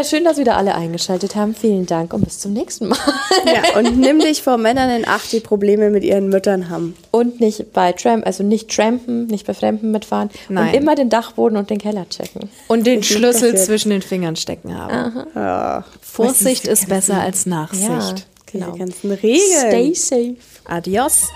Schön, 0.04 0.24
dass 0.24 0.36
wieder 0.36 0.56
alle 0.56 0.74
eingeschaltet 0.74 1.34
haben. 1.34 1.54
Vielen 1.54 1.86
Dank 1.86 2.12
und 2.12 2.24
bis 2.24 2.38
zum 2.38 2.52
nächsten 2.52 2.88
Mal. 2.88 2.98
Ja, 3.46 3.78
und 3.78 3.98
nimm 3.98 4.20
dich 4.20 4.42
vor 4.42 4.58
Männern 4.58 4.90
in 4.90 5.08
Acht, 5.08 5.32
die 5.32 5.40
Probleme 5.40 5.90
mit 5.90 6.04
ihren 6.04 6.28
Müttern 6.28 6.68
haben. 6.68 6.96
Und 7.10 7.40
nicht 7.40 7.72
bei 7.72 7.92
Tramp, 7.92 8.26
also 8.26 8.42
nicht 8.42 8.74
trampen, 8.74 9.26
nicht 9.26 9.46
bei 9.46 9.54
Fremden 9.54 9.90
mitfahren. 9.90 10.30
Nein. 10.48 10.68
Und 10.68 10.74
immer 10.74 10.94
den 10.94 11.08
Dachboden 11.08 11.56
und 11.56 11.70
den 11.70 11.78
Keller 11.78 12.08
checken. 12.08 12.48
Und 12.68 12.86
den 12.86 13.02
Schlüssel 13.02 13.56
zwischen 13.56 13.90
den 13.90 14.02
Fingern 14.02 14.36
stecken 14.36 14.76
haben. 14.76 15.26
Ja, 15.34 15.84
Vorsicht 16.00 16.66
ist 16.66 16.88
besser 16.88 17.20
als 17.20 17.46
Nachsicht. 17.46 17.88
Ja, 17.88 18.14
genau. 18.52 18.66
Diese 18.72 18.78
ganzen 18.78 19.10
Regeln. 19.12 19.68
Stay 19.68 19.94
safe. 19.94 20.36
Adios. 20.64 21.28